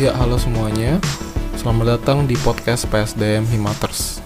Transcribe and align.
Ya, 0.00 0.16
halo 0.16 0.40
semuanya. 0.40 0.96
Selamat 1.60 2.00
datang 2.00 2.24
di 2.24 2.32
podcast 2.40 2.88
PSDM 2.88 3.44
Himaters. 3.52 4.24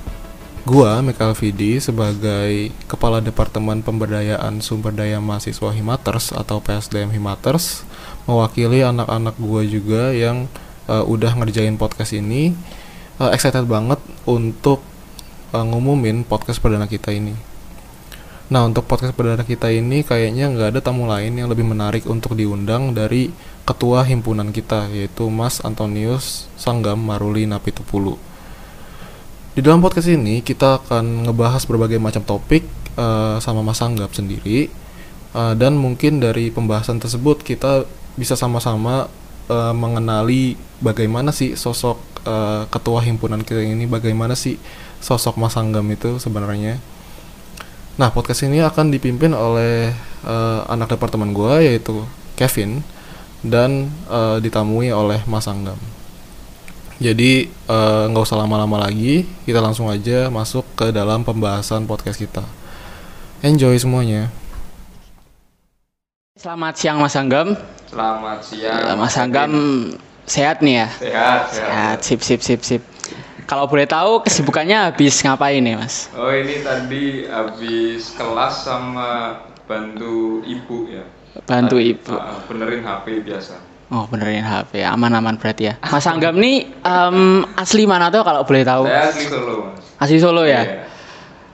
Gua, 0.62 1.02
Michael 1.02 1.34
Vidi, 1.34 1.82
sebagai 1.82 2.70
Kepala 2.86 3.18
Departemen 3.18 3.82
Pemberdayaan 3.82 4.62
Sumber 4.62 4.94
Daya 4.94 5.18
Mahasiswa 5.18 5.74
Himaters 5.74 6.30
atau 6.30 6.62
PSDM 6.62 7.10
Himaters, 7.18 7.82
mewakili 8.22 8.86
anak-anak 8.86 9.34
gua 9.42 9.66
juga 9.66 10.14
yang 10.14 10.46
uh, 10.86 11.02
udah 11.02 11.34
ngerjain 11.42 11.74
podcast 11.74 12.14
ini. 12.14 12.54
Uh, 13.18 13.34
excited 13.34 13.66
banget 13.66 13.98
untuk 14.30 14.78
uh, 15.50 15.66
ngumumin 15.66 16.22
podcast 16.22 16.62
perdana 16.62 16.86
kita 16.86 17.10
ini. 17.10 17.34
Nah, 18.46 18.62
untuk 18.62 18.86
podcast 18.86 19.10
perdana 19.18 19.42
kita 19.42 19.74
ini 19.74 20.06
kayaknya 20.06 20.54
nggak 20.54 20.78
ada 20.78 20.80
tamu 20.86 21.10
lain 21.10 21.34
yang 21.34 21.50
lebih 21.50 21.66
menarik 21.66 22.06
untuk 22.06 22.38
diundang 22.38 22.94
dari 22.94 23.34
ketua 23.64 24.04
himpunan 24.04 24.52
kita, 24.52 24.92
yaitu 24.92 25.28
Mas 25.32 25.64
Antonius 25.64 26.46
Sanggam 26.60 27.00
Maruli 27.00 27.48
Napitupulu. 27.48 28.20
Di 29.56 29.64
dalam 29.64 29.80
podcast 29.80 30.12
ini 30.12 30.44
kita 30.44 30.84
akan 30.84 31.28
ngebahas 31.28 31.64
berbagai 31.64 31.96
macam 31.96 32.20
topik 32.20 32.68
uh, 33.00 33.40
sama 33.40 33.64
Mas 33.64 33.80
Sanggam 33.80 34.12
sendiri, 34.12 34.68
uh, 35.32 35.56
dan 35.56 35.80
mungkin 35.80 36.20
dari 36.20 36.52
pembahasan 36.52 37.00
tersebut 37.00 37.40
kita 37.40 37.88
bisa 38.20 38.36
sama-sama 38.36 39.08
uh, 39.48 39.72
mengenali 39.72 40.60
bagaimana 40.84 41.32
sih 41.32 41.56
sosok 41.56 41.96
uh, 42.28 42.68
ketua 42.68 43.00
himpunan 43.00 43.40
kita 43.40 43.64
ini, 43.64 43.88
bagaimana 43.88 44.36
sih 44.36 44.60
sosok 45.00 45.40
Mas 45.40 45.56
Sanggam 45.56 45.88
itu 45.88 46.20
sebenarnya. 46.20 46.76
Nah, 47.94 48.10
podcast 48.10 48.42
ini 48.44 48.58
akan 48.58 48.90
dipimpin 48.90 49.32
oleh 49.32 49.94
uh, 50.26 50.66
anak 50.66 50.98
departemen 50.98 51.30
gue 51.30 51.62
yaitu 51.62 52.02
Kevin 52.34 52.82
dan 53.44 53.92
uh, 54.08 54.40
ditamui 54.40 54.88
oleh 54.88 55.20
Mas 55.28 55.44
Anggam. 55.44 55.76
Jadi 56.96 57.52
nggak 57.68 58.22
uh, 58.22 58.26
usah 58.26 58.40
lama-lama 58.40 58.80
lagi, 58.88 59.28
kita 59.44 59.60
langsung 59.60 59.92
aja 59.92 60.32
masuk 60.32 60.64
ke 60.72 60.88
dalam 60.88 61.20
pembahasan 61.20 61.84
podcast 61.84 62.16
kita. 62.16 62.40
Enjoy 63.44 63.76
semuanya. 63.76 64.32
Selamat 66.40 66.80
siang 66.80 66.98
Mas 67.04 67.12
Anggam. 67.12 67.52
Selamat 67.92 68.40
siang. 68.40 68.96
Mas 68.96 69.16
Anggam 69.20 69.52
sehat 70.24 70.64
nih 70.64 70.80
ya? 70.80 70.88
Sehat, 70.96 71.42
sehat. 71.52 71.52
Sehat, 71.52 71.98
sip 72.00 72.20
sip 72.24 72.40
sip 72.40 72.60
sip. 72.64 72.82
Kalau 73.44 73.68
boleh 73.68 73.84
tahu 73.84 74.24
kesibukannya 74.24 74.88
habis 74.88 75.20
ngapain 75.20 75.60
nih 75.60 75.76
mas? 75.76 76.08
Oh 76.16 76.32
ini 76.32 76.64
tadi 76.64 77.28
habis 77.28 78.16
kelas 78.16 78.64
sama 78.64 79.44
bantu 79.68 80.40
ibu 80.48 80.88
ya. 80.88 81.04
Bantu 81.42 81.76
tadi, 81.76 81.90
ibu. 81.90 82.14
Uh, 82.14 82.38
benerin 82.46 82.80
HP 82.80 83.06
biasa. 83.26 83.54
Oh 83.90 84.06
benerin 84.06 84.42
HP, 84.42 84.80
aman-aman 84.80 85.34
berarti 85.36 85.68
ya. 85.68 85.74
Mas 85.82 86.06
Anggam 86.06 86.38
nih 86.38 86.66
um, 86.80 87.44
asli 87.54 87.84
mana 87.84 88.08
tuh 88.08 88.22
kalau 88.22 88.46
boleh 88.46 88.62
tahu? 88.62 88.86
Saya 88.86 89.10
asli 89.10 89.24
Solo 89.26 89.54
mas. 89.70 89.84
Asli 89.98 90.18
Solo 90.18 90.42
ya? 90.46 90.62
Iya. 90.62 90.74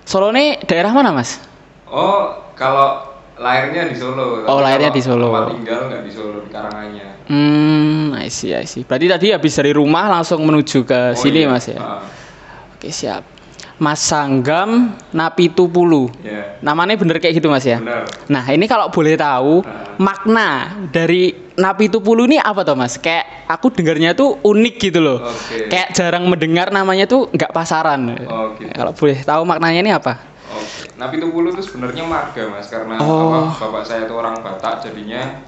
Solo 0.07 0.29
nih 0.31 0.63
daerah 0.65 0.93
mana 0.93 1.11
mas? 1.11 1.43
Oh 1.91 2.53
kalau 2.55 3.03
lahirnya 3.35 3.89
di 3.89 3.97
Solo. 3.99 4.45
Oh, 4.47 4.61
tapi 4.61 4.63
lahirnya 4.63 4.91
di 4.93 5.03
Solo. 5.03 5.27
Tempat 5.33 5.49
tinggal 5.57 5.81
nggak 5.91 6.03
di 6.05 6.13
Solo 6.13 6.39
di 6.45 6.51
Karanganyar. 6.53 7.13
Hmm, 7.31 8.15
I 8.15 8.29
see, 8.29 8.53
I 8.53 8.67
see. 8.67 8.85
Berarti 8.85 9.07
tadi 9.09 9.27
habis 9.31 9.53
dari 9.55 9.73
rumah 9.73 10.07
langsung 10.09 10.43
menuju 10.43 10.83
ke 10.83 11.01
Oh, 11.13 11.19
sini 11.19 11.45
iya. 11.45 11.51
mas 11.51 11.67
ya? 11.67 11.79
Ah, 11.79 12.03
Oke 12.77 12.93
siap. 12.93 13.23
Mas 13.81 13.99
Sanggam 13.99 14.93
Napitupulu. 15.11 16.13
Iya. 16.21 16.61
Namanya 16.61 16.95
bener 16.95 17.17
kayak 17.17 17.33
gitu 17.35 17.49
mas 17.49 17.65
ya? 17.65 17.81
Benar. 17.81 18.05
Nah 18.29 18.45
ini 18.47 18.69
kalau 18.69 18.93
boleh 18.93 19.17
tahu 19.17 19.65
Ah. 19.65 19.97
makna 19.97 20.49
dari 20.93 21.33
Napi 21.57 21.89
Tupulu 21.89 22.25
ini 22.25 22.37
apa 22.37 22.61
tuh 22.61 22.77
mas? 22.77 22.97
Kayak 22.97 23.49
aku 23.49 23.73
dengarnya 23.73 24.13
tuh 24.13 24.37
unik 24.39 24.75
gitu 24.79 25.01
loh. 25.01 25.25
Oke. 25.25 25.69
Kayak 25.69 25.93
jarang 25.93 26.29
mendengar 26.29 26.69
namanya 26.69 27.05
tuh 27.05 27.29
nggak 27.29 27.51
pasaran. 27.51 28.21
Oh, 28.25 28.53
gitu. 28.55 28.69
Kalau 28.71 28.93
boleh 28.93 29.17
tahu 29.19 29.43
maknanya 29.45 29.81
ini 29.81 29.93
apa? 29.93 30.21
Oke. 30.51 30.93
Napi 30.97 31.17
Tupulu 31.17 31.49
itu 31.51 31.65
sebenarnya 31.65 32.05
marga 32.05 32.43
mas 32.49 32.69
karena 32.69 33.01
Oh. 33.01 33.49
apa, 33.49 33.65
bapak 33.65 33.83
saya 33.85 34.05
itu 34.05 34.13
orang 34.13 34.37
Batak 34.39 34.85
jadinya 34.85 35.41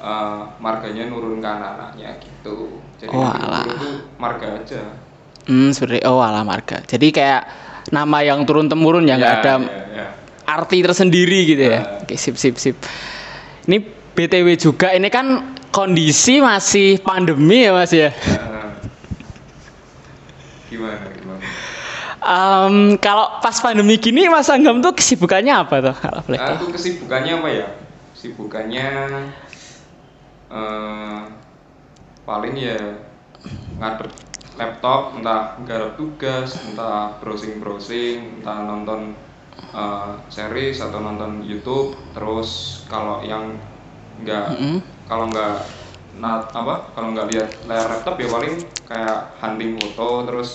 eh, 0.00 0.40
marganya 0.58 1.04
nurun 1.06 1.38
ke 1.38 1.48
anak-anaknya 1.50 2.16
gitu. 2.18 2.78
Jadi 2.96 3.10
Oh, 3.10 3.26
Napi 3.26 3.42
alah. 3.42 3.62
Tupulu 3.62 3.74
itu 3.76 3.90
marga 4.16 4.46
aja. 4.56 4.80
Hmm 5.44 5.70
sebenarnya 5.70 6.06
oh 6.06 6.18
ala 6.18 6.40
marga. 6.40 6.78
Jadi 6.82 7.10
kayak 7.10 7.42
nama 7.88 8.20
yang 8.20 8.44
turun 8.44 8.68
temurun 8.68 9.08
ya 9.08 9.16
nggak 9.16 9.32
Ya, 9.32 9.40
ada 9.40 9.52
ya, 9.56 9.82
ya. 9.96 10.06
arti 10.44 10.84
tersendiri 10.84 11.48
gitu 11.48 11.62
ya. 11.64 11.72
Ya. 11.72 11.82
Oke 12.04 12.14
sip 12.20 12.36
sip 12.36 12.60
sip. 12.60 12.76
Ini 13.64 13.80
BTW 14.12 14.46
juga 14.60 14.92
ini 14.92 15.08
kan 15.08 15.56
kondisi 15.72 16.44
masih 16.44 17.00
pandemi 17.00 17.64
ya 17.64 17.72
mas 17.72 17.88
ya. 17.94 18.12
Nah, 18.12 18.74
gimana 20.68 21.06
gimana? 21.16 21.42
Em, 22.20 23.00
kalau 23.00 23.40
pas 23.40 23.56
pandemi 23.64 23.96
gini 23.96 24.28
Mas 24.28 24.52
Anggam 24.52 24.84
tuh 24.84 24.92
kesibukannya 24.92 25.56
apa 25.56 25.80
tuh 25.80 25.96
kalau? 25.96 26.20
Aku 26.36 26.68
kesibukannya 26.68 27.32
apa 27.40 27.48
ya? 27.48 27.66
Kesibukannya 28.12 28.86
eh 30.50 31.20
paling 32.26 32.54
ya 32.60 32.76
ngadep 33.80 34.10
laptop, 34.60 35.00
entah 35.18 35.42
garap 35.68 35.92
tugas, 36.00 36.50
entah 36.68 37.16
browsing-browsing, 37.20 38.16
entah 38.40 38.58
nonton 38.68 39.00
eh, 39.80 40.10
series 40.36 40.76
atau 40.86 40.98
nonton 41.06 41.32
YouTube. 41.50 41.88
Terus 42.14 42.50
kalau 42.92 43.16
yang 43.24 43.44
nggak 44.20 44.46
Mm-mm. 44.48 44.82
kalau 45.08 45.24
nggak 45.32 45.54
nah, 46.22 46.36
apa 46.60 46.74
kalau 46.94 47.08
nggak 47.14 47.28
lihat 47.32 47.48
layar 47.68 47.86
laptop 47.92 48.14
ya 48.22 48.28
paling 48.30 48.54
kayak 48.88 49.18
hunting 49.40 49.72
foto 49.80 50.08
terus 50.28 50.50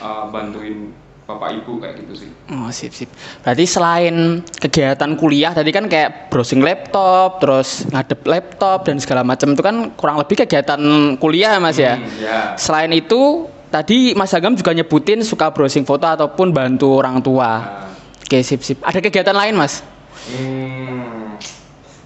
eh, 0.00 0.24
bantuin 0.32 0.78
bapak 1.26 1.58
ibu 1.58 1.82
kayak 1.82 1.94
gitu 2.06 2.12
sih. 2.22 2.30
Oh 2.54 2.70
sip 2.70 2.94
sip. 2.94 3.10
Berarti 3.42 3.66
selain 3.66 4.46
kegiatan 4.62 5.10
kuliah 5.18 5.50
tadi 5.50 5.74
kan 5.74 5.90
kayak 5.90 6.30
browsing 6.30 6.62
laptop, 6.62 7.42
terus 7.42 7.82
ngadep 7.90 8.22
laptop 8.22 8.86
dan 8.86 9.02
segala 9.02 9.26
macam 9.26 9.58
itu 9.58 9.62
kan 9.62 9.90
kurang 9.98 10.22
lebih 10.22 10.46
kegiatan 10.46 10.78
kuliah 11.18 11.58
ya, 11.58 11.60
Mas 11.60 11.76
ya. 11.82 11.98
Hmm, 11.98 12.06
ya. 12.22 12.38
Selain 12.54 12.94
itu 12.94 13.50
tadi 13.74 14.14
Mas 14.14 14.30
Agam 14.38 14.54
juga 14.54 14.70
nyebutin 14.70 15.26
suka 15.26 15.50
browsing 15.50 15.82
foto 15.82 16.06
ataupun 16.06 16.54
bantu 16.54 17.02
orang 17.02 17.18
tua. 17.18 17.50
Nah, 17.58 17.86
Oke 18.22 18.42
sip 18.46 18.62
sip. 18.62 18.78
Ada 18.82 19.02
kegiatan 19.02 19.34
lain 19.34 19.54
Mas? 19.58 19.82
Hmm, 20.30 21.38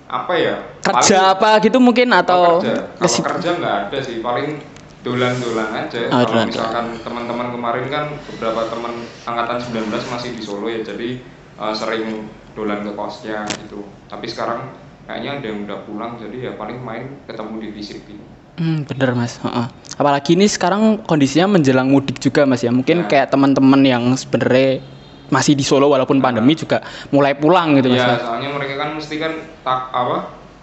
apa 0.09 0.33
ya? 0.37 0.55
Kerja 0.81 1.37
apa 1.37 1.61
gitu 1.61 1.77
mungkin 1.77 2.09
atau 2.13 2.61
Oh, 2.61 2.65
kerja. 2.65 2.89
Kalau 2.97 3.25
kerja 3.37 3.51
nggak 3.57 3.75
ada 3.89 3.99
sih, 4.01 4.21
paling 4.25 4.61
dolan-dolan 5.01 5.89
aja. 5.89 6.13
Oh, 6.13 6.25
Kalau 6.25 6.45
misalkan 6.45 6.87
teman-teman 7.01 7.49
kemarin 7.57 7.87
kan 7.89 8.05
beberapa 8.37 8.69
teman 8.69 8.93
angkatan 9.25 9.59
19 9.89 10.13
masih 10.13 10.31
di 10.37 10.43
Solo 10.45 10.69
ya, 10.69 10.85
jadi 10.85 11.17
eh, 11.57 11.75
sering 11.75 12.29
dolan 12.53 12.85
ke 12.85 12.93
kosnya 12.93 13.49
gitu. 13.65 13.81
Tapi 14.07 14.27
sekarang 14.29 14.77
kayaknya 15.09 15.41
ada 15.41 15.47
yang 15.49 15.59
udah 15.65 15.79
pulang, 15.89 16.13
jadi 16.21 16.37
ya 16.37 16.53
paling 16.55 16.79
main 16.85 17.25
ketemu 17.25 17.55
di 17.65 17.69
fisik 17.73 18.05
gitu. 18.05 18.25
Hmm, 18.61 18.85
bener 18.85 19.17
mas. 19.17 19.41
Heeh. 19.41 19.67
Apalagi 19.97 20.37
ini 20.37 20.45
sekarang 20.45 21.01
kondisinya 21.09 21.57
menjelang 21.57 21.89
mudik 21.89 22.21
juga 22.21 22.45
mas 22.45 22.61
ya. 22.61 22.69
Mungkin 22.69 23.05
Ya. 23.05 23.09
kayak 23.09 23.27
teman-teman 23.33 23.81
yang 23.81 24.05
sebenarnya 24.21 24.85
masih 25.33 25.57
di 25.57 25.65
Solo 25.65 25.89
walaupun 25.89 26.21
pandemi 26.21 26.53
juga 26.53 26.85
mulai 27.09 27.33
pulang 27.33 27.73
gitu 27.81 27.89
mas. 27.89 28.05
Ya, 28.05 28.21
soalnya 28.21 28.53
mereka 28.53 28.75
kan 28.77 28.91
mesti 29.01 29.17
kan 29.17 29.33
tak 29.65 29.81
apa 29.97 30.19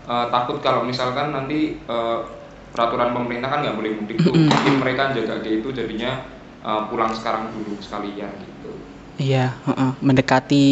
eh, 0.06 0.26
takut 0.30 0.62
kalau 0.62 0.86
misalkan 0.86 1.34
nanti 1.34 1.82
eh, 1.82 2.20
peraturan 2.78 3.10
pemerintah 3.10 3.50
kan 3.50 3.66
nggak 3.66 3.74
boleh 3.74 3.92
mudik 3.98 4.22
tuh. 4.22 4.38
Mungkin 4.38 4.76
mereka 4.78 5.10
jaga 5.18 5.42
kayak 5.42 5.66
itu 5.66 5.70
jadinya 5.74 6.22
eh, 6.62 6.82
pulang 6.94 7.10
sekarang 7.10 7.50
dulu 7.50 7.74
sekalian 7.82 8.30
gitu. 8.38 8.70
Iya, 9.18 9.50
heeh. 9.66 9.92
mendekati 10.06 10.66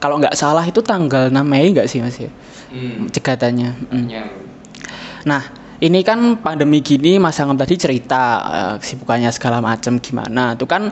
kalau 0.00 0.16
nggak 0.16 0.32
salah 0.32 0.64
itu 0.64 0.80
tanggal 0.80 1.28
6 1.28 1.44
Mei 1.44 1.76
nggak 1.76 1.86
sih 1.86 2.00
mas 2.00 2.16
ya 2.16 2.32
Hmm. 2.72 3.04
cegatannya. 3.12 3.68
Hmm. 3.92 4.08
kayaknya. 4.08 4.22
Nah 5.28 5.42
ini 5.76 6.00
kan 6.00 6.40
pandemi 6.40 6.80
gini 6.80 7.20
Mas 7.20 7.36
Angam 7.36 7.60
tadi 7.60 7.76
cerita 7.76 8.22
eh, 8.48 8.74
kesibukannya 8.80 9.28
segala 9.28 9.60
macam 9.60 10.00
gimana. 10.00 10.56
Itu 10.56 10.64
kan 10.64 10.88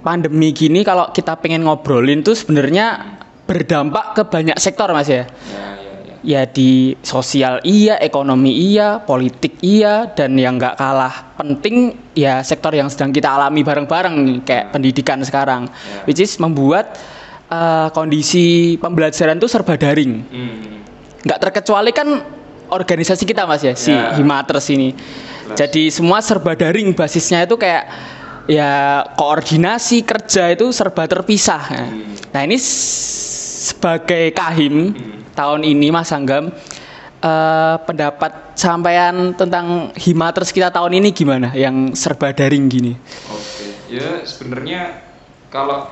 pandemi 0.00 0.54
gini 0.54 0.86
kalau 0.86 1.10
kita 1.10 1.34
pengen 1.42 1.66
ngobrolin 1.66 2.22
tuh 2.22 2.38
sebenarnya 2.38 3.18
berdampak 3.48 4.14
ke 4.14 4.22
banyak 4.28 4.54
sektor 4.60 4.86
mas 4.94 5.10
ya. 5.10 5.26
Ya, 5.50 5.77
ya, 6.22 6.46
di 6.48 6.98
sosial 7.02 7.62
iya, 7.62 7.98
ekonomi 7.98 8.50
iya, 8.50 8.98
politik 9.02 9.58
iya, 9.62 10.10
dan 10.12 10.34
yang 10.34 10.58
nggak 10.58 10.74
kalah 10.76 11.34
penting 11.38 11.94
ya 12.14 12.42
sektor 12.42 12.74
yang 12.74 12.90
sedang 12.90 13.14
kita 13.14 13.30
alami 13.30 13.62
bareng-bareng 13.62 14.14
nih, 14.26 14.38
kayak 14.42 14.64
pendidikan 14.74 15.22
sekarang, 15.22 15.70
Ya. 15.70 16.04
which 16.06 16.18
is 16.18 16.34
membuat 16.38 16.98
eh, 17.48 17.88
kondisi 17.96 18.76
pembelajaran 18.76 19.40
tuh 19.40 19.48
serba 19.48 19.80
daring. 19.80 20.20
Hmm. 20.28 20.84
Nggak 21.24 21.38
terkecuali 21.48 21.90
kan 21.96 22.20
organisasi 22.68 23.24
kita 23.24 23.48
mas 23.48 23.64
ya, 23.64 23.72
si 23.72 23.90
Ya. 23.90 24.12
Himaters 24.20 24.68
ini. 24.68 24.92
Jelas. 24.92 25.56
Jadi 25.56 25.88
semua 25.88 26.20
serba 26.20 26.52
daring, 26.52 26.92
basisnya 26.92 27.48
itu 27.48 27.56
kayak 27.56 27.88
ya 28.48 29.04
koordinasi 29.16 30.04
kerja 30.04 30.52
itu 30.52 30.72
serba 30.76 31.08
terpisah. 31.08 31.62
Nah, 31.72 31.88
Hmm. 31.88 32.16
Nah 32.36 32.40
ini 32.44 32.56
sebagai 33.68 34.32
kahim 34.36 34.92
Hmm. 34.92 35.27
Tahun 35.38 35.62
ini 35.62 35.94
Mas 35.94 36.10
Anggam 36.10 36.50
eh, 37.22 37.76
pendapat 37.86 38.58
sampean 38.58 39.38
tentang 39.38 39.94
Himaters 39.94 40.50
kita 40.50 40.74
tahun 40.74 40.98
ini 40.98 41.14
gimana? 41.14 41.54
Yang 41.54 41.94
serba 41.94 42.34
daring 42.34 42.66
gini. 42.66 42.98
Oke, 43.30 43.70
ya 43.86 44.26
sebenarnya 44.26 44.98
kalau 45.46 45.86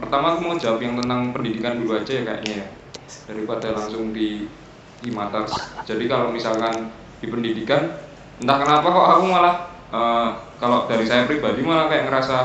pertama 0.00 0.36
aku 0.36 0.40
mau 0.48 0.56
jawab 0.56 0.80
yang 0.80 0.96
tentang 0.96 1.36
pendidikan 1.36 1.76
dulu 1.76 2.00
aja 2.00 2.12
ya 2.16 2.22
kayaknya 2.24 2.64
ya 2.64 2.66
daripada 3.28 3.76
langsung 3.76 4.16
di 4.16 4.48
di 5.04 5.10
Matters. 5.12 5.52
Jadi 5.84 6.08
kalau 6.08 6.32
misalkan 6.32 6.88
di 7.20 7.28
pendidikan, 7.28 8.00
entah 8.40 8.56
kenapa 8.64 8.86
kok 8.88 9.08
aku 9.20 9.24
malah 9.28 9.54
eh, 9.92 10.28
kalau 10.56 10.88
dari 10.88 11.04
saya 11.04 11.28
pribadi 11.28 11.60
malah 11.60 11.92
kayak 11.92 12.08
ngerasa 12.08 12.36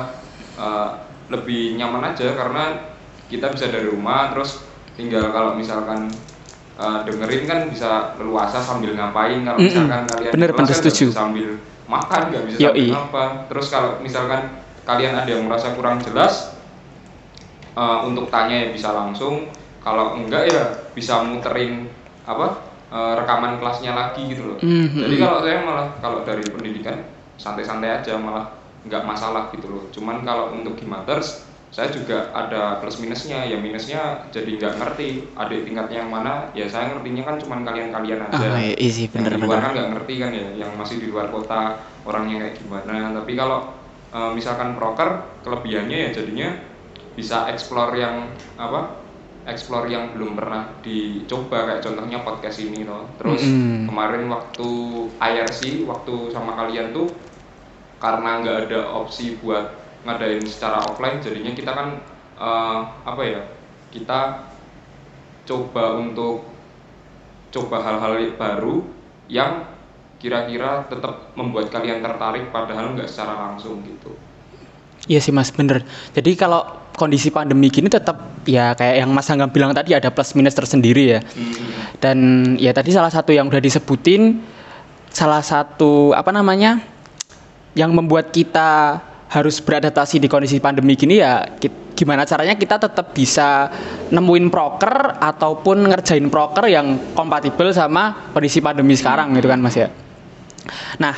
eh, 0.60 0.90
lebih 1.32 1.80
nyaman 1.80 2.12
aja 2.12 2.36
karena 2.36 2.92
kita 3.32 3.48
bisa 3.56 3.72
dari 3.72 3.88
rumah 3.88 4.36
terus 4.36 4.60
tinggal 5.00 5.32
kalau 5.32 5.56
misalkan 5.56 6.12
eh, 6.82 7.00
dengerin 7.06 7.44
kan 7.46 7.60
bisa 7.68 7.90
leluasa 8.18 8.58
sambil 8.58 8.92
ngapain 8.92 9.46
kalau 9.46 9.60
misalkan 9.60 10.04
kalian 10.08 10.32
Bener, 10.34 10.50
bener, 10.52 10.74
setuju. 10.74 11.06
bisa 11.08 11.20
sambil 11.20 11.50
makan 11.86 12.22
nggak 12.28 12.44
bisa 12.48 12.58
Yoi. 12.64 12.88
sambil 12.88 12.98
apa 12.98 13.24
terus 13.46 13.68
kalau 13.70 13.92
misalkan 14.00 14.42
kalian 14.82 15.14
ada 15.14 15.30
yang 15.30 15.46
merasa 15.46 15.72
kurang 15.72 16.02
jelas 16.02 16.58
eh, 17.72 18.00
untuk 18.04 18.28
tanya 18.28 18.56
ya 18.58 18.68
bisa 18.72 18.90
langsung 18.92 19.48
kalau 19.80 20.14
enggak 20.16 20.50
ya 20.50 20.64
bisa 20.92 21.22
muterin 21.22 21.86
apa 22.24 22.62
eh, 22.88 23.14
rekaman 23.16 23.58
kelasnya 23.58 23.92
lagi 23.92 24.26
gitu 24.28 24.44
loh 24.46 24.58
Mhm. 24.60 25.02
jadi 25.02 25.16
kalau 25.18 25.38
saya 25.42 25.58
malah 25.62 25.88
kalau 25.98 26.20
dari 26.22 26.44
pendidikan 26.44 26.98
santai-santai 27.36 28.02
aja 28.02 28.16
malah 28.16 28.54
nggak 28.82 29.04
masalah 29.04 29.50
gitu 29.52 29.68
loh 29.68 29.84
cuman 29.90 30.22
kalau 30.22 30.50
untuk 30.52 30.74
Gimaters 30.76 31.46
saya 31.72 31.88
juga 31.88 32.28
ada 32.36 32.84
plus 32.84 33.00
minusnya. 33.00 33.48
Ya 33.48 33.56
minusnya 33.56 34.28
jadi 34.30 34.60
nggak 34.60 34.74
ngerti 34.76 35.08
adik 35.40 35.64
tingkatnya 35.64 36.04
yang 36.04 36.12
mana. 36.12 36.52
Ya 36.52 36.68
saya 36.68 36.92
ngertinya 36.92 37.24
kan 37.24 37.36
cuman 37.40 37.60
kalian-kalian 37.64 38.20
aja. 38.28 38.36
Ah, 38.36 38.60
iya, 38.60 38.76
iya 38.76 38.92
sih, 38.92 39.08
yang 39.08 39.24
di 39.24 39.40
luar 39.40 39.64
kan 39.64 39.72
nggak 39.72 39.90
ngerti 39.96 40.14
kan 40.20 40.32
ya 40.36 40.48
yang 40.68 40.72
masih 40.76 41.00
di 41.00 41.08
luar 41.08 41.32
kota 41.32 41.80
orangnya 42.04 42.44
kayak 42.44 42.56
gimana. 42.60 43.16
Tapi 43.16 43.32
kalau 43.40 43.60
eh, 44.12 44.32
misalkan 44.36 44.76
proker 44.76 45.10
kelebihannya 45.48 45.98
ya 45.98 46.10
jadinya 46.12 46.50
bisa 47.16 47.48
explore 47.48 47.96
yang 47.96 48.36
apa 48.60 49.00
explore 49.48 49.88
yang 49.88 50.12
belum 50.12 50.36
pernah 50.36 50.76
dicoba. 50.84 51.72
Kayak 51.72 51.82
contohnya 51.88 52.20
podcast 52.20 52.60
ini 52.60 52.84
loh 52.84 53.08
terus 53.16 53.48
Mm-mm. 53.48 53.88
kemarin 53.88 54.28
waktu 54.28 54.70
IRC 55.24 55.88
waktu 55.88 56.36
sama 56.36 56.52
kalian 56.60 56.92
tuh 56.92 57.08
karena 58.04 58.44
nggak 58.44 58.58
ada 58.68 58.82
opsi 58.92 59.40
buat 59.40 59.82
ngadain 60.06 60.44
secara 60.46 60.82
offline 60.86 61.22
jadinya 61.22 61.54
kita 61.54 61.72
kan 61.72 61.88
eh, 62.40 62.80
apa 63.06 63.24
ya 63.26 63.42
kita 63.92 64.20
coba 65.46 66.00
untuk 66.00 66.48
coba 67.52 67.78
hal-hal 67.84 68.16
baru 68.40 68.88
yang 69.28 69.68
kira-kira 70.22 70.86
tetap 70.88 71.34
membuat 71.34 71.74
kalian 71.74 72.00
tertarik 72.00 72.54
padahal 72.54 72.94
nggak 72.94 73.10
secara 73.10 73.52
langsung 73.52 73.82
gitu 73.84 74.14
Iya 75.10 75.18
sih 75.18 75.34
Mas, 75.34 75.50
bener. 75.50 75.82
Jadi 76.14 76.38
kalau 76.38 76.62
kondisi 76.94 77.34
pandemi 77.34 77.74
gini 77.74 77.90
tetap 77.90 78.22
ya 78.46 78.78
kayak 78.78 79.02
yang 79.02 79.10
Mas 79.10 79.26
Anggam 79.34 79.50
bilang 79.50 79.74
tadi 79.74 79.98
ada 79.98 80.14
plus 80.14 80.38
minus 80.38 80.54
tersendiri 80.54 81.18
ya. 81.18 81.20
Dan 81.98 82.54
ya 82.62 82.70
tadi 82.70 82.94
salah 82.94 83.10
satu 83.10 83.34
yang 83.34 83.50
udah 83.50 83.58
disebutin 83.58 84.46
salah 85.10 85.42
satu 85.42 86.14
apa 86.14 86.30
namanya 86.30 86.86
yang 87.74 87.98
membuat 87.98 88.30
kita 88.30 89.02
harus 89.32 89.64
beradaptasi 89.64 90.20
di 90.20 90.28
kondisi 90.28 90.60
pandemi 90.60 91.00
gini 91.00 91.24
ya 91.24 91.48
gimana 91.96 92.28
caranya 92.28 92.60
kita 92.60 92.76
tetap 92.84 93.16
bisa 93.16 93.72
nemuin 94.12 94.52
proker 94.52 95.24
ataupun 95.24 95.88
ngerjain 95.88 96.28
proker 96.28 96.68
yang 96.68 97.16
kompatibel 97.16 97.72
sama 97.72 98.32
kondisi 98.36 98.60
pandemi 98.60 98.92
sekarang 99.00 99.32
gitu 99.40 99.48
kan 99.48 99.64
Mas 99.64 99.80
ya. 99.80 99.88
Nah, 101.00 101.16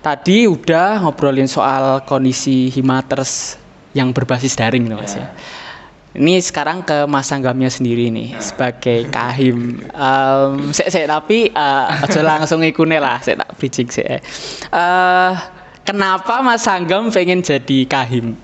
tadi 0.00 0.48
udah 0.48 1.04
ngobrolin 1.04 1.50
soal 1.50 2.00
kondisi 2.08 2.72
Himaters 2.72 3.60
yang 3.92 4.16
berbasis 4.16 4.56
daring 4.56 4.88
nih 4.88 4.96
Mas 4.96 5.12
ya. 5.12 5.28
Ini 6.12 6.44
sekarang 6.44 6.84
ke 6.84 7.08
Mas 7.08 7.32
Anggamnya 7.32 7.68
sendiri 7.68 8.08
nih 8.08 8.36
sebagai 8.40 9.08
kahim. 9.16 9.84
Um, 9.92 10.72
sek 10.72 10.88
sek 10.88 11.04
tapi 11.04 11.52
eh, 11.52 11.84
aja 12.00 12.20
langsung 12.24 12.64
ikune 12.64 12.96
lah, 12.96 13.20
saya 13.20 13.44
tak 13.44 13.60
bridging 13.60 13.88
sih. 13.92 14.04
Eh 14.08 14.20
kenapa 15.82 16.40
Mas 16.40 16.66
Anggam 16.66 17.10
pengen 17.10 17.42
jadi 17.42 17.78
kahim? 17.86 18.38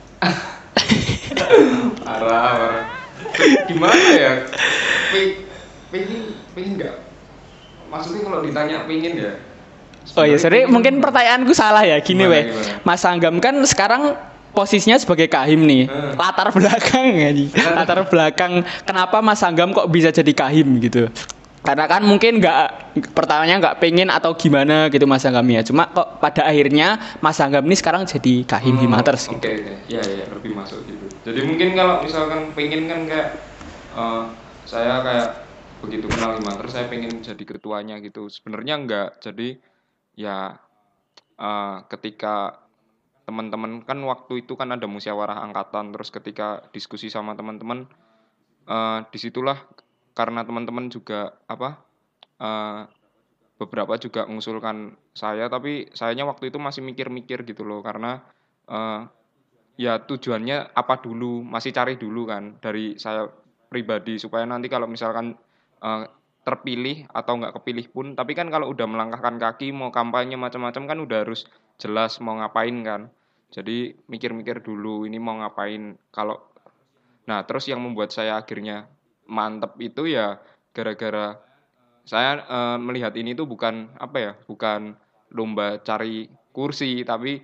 parah 2.02 2.50
parah 2.58 2.85
gimana 3.70 4.06
ya 4.12 4.32
Pe- 5.14 5.46
pengen 5.88 6.35
pengen 6.52 6.70
nggak 6.76 6.94
maksudnya 7.88 8.20
kalau 8.26 8.40
ditanya 8.44 8.76
pengen 8.85 9.14
ya 9.17 9.32
Oh 10.17 10.25
iya, 10.25 10.40
sorry, 10.40 10.64
sebenarnya 10.64 10.73
mungkin 10.73 10.94
pertanyaanku 11.05 11.52
salah 11.52 11.85
ya. 11.85 12.00
Gini 12.00 12.25
weh? 12.25 12.49
Mas 12.81 13.05
Anggam 13.05 13.44
kan 13.44 13.61
sekarang 13.69 14.17
posisinya 14.56 14.96
sebagai 14.96 15.29
kahim 15.29 15.69
nih. 15.69 15.84
Hmm. 15.84 16.17
Latar 16.17 16.49
belakang 16.49 17.12
ya, 17.12 17.29
nih. 17.29 17.52
latar 17.76 18.08
belakang 18.08 18.64
kenapa 18.88 19.20
Mas 19.20 19.44
Anggam 19.44 19.76
kok 19.76 19.84
bisa 19.93 20.08
jadi 20.08 20.32
kahim 20.32 20.81
gitu? 20.81 21.12
Karena 21.58 21.84
kan 21.90 22.02
mungkin 22.06 22.38
nggak 22.38 22.66
pertamanya 23.12 23.58
nggak 23.60 23.76
pengen 23.82 24.08
atau 24.08 24.32
gimana 24.38 24.88
gitu 24.88 25.05
Mas 25.05 25.26
Anggam 25.26 25.46
ya. 25.50 25.60
Cuma 25.66 25.90
kok 25.90 26.19
pada 26.22 26.46
akhirnya 26.46 27.19
Mas 27.20 27.38
Anggam 27.43 27.66
ini 27.66 27.76
sekarang 27.76 28.06
jadi 28.08 28.46
kahim 28.46 28.78
Hmm, 28.78 28.82
Himaters 28.87 29.28
oke 29.28 29.43
gitu. 29.43 29.72
ya 29.90 30.02
ya 30.02 30.25
lebih 30.31 30.55
masuk 30.55 30.87
gitu 30.87 31.06
jadi 31.26 31.40
mungkin 31.43 31.75
kalau 31.75 32.00
misalkan 32.05 32.55
pengen 32.55 32.87
kan 32.87 33.00
kayak 33.08 33.28
eh, 33.90 34.25
saya 34.64 35.02
kayak 35.02 35.28
begitu 35.82 36.06
kenal 36.06 36.37
Himaters 36.38 36.72
saya 36.75 36.87
pengen 36.87 37.22
jadi 37.22 37.43
ketuanya 37.43 37.99
gitu 37.99 38.31
sebenarnya 38.31 38.75
enggak 38.78 39.08
jadi 39.19 39.58
ya 40.14 40.56
eh, 41.38 41.76
ketika 41.90 42.62
teman-teman 43.26 43.84
kan 43.84 44.00
waktu 44.05 44.46
itu 44.46 44.56
kan 44.56 44.72
ada 44.72 44.88
musyawarah 44.88 45.44
angkatan 45.44 45.93
terus 45.93 46.08
ketika 46.08 46.64
diskusi 46.72 47.10
sama 47.10 47.34
teman-teman 47.34 47.84
eh, 48.66 48.99
di 49.10 49.19
situlah 49.19 49.58
karena 50.19 50.43
teman-teman 50.43 50.91
juga 50.91 51.38
apa 51.47 51.79
eh, 52.43 52.82
beberapa 53.62 53.94
juga 54.03 54.26
mengusulkan 54.26 54.99
saya 55.15 55.47
tapi 55.47 55.94
sayanya 55.94 56.26
waktu 56.26 56.50
itu 56.50 56.59
masih 56.59 56.82
mikir-mikir 56.82 57.47
gitu 57.47 57.62
loh 57.62 57.87
karena 57.87 58.26
eh, 58.67 59.06
ya 59.79 60.03
tujuannya 60.03 60.75
apa 60.75 60.99
dulu 60.99 61.47
masih 61.47 61.70
cari 61.70 61.94
dulu 61.94 62.26
kan 62.26 62.59
dari 62.59 62.99
saya 62.99 63.31
pribadi 63.70 64.19
supaya 64.19 64.43
nanti 64.43 64.67
kalau 64.67 64.91
misalkan 64.91 65.39
eh, 65.79 66.05
terpilih 66.43 67.05
atau 67.13 67.39
nggak 67.39 67.60
kepilih 67.60 67.87
pun 67.93 68.06
tapi 68.19 68.32
kan 68.34 68.48
kalau 68.51 68.72
udah 68.72 68.89
melangkahkan 68.89 69.37
kaki 69.39 69.70
mau 69.70 69.93
kampanye 69.94 70.34
macam-macam 70.34 70.82
kan 70.89 70.98
udah 70.98 71.19
harus 71.22 71.46
jelas 71.79 72.19
mau 72.25 72.41
ngapain 72.41 72.75
kan. 72.82 73.13
Jadi 73.48 73.96
mikir-mikir 74.08 74.60
dulu 74.60 75.05
ini 75.08 75.17
mau 75.20 75.37
ngapain 75.41 75.96
kalau 76.13 76.41
nah 77.29 77.44
terus 77.44 77.69
yang 77.69 77.84
membuat 77.84 78.08
saya 78.08 78.41
akhirnya 78.41 78.89
mantep 79.29 79.77
itu 79.79 80.08
ya 80.08 80.41
gara-gara 80.73 81.37
saya 82.08 82.41
eh, 82.41 82.79
melihat 82.81 83.13
ini 83.15 83.37
tuh 83.37 83.44
bukan 83.44 83.93
apa 84.01 84.17
ya 84.17 84.32
bukan 84.49 84.97
lomba 85.32 85.81
cari 85.85 86.29
kursi 86.56 87.05
tapi 87.05 87.39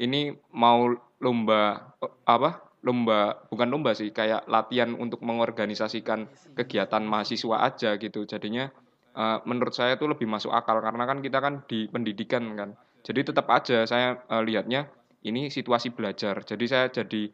ini 0.00 0.32
mau 0.56 0.92
lomba 1.20 1.92
eh, 2.00 2.12
apa 2.28 2.70
lomba 2.80 3.44
bukan 3.52 3.68
lomba 3.68 3.92
sih 3.92 4.08
kayak 4.08 4.48
latihan 4.48 4.96
untuk 4.96 5.20
mengorganisasikan 5.20 6.28
kegiatan 6.56 7.04
mahasiswa 7.04 7.60
aja 7.60 8.00
gitu. 8.00 8.24
Jadinya 8.24 8.72
eh, 9.16 9.38
menurut 9.44 9.76
saya 9.76 9.96
itu 10.00 10.08
lebih 10.08 10.28
masuk 10.28 10.52
akal 10.52 10.80
karena 10.80 11.04
kan 11.04 11.18
kita 11.20 11.38
kan 11.40 11.54
di 11.68 11.86
pendidikan 11.92 12.56
kan. 12.56 12.70
Jadi 13.04 13.32
tetap 13.32 13.46
aja 13.52 13.84
saya 13.84 14.20
eh, 14.24 14.42
lihatnya 14.44 14.88
ini 15.24 15.52
situasi 15.52 15.92
belajar. 15.92 16.40
Jadi 16.44 16.64
saya 16.64 16.88
jadi 16.88 17.28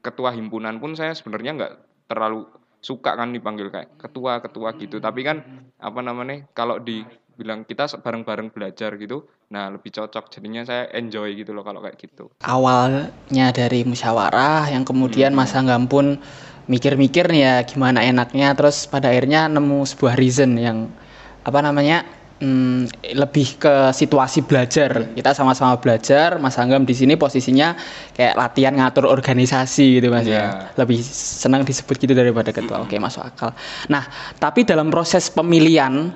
ketua 0.00 0.32
himpunan 0.32 0.80
pun 0.80 0.96
saya 0.96 1.12
sebenarnya 1.12 1.52
nggak 1.58 1.72
terlalu 2.08 2.48
suka 2.78 3.14
kan 3.18 3.34
dipanggil 3.34 3.68
kayak 3.70 3.98
ketua 3.98 4.42
ketua 4.42 4.74
gitu. 4.78 5.02
Tapi 5.02 5.20
kan 5.26 5.42
apa 5.78 6.00
namanya 6.02 6.46
kalau 6.54 6.78
dibilang 6.78 7.66
kita 7.66 7.90
bareng-bareng 7.98 8.54
belajar 8.54 8.94
gitu 8.98 9.26
nah 9.48 9.72
lebih 9.72 9.90
cocok. 9.92 10.28
Jadinya 10.28 10.62
saya 10.66 10.92
enjoy 10.92 11.34
gitu 11.38 11.56
loh 11.56 11.64
kalau 11.64 11.80
kayak 11.80 11.96
gitu. 11.98 12.28
Awalnya 12.44 13.46
dari 13.54 13.82
musyawarah 13.82 14.68
yang 14.70 14.84
kemudian 14.84 15.32
Mas 15.32 15.56
Anggam 15.56 15.88
pun 15.88 16.20
mikir-mikir 16.68 17.32
nih 17.32 17.42
ya 17.42 17.54
gimana 17.64 18.04
enaknya 18.04 18.52
terus 18.52 18.84
pada 18.84 19.08
akhirnya 19.08 19.48
nemu 19.48 19.88
sebuah 19.88 20.20
reason 20.20 20.52
yang 20.60 20.92
apa 21.48 21.64
namanya 21.64 22.04
hmm, 22.40 23.14
lebih 23.14 23.58
ke 23.58 23.90
situasi 23.94 24.46
belajar. 24.46 25.14
Kita 25.14 25.34
sama-sama 25.34 25.78
belajar 25.78 26.38
Mas 26.38 26.58
Anggam 26.58 26.86
di 26.86 26.94
sini 26.94 27.14
posisinya 27.14 27.74
kayak 28.14 28.34
latihan 28.38 28.74
ngatur 28.74 29.06
organisasi 29.06 29.98
gitu 30.02 30.08
Mas 30.10 30.26
ya. 30.26 30.30
Iya. 30.38 30.46
lebih 30.78 31.00
senang 31.04 31.62
disebut 31.66 31.98
gitu 31.98 32.14
daripada 32.14 32.54
ketua. 32.54 32.82
Oke 32.82 32.96
masuk 32.98 33.26
akal. 33.26 33.50
Nah 33.90 34.06
tapi 34.38 34.62
dalam 34.62 34.90
proses 34.90 35.30
pemilihan 35.30 36.14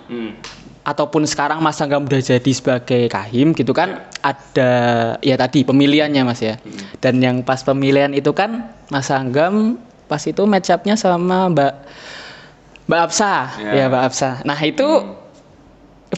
ataupun 0.83 1.23
sekarang 1.27 1.63
Mas 1.63 1.79
Anggam 1.79 2.07
udah 2.07 2.19
jadi 2.19 2.53
sebagai 2.55 3.07
kahim 3.07 3.55
gitu 3.55 3.71
kan 3.71 4.03
ada 4.23 4.73
ya 5.23 5.39
tadi 5.39 5.63
pemilihannya 5.67 6.23
Mas 6.23 6.43
ya. 6.43 6.59
Dan 7.03 7.19
yang 7.23 7.43
pas 7.43 7.63
pemilihan 7.63 8.15
itu 8.15 8.31
kan 8.35 8.71
Mas 8.91 9.11
Anggam 9.11 9.79
pas 10.11 10.21
itu 10.29 10.45
match 10.45 10.69
up-nya 10.69 10.95
sama 10.99 11.49
Mbak 11.49 11.75
Mbak 12.91 13.01
Absa. 13.01 13.49
Ya. 13.63 13.71
ya 13.73 13.85
Mbak 13.89 14.03
Absa. 14.11 14.31
Nah, 14.43 14.59
itu 14.61 14.89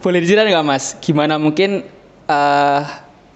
boleh 0.01 0.19
diceritain 0.23 0.51
nggak 0.51 0.67
Mas? 0.67 0.99
Gimana 0.99 1.39
mungkin 1.39 1.85
eh 2.27 2.83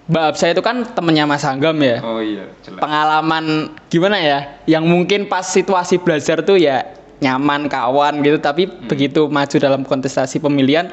Mbak 0.09 0.23
Absa 0.33 0.49
itu 0.49 0.65
kan 0.65 0.81
temennya 0.89 1.29
Mas 1.29 1.45
Anggam 1.45 1.77
ya. 1.85 2.01
Oh 2.01 2.17
iya, 2.17 2.49
jelas. 2.65 2.81
Pengalaman 2.81 3.45
gimana 3.93 4.17
ya? 4.17 4.39
Yang 4.65 4.83
mungkin 4.89 5.19
pas 5.29 5.45
situasi 5.45 6.01
belajar 6.01 6.41
tuh 6.41 6.57
ya 6.57 6.81
nyaman 7.21 7.69
kawan 7.69 8.25
gitu, 8.25 8.41
tapi 8.41 8.65
Hmm. 8.65 8.89
begitu 8.89 9.29
maju 9.29 9.55
dalam 9.61 9.85
kontestasi 9.85 10.41
pemilihan 10.41 10.89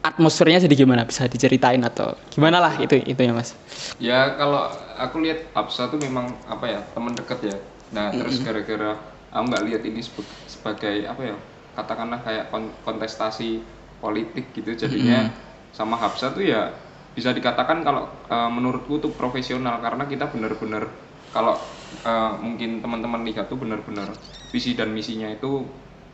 atmosfernya 0.00 0.64
jadi 0.64 0.74
gimana? 0.80 1.04
Bisa 1.04 1.28
diceritain 1.28 1.84
atau 1.84 2.16
gimana 2.32 2.56
lah 2.56 2.72
itu 2.80 2.96
itu 3.04 3.20
ya 3.20 3.36
Mas? 3.36 3.52
Ya 4.00 4.32
kalau 4.40 4.72
aku 4.96 5.20
lihat 5.20 5.44
Absa 5.52 5.92
tuh 5.92 6.00
memang 6.00 6.32
apa 6.48 6.64
ya 6.64 6.80
teman 6.96 7.12
dekat 7.12 7.38
ya. 7.44 7.56
Nah 7.92 8.16
terus 8.16 8.40
gara-gara 8.40 8.96
aku 9.28 9.44
nggak 9.44 9.64
lihat 9.68 9.82
ini 9.84 10.00
sebagai 10.48 11.04
apa 11.04 11.20
ya 11.20 11.36
katakanlah 11.76 12.24
kayak 12.24 12.48
kon- 12.48 12.72
kontestasi 12.82 13.60
politik 13.98 14.54
gitu 14.54 14.70
jadinya 14.74 15.28
sama 15.74 15.98
Habsa 15.98 16.32
tuh 16.32 16.44
ya 16.46 16.70
bisa 17.12 17.34
dikatakan 17.34 17.82
kalau 17.82 18.06
eh, 18.30 18.50
menurutku 18.50 19.02
tuh 19.02 19.12
profesional 19.18 19.82
karena 19.82 20.06
kita 20.06 20.30
benar-benar 20.30 20.86
kalau 21.34 21.58
eh, 22.04 22.32
mungkin 22.38 22.78
teman-teman 22.84 23.26
lihat 23.26 23.50
tuh 23.50 23.58
benar-benar 23.58 24.14
visi 24.48 24.72
dan 24.78 24.94
misinya 24.94 25.28
itu 25.28 25.66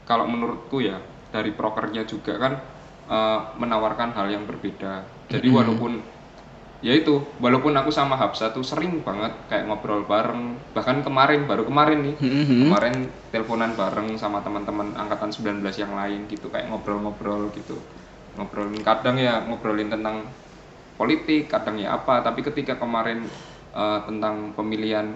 kalau 0.09 0.25
menurutku 0.29 0.81
ya 0.81 1.01
dari 1.29 1.53
prokernya 1.53 2.09
juga 2.09 2.41
kan 2.41 2.53
eh, 3.11 3.41
menawarkan 3.61 4.17
hal 4.17 4.27
yang 4.33 4.45
berbeda. 4.49 5.05
Jadi 5.29 5.49
walaupun 5.49 6.14
ya 6.85 6.93
itu 7.01 7.15
walaupun 7.41 7.73
aku 7.81 7.89
sama 7.89 8.15
Habsa 8.21 8.53
tuh 8.57 8.65
sering 8.71 9.01
banget 9.07 9.33
kayak 9.51 9.65
ngobrol 9.69 10.05
bareng. 10.05 10.43
Bahkan 10.77 10.97
kemarin 11.07 11.41
baru 11.51 11.65
kemarin 11.71 11.99
nih. 12.07 12.17
Kemarin 12.61 12.95
teleponan 13.33 13.73
bareng 13.81 14.09
sama 14.21 14.39
teman-teman 14.47 14.93
angkatan 14.97 15.31
19 15.33 15.75
yang 15.81 15.93
lain 16.01 16.21
gitu 16.33 16.47
kayak 16.53 16.69
ngobrol-ngobrol 16.71 17.51
gitu. 17.57 17.77
Ngobrolin 18.37 18.83
kadang 18.85 19.17
ya 19.17 19.43
ngobrolin 19.49 19.89
tentang 19.95 20.17
politik 20.99 21.51
kadang 21.51 21.77
ya 21.81 21.97
apa. 21.99 22.21
Tapi 22.27 22.41
ketika 22.45 22.77
kemarin 22.79 23.27
eh, 23.75 24.01
tentang 24.07 24.53
pemilihan 24.57 25.07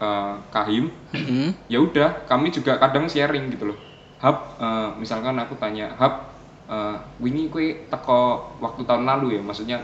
eh, 0.00 0.34
Kahim 0.54 0.90
Mm-mm. 1.12 1.54
ya 1.68 1.78
udah 1.82 2.24
kami 2.30 2.48
juga 2.54 2.78
kadang 2.80 3.06
sharing 3.10 3.50
gitu 3.52 3.74
loh. 3.74 3.78
Hub 4.22 4.36
eh, 4.60 4.88
misalkan 5.02 5.36
aku 5.38 5.54
tanya 5.60 5.92
hub 5.98 6.14
eh, 6.70 6.96
wingi 7.22 7.50
kue 7.52 7.86
teko 7.90 8.54
waktu 8.62 8.82
tahun 8.88 9.04
lalu 9.06 9.38
ya? 9.38 9.42
Maksudnya 9.44 9.78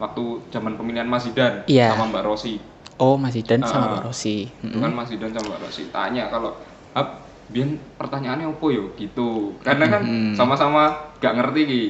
waktu 0.00 0.22
zaman 0.48 0.74
pemilihan 0.74 1.04
Mas 1.04 1.22
Zidan 1.22 1.62
Iya. 1.66 1.92
sama 1.92 2.08
Mbak 2.08 2.24
Rosi 2.24 2.56
Oh 2.96 3.16
Mas 3.16 3.32
Idan 3.32 3.60
sama 3.62 3.86
Ah. 3.86 3.92
Pak 3.96 4.04
Rosi. 4.08 4.48
itu 4.50 4.76
kan 4.76 4.92
Mas 4.92 5.08
Zidan 5.08 5.30
sama 5.30 5.54
Mbak 5.54 5.60
Rosi 5.62 5.82
tanya 5.88 6.24
kalau 6.26 6.56
hub 6.90 7.08
biar 7.50 7.68
pertanyaannya 7.96 8.46
apa 8.48 8.66
yo 8.70 8.94
gitu 8.94 9.52
karena 9.60 9.84
kan 9.88 10.02
sama-sama 10.32 10.82
gak 11.18 11.34
ngerti 11.34 11.62
Ki. 11.64 11.82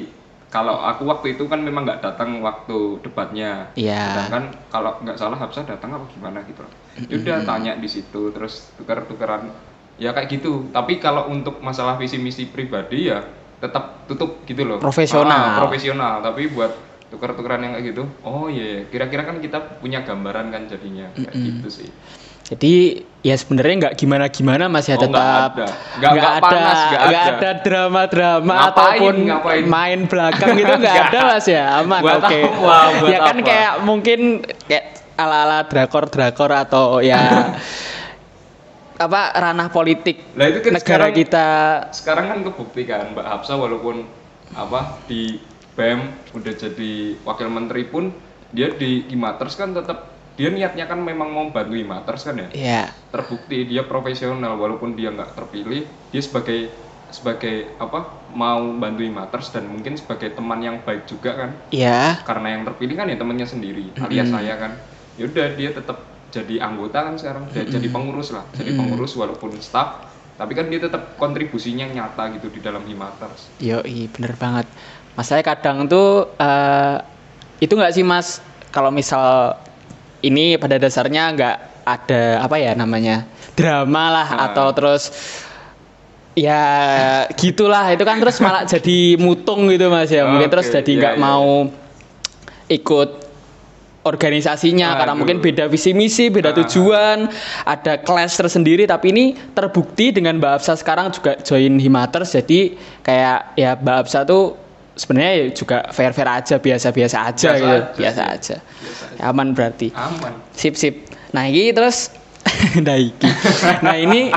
kalau 0.49 0.75
aku 0.75 1.05
waktu 1.05 1.35
itu 1.35 1.47
kan 1.47 1.61
memang 1.61 1.85
nggak 1.85 2.01
datang 2.01 2.41
waktu 2.41 2.99
debatnya 3.01 3.71
Iya. 3.75 4.27
sedangkan 4.27 4.45
kalau 4.67 4.99
nggak 4.99 5.15
salah 5.15 5.37
Habsah 5.37 5.63
datang 5.63 5.93
apa 5.93 6.03
gimana 6.11 6.43
gitu. 6.43 6.67
Ya 7.07 7.15
udah 7.15 7.39
tanya 7.45 7.73
di 7.77 7.87
situ 7.87 8.31
terus 8.31 8.75
tuker-tukeran 8.75 9.47
ya 9.95 10.11
kayak 10.11 10.27
gitu 10.29 10.67
tapi 10.71 10.97
kalau 10.97 11.29
untuk 11.29 11.61
masalah 11.61 11.95
visi 11.95 12.17
misi 12.17 12.49
pribadi 12.49 13.07
ya 13.07 13.21
tetap 13.61 14.09
tutup 14.09 14.43
gitu 14.43 14.65
loh 14.65 14.81
Profesional. 14.81 15.29
Ah, 15.29 15.61
profesional 15.61 16.19
tapi 16.19 16.49
buat 16.49 16.73
tuker-tukeran 17.11 17.61
yang 17.61 17.73
kayak 17.73 17.87
gitu 17.89 18.03
oh 18.23 18.47
iya 18.47 18.87
kira-kira 18.87 19.23
kan 19.25 19.39
kita 19.39 19.59
punya 19.77 20.01
gambaran 20.01 20.49
kan 20.49 20.63
jadinya 20.65 21.11
kayak 21.13 21.35
gitu 21.35 21.69
sih 21.69 21.91
Jadi 22.43 22.75
ya 23.21 23.39
sebenarnya 23.39 23.75
nggak 23.81 23.95
gimana-gimana 23.97 24.67
Mas 24.67 24.83
ya 24.85 24.97
Oh, 24.97 24.99
nggak 24.99 25.07
tetap 25.07 25.53
ada. 25.55 25.67
Nggak- 25.95 26.13
nggak 26.13 26.35
panas, 26.41 26.79
nggak 26.83 27.03
nggak 27.05 27.23
ada. 27.23 27.37
ada 27.37 27.51
drama-drama 27.61 28.43
Ngapain, 28.51 28.67
ataupun 28.67 29.15
ngapain? 29.23 29.65
main 29.65 30.01
belakang 30.05 30.49
gitu 30.59 30.75
nggak 30.75 30.97
ada 31.05 31.19
Mas 31.29 31.47
ya 31.47 31.65
aman 31.79 32.01
oke. 32.03 32.11
apa? 32.11 32.29
Buat 32.99 33.07
Ya 33.07 33.19
kan 33.21 33.37
apa? 33.37 33.47
kayak 33.47 33.73
mungkin 33.81 34.21
kayak 34.67 34.85
ala-ala 35.15 35.59
drakor-drakor 35.65 36.51
atau 36.51 36.99
ya 36.99 37.23
apa 39.01 39.21
ranah 39.33 39.69
politik 39.69 40.21
Lah, 40.35 40.47
itu 40.47 40.59
kan 40.61 40.73
negara 40.73 40.83
sekarang- 41.07 41.15
kita 41.15 41.47
sekarang 41.93 42.27
kan 42.27 42.39
kebukti 42.43 42.83
kan 42.83 43.05
Mbak 43.11 43.27
Hafsa 43.27 43.55
walaupun 43.55 44.05
apa 44.51 44.99
di 45.07 45.39
BEM 45.81 46.01
udah 46.37 46.53
jadi 46.53 46.93
wakil 47.25 47.49
menteri 47.49 47.89
pun 47.89 48.13
dia 48.53 48.69
di 48.77 49.09
Imaters 49.09 49.57
kan 49.57 49.73
tetap 49.73 50.13
dia 50.37 50.53
niatnya 50.53 50.85
kan 50.85 51.01
memang 51.01 51.33
mau 51.33 51.49
bantu 51.49 51.73
Imaters 51.73 52.29
kan 52.29 52.37
ya? 52.37 52.49
Ya 52.53 52.83
terbukti 53.09 53.65
dia 53.65 53.89
profesional 53.89 54.61
walaupun 54.61 54.93
dia 54.93 55.09
nggak 55.09 55.33
terpilih 55.33 55.89
dia 56.13 56.21
sebagai 56.21 56.69
sebagai 57.11 57.75
apa 57.81 58.07
mau 58.37 58.61
bantu 58.77 59.03
Imaters 59.09 59.51
dan 59.57 59.73
mungkin 59.73 59.97
sebagai 59.97 60.37
teman 60.37 60.61
yang 60.61 60.85
baik 60.85 61.09
juga 61.09 61.33
kan? 61.33 61.51
Ya 61.73 62.21
karena 62.29 62.61
yang 62.61 62.63
terpilih 62.69 63.01
kan 63.01 63.09
ya 63.09 63.17
temannya 63.17 63.49
sendiri 63.49 63.89
alias 63.97 64.29
saya 64.29 64.61
kan. 64.61 64.77
Yaudah 65.17 65.57
dia 65.57 65.73
tetap 65.73 66.05
jadi 66.31 66.63
anggota 66.63 67.09
kan 67.09 67.17
sekarang 67.17 67.49
dia 67.57 67.65
jadi 67.65 67.89
pengurus 67.89 68.37
lah. 68.37 68.45
Jadi 68.53 68.77
pengurus 68.77 69.17
walaupun 69.17 69.57
staff 69.59 70.11
tapi 70.41 70.57
kan 70.57 70.73
dia 70.73 70.81
tetap 70.81 71.21
kontribusinya 71.21 71.85
nyata 71.85 72.33
gitu 72.41 72.49
di 72.49 72.65
dalam 72.65 72.81
Himaters 72.89 73.53
Yoi, 73.61 74.09
bener 74.09 74.33
banget. 74.41 74.65
Mas 75.15 75.27
saya 75.27 75.43
kadang 75.43 75.85
tuh 75.85 76.31
eh, 76.37 76.97
itu 77.61 77.73
nggak 77.73 77.93
sih 77.93 78.03
Mas 78.03 78.41
kalau 78.71 78.89
misal 78.89 79.57
ini 80.21 80.55
pada 80.57 80.77
dasarnya 80.77 81.33
nggak 81.35 81.57
ada 81.85 82.23
apa 82.41 82.57
ya 82.57 82.73
namanya 82.73 83.27
drama 83.57 84.05
lah 84.13 84.29
Nah. 84.31 84.47
atau 84.53 84.69
terus 84.73 85.11
ya 86.39 86.63
gitulah 87.35 87.91
itu 87.91 88.05
kan 88.07 88.17
terus 88.23 88.39
malah 88.39 88.63
jadi 88.73 89.19
mutung 89.19 89.67
gitu 89.69 89.91
Mas 89.91 90.09
ya 90.09 90.25
mungkin 90.25 90.49
Oke, 90.49 90.55
terus 90.57 90.67
jadi 90.71 90.91
iya, 90.93 91.01
nggak 91.03 91.15
iya. 91.19 91.23
mau 91.23 91.49
ikut 92.71 93.11
organisasinya 94.01 94.97
karena 94.97 95.13
Aduh. 95.13 95.21
mungkin 95.21 95.45
beda 95.45 95.69
visi 95.69 95.93
misi, 95.93 96.33
beda 96.33 96.57
Ah. 96.57 96.65
tujuan, 96.65 97.29
ada 97.69 98.01
clash 98.01 98.33
tersendiri 98.33 98.89
tapi 98.89 99.13
ini 99.13 99.25
terbukti 99.53 100.09
dengan 100.09 100.41
Mbak 100.41 100.53
Absa 100.57 100.73
sekarang 100.73 101.13
juga 101.13 101.37
join 101.45 101.77
Himaters 101.77 102.33
jadi 102.33 102.81
kayak 103.05 103.61
ya 103.61 103.77
Mbak 103.77 103.97
Absa 104.01 104.25
tuh 104.25 104.57
sebenarnya 105.01 105.33
ya 105.33 105.47
juga 105.57 105.89
fair-fair 105.89 106.29
aja, 106.29 106.61
biasa-biasa 106.61 107.17
aja 107.25 107.49
Biasa 107.49 107.57
gitu, 107.57 107.73
aja 107.73 107.97
biasa 107.97 108.23
aja. 108.29 108.57
Biasa 108.61 109.03
aja. 109.17 109.25
Aman 109.25 109.57
berarti. 109.57 109.89
aman 109.97 110.37
Sip 110.53 110.77
sip. 110.77 111.09
Nah 111.33 111.49
ini 111.49 111.73
terus 111.73 112.13
nah 112.87 113.01
iki. 113.01 113.31
Nah 113.81 113.97
ini 113.97 114.29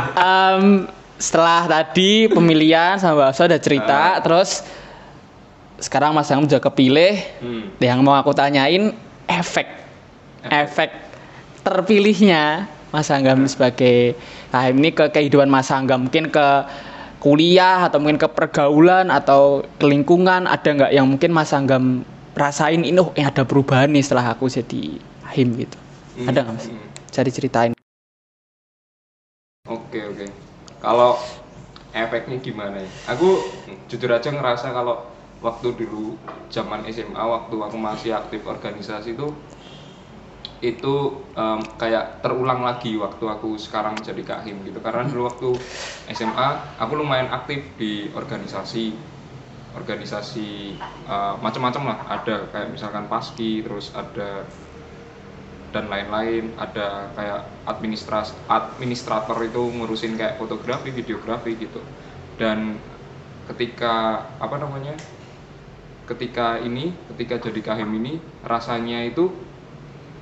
setelah 1.19 1.67
tadi 1.67 2.31
pemilihan 2.31 2.95
sama 2.95 3.19
Mbak 3.19 3.27
Absa 3.35 3.43
udah 3.51 3.61
cerita, 3.63 4.01
terus 4.23 4.49
sekarang 5.83 6.15
Mas 6.15 6.31
Angam 6.31 6.47
udah 6.47 6.63
kepilih. 6.63 7.19
hmm. 7.43 7.83
Yang 7.83 7.99
mau 7.99 8.15
aku 8.15 8.31
tanyain 8.31 8.95
efek 9.27 9.67
efek 10.47 10.91
terpilihnya 11.63 12.67
Mas 12.91 13.09
Anggam 13.09 13.47
sebagai 13.49 14.13
KM 14.53 14.75
ini 14.77 14.89
ke 14.93 15.09
kehidupan 15.09 15.49
Mas 15.49 15.71
Anggam 15.73 16.05
mungkin 16.05 16.29
ke 16.29 16.47
kuliah 17.23 17.87
atau 17.87 18.03
mungkin 18.03 18.19
ke 18.19 18.27
pergaulan 18.27 19.07
atau 19.07 19.63
ke 19.79 19.85
lingkungan 19.87 20.43
ada 20.43 20.67
nggak 20.67 20.91
yang 20.91 21.07
mungkin 21.07 21.31
Mas 21.31 21.55
Anggam 21.55 22.03
rasain 22.35 22.83
ini 22.83 22.99
oh, 22.99 23.15
eh, 23.15 23.23
ada 23.23 23.47
perubahan 23.47 23.87
nih 23.87 24.03
setelah 24.03 24.35
aku 24.35 24.51
jadi 24.51 24.99
HIM 25.31 25.55
gitu 25.55 25.79
Hmm, 26.13 26.29
ada 26.29 26.45
nggak 26.45 26.55
Mas? 26.55 26.67
hmm. 26.69 26.87
Bisa 27.09 27.21
diceritain 27.25 27.73
Oke 29.63 30.03
oke. 30.03 30.27
Kalau 30.83 31.15
efeknya 31.95 32.37
gimana 32.43 32.83
ya? 32.83 32.89
Aku 33.15 33.47
jujur 33.87 34.11
aja 34.11 34.27
ngerasa 34.27 34.75
kalau 34.75 35.07
waktu 35.39 35.71
dulu 35.73 36.19
zaman 36.51 36.83
SMA 36.91 37.23
waktu 37.23 37.55
aku 37.55 37.77
masih 37.79 38.11
aktif 38.11 38.43
organisasi 38.43 39.15
itu 39.15 39.31
itu 40.63 41.27
em, 41.35 41.59
kayak 41.75 42.23
terulang 42.23 42.63
lagi 42.63 42.95
waktu 42.95 43.25
aku 43.27 43.59
sekarang 43.59 43.99
jadi 43.99 44.23
kahim 44.23 44.63
gitu. 44.63 44.79
Karena 44.79 45.03
dulu 45.03 45.27
waktu 45.27 45.49
SMA 46.15 46.79
aku 46.79 46.95
lumayan 46.95 47.27
aktif 47.35 47.67
di 47.75 48.07
organisasi 48.15 48.95
organisasi 49.75 50.79
eh, 51.09 51.35
macam-macam 51.43 51.83
lah. 51.91 51.99
Ada 52.07 52.47
kayak 52.55 52.69
misalkan 52.71 53.11
paski 53.11 53.59
terus 53.59 53.91
ada 53.91 54.47
dan 55.75 55.91
lain-lain. 55.91 56.55
Ada 56.55 57.11
kayak 57.11 57.41
administras 57.67 58.31
administrator 58.47 59.35
itu 59.43 59.61
ngurusin 59.75 60.15
kayak 60.15 60.39
fotografi 60.39 60.95
videografi 60.95 61.59
gitu. 61.59 61.83
Dan 62.39 62.79
ketika 63.51 64.23
apa 64.39 64.55
namanya 64.55 64.95
ketika 66.07 66.59
ini 66.59 66.91
ketika 67.15 67.39
jadi 67.49 67.59
kahim 67.63 67.91
ini 67.99 68.19
rasanya 68.43 69.03
itu 69.07 69.31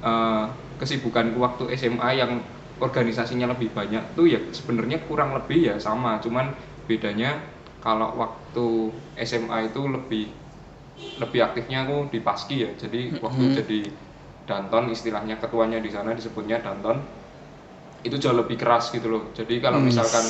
eh, 0.02 0.46
kesibukanku 0.80 1.38
waktu 1.42 1.64
SMA 1.78 2.10
yang 2.18 2.32
organisasinya 2.82 3.46
lebih 3.54 3.70
banyak 3.78 4.18
tuh 4.18 4.26
ya 4.26 4.42
sebenarnya 4.52 5.06
kurang 5.06 5.38
lebih 5.38 5.60
ya 5.74 5.76
sama. 5.78 6.18
Cuman 6.24 6.58
bedanya 6.90 7.38
kalau 7.82 8.18
waktu 8.18 8.68
SMA 9.22 9.70
itu 9.70 9.82
lebih 9.86 10.26
lebih 11.22 11.40
aktifnya 11.46 11.86
aku 11.86 12.10
di 12.14 12.20
paski 12.22 12.66
ya. 12.66 12.70
Jadi 12.78 13.22
waktu 13.22 13.44
jadi 13.62 13.80
danton 14.50 14.90
istilahnya 14.90 15.38
ketuanya 15.38 15.78
di 15.80 15.90
sana 15.94 16.18
disebutnya 16.18 16.58
danton 16.66 16.98
itu 18.02 18.18
jauh 18.18 18.38
lebih 18.38 18.58
keras 18.58 18.90
gitu 18.90 19.08
loh. 19.14 19.24
Jadi 19.38 19.62
kalau 19.62 19.78
misalkan 19.82 20.26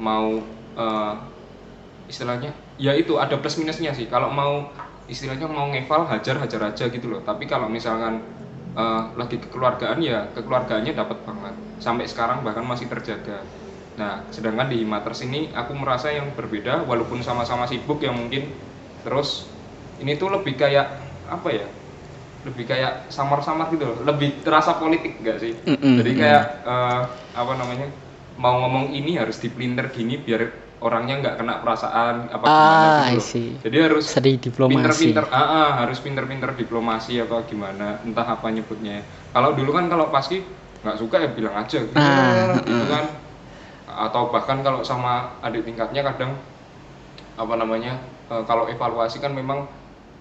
mau 0.00 0.40
eh, 0.76 1.14
istilahnya 2.10 2.50
ya 2.80 2.92
itu 2.96 3.16
ada 3.20 3.36
plus 3.40 3.56
minusnya 3.60 3.92
sih. 3.92 4.08
Kalau 4.08 4.32
mau 4.32 4.72
istilahnya 5.06 5.46
mau 5.50 5.68
ngeval 5.68 6.08
hajar 6.08 6.40
hajar 6.40 6.60
aja 6.72 6.84
gitu 6.88 7.06
loh. 7.12 7.20
Tapi 7.20 7.44
kalau 7.44 7.68
misalkan 7.68 8.24
eh, 8.76 9.02
lagi 9.20 9.36
kekeluargaan 9.42 9.98
ya 10.02 10.18
kekeluargaannya 10.34 10.92
dapat 10.94 11.18
banget. 11.26 11.54
Sampai 11.80 12.04
sekarang 12.10 12.44
bahkan 12.46 12.64
masih 12.66 12.86
terjaga. 12.92 13.46
Nah 13.98 14.28
sedangkan 14.32 14.70
di 14.72 14.82
Himaters 14.82 15.20
ini 15.26 15.50
aku 15.52 15.72
merasa 15.76 16.12
yang 16.12 16.32
berbeda 16.38 16.84
walaupun 16.86 17.20
sama-sama 17.24 17.66
sibuk 17.70 18.00
yang 18.04 18.16
mungkin. 18.16 18.54
Terus 19.04 19.50
ini 20.00 20.16
tuh 20.20 20.28
lebih 20.32 20.54
kayak 20.56 20.86
apa 21.28 21.48
ya 21.52 21.68
lebih 22.40 22.64
kayak 22.64 23.12
samar-samar 23.12 23.68
gitu 23.74 23.84
loh. 23.84 23.98
Lebih 24.00 24.40
terasa 24.40 24.80
politik 24.80 25.20
gak 25.20 25.38
sih? 25.44 25.52
Mm-mm, 25.66 25.96
jadi 25.96 26.10
kayak 26.16 26.44
eh, 26.64 27.02
apa 27.36 27.52
namanya 27.60 27.86
mau 28.40 28.56
ngomong 28.64 28.96
ini 28.96 29.20
harus 29.20 29.36
dipelinter 29.44 29.92
gini 29.92 30.16
biar 30.24 30.69
orangnya 30.80 31.14
nggak 31.20 31.34
kena 31.40 31.54
perasaan 31.62 32.16
apa 32.32 32.46
gimana 32.56 32.86
Ah, 32.96 33.12
gitu 33.12 33.20
jadi 33.64 33.76
harus 33.90 34.06
Sedih 34.10 34.36
diplomasi. 34.40 35.12
pinter-pinter 35.12 35.24
ah, 35.32 35.46
ah, 35.60 35.68
harus 35.84 35.98
pinter-pinter 36.04 36.50
diplomasi 36.56 37.18
apa 37.24 37.42
gimana 37.50 38.00
entah 38.06 38.24
apa 38.24 38.48
nyebutnya. 38.54 39.02
Kalau 39.34 39.50
dulu 39.58 39.70
kan 39.76 39.86
kalau 39.92 40.06
paski 40.14 40.46
nggak 40.84 40.96
suka 41.00 41.16
ya 41.24 41.28
bilang 41.36 41.54
aja 41.58 41.78
gitu, 41.84 41.98
Ah, 41.98 42.54
gitu 42.64 42.84
kan. 42.86 43.04
Atau 43.90 44.30
bahkan 44.32 44.62
kalau 44.62 44.80
sama 44.86 45.42
adik 45.42 45.66
tingkatnya 45.66 46.02
kadang 46.06 46.32
apa 47.36 47.54
namanya 47.56 47.92
eh, 48.30 48.42
kalau 48.46 48.68
evaluasi 48.70 49.18
kan 49.18 49.32
memang 49.34 49.66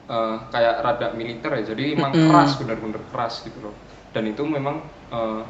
eh, 0.09 0.35
kayak 0.53 0.75
rada 0.85 1.07
militer 1.15 1.51
ya 1.61 1.63
jadi 1.75 1.83
emang 1.97 2.13
Mm-mm. 2.15 2.29
keras 2.29 2.57
benar-benar 2.59 3.01
keras 3.11 3.43
gitu 3.45 3.59
loh. 3.63 3.75
Dan 4.15 4.31
itu 4.31 4.43
memang 4.47 4.81
eh, 5.13 5.41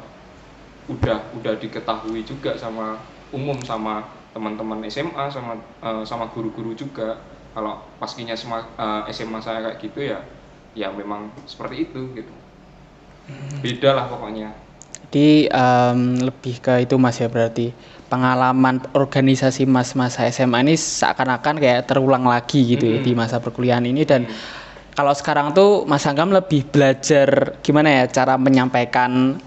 udah 0.90 1.18
udah 1.38 1.54
diketahui 1.62 2.26
juga 2.26 2.58
sama 2.58 2.98
umum 3.30 3.62
sama 3.62 4.02
teman-teman 4.32 4.84
SMA 4.86 5.30
sama 5.32 5.58
eh, 5.58 6.04
sama 6.06 6.30
guru-guru 6.30 6.74
juga. 6.74 7.18
Kalau 7.50 7.82
paskinya 7.98 8.34
SMA, 8.38 8.62
eh, 8.78 9.02
SMA 9.10 9.38
saya 9.42 9.60
kayak 9.66 9.78
gitu 9.82 10.00
ya 10.06 10.18
ya 10.74 10.88
memang 10.94 11.34
seperti 11.50 11.90
itu 11.90 12.00
gitu. 12.14 12.32
Beda 13.60 13.90
lah 13.94 14.06
pokoknya. 14.06 14.54
Jadi 15.10 15.50
em, 15.50 16.22
lebih 16.22 16.62
ke 16.62 16.86
itu 16.86 16.94
mas 16.94 17.18
ya 17.18 17.26
berarti 17.26 17.74
pengalaman 18.06 18.78
organisasi 18.94 19.66
mas 19.66 19.98
masa 19.98 20.30
SMA 20.30 20.62
ini 20.62 20.78
seakan-akan 20.78 21.58
kayak 21.58 21.90
terulang 21.90 22.22
lagi 22.22 22.62
gitu 22.62 22.86
ya 22.86 22.98
di 23.02 23.12
masa 23.18 23.42
perkuliahan 23.42 23.82
ini. 23.90 24.06
Dan 24.06 24.30
kalau 24.94 25.14
sekarang 25.14 25.50
tuh 25.56 25.86
Mas 25.86 26.04
Anggam 26.06 26.34
lebih 26.34 26.66
belajar 26.68 27.58
gimana 27.64 28.02
ya 28.02 28.04
cara 28.10 28.34
menyampaikan 28.36 29.38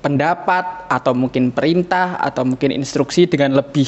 pendapat 0.00 0.88
atau 0.88 1.12
mungkin 1.12 1.52
perintah 1.52 2.16
atau 2.16 2.48
mungkin 2.48 2.72
instruksi 2.72 3.28
dengan 3.28 3.52
lebih 3.52 3.84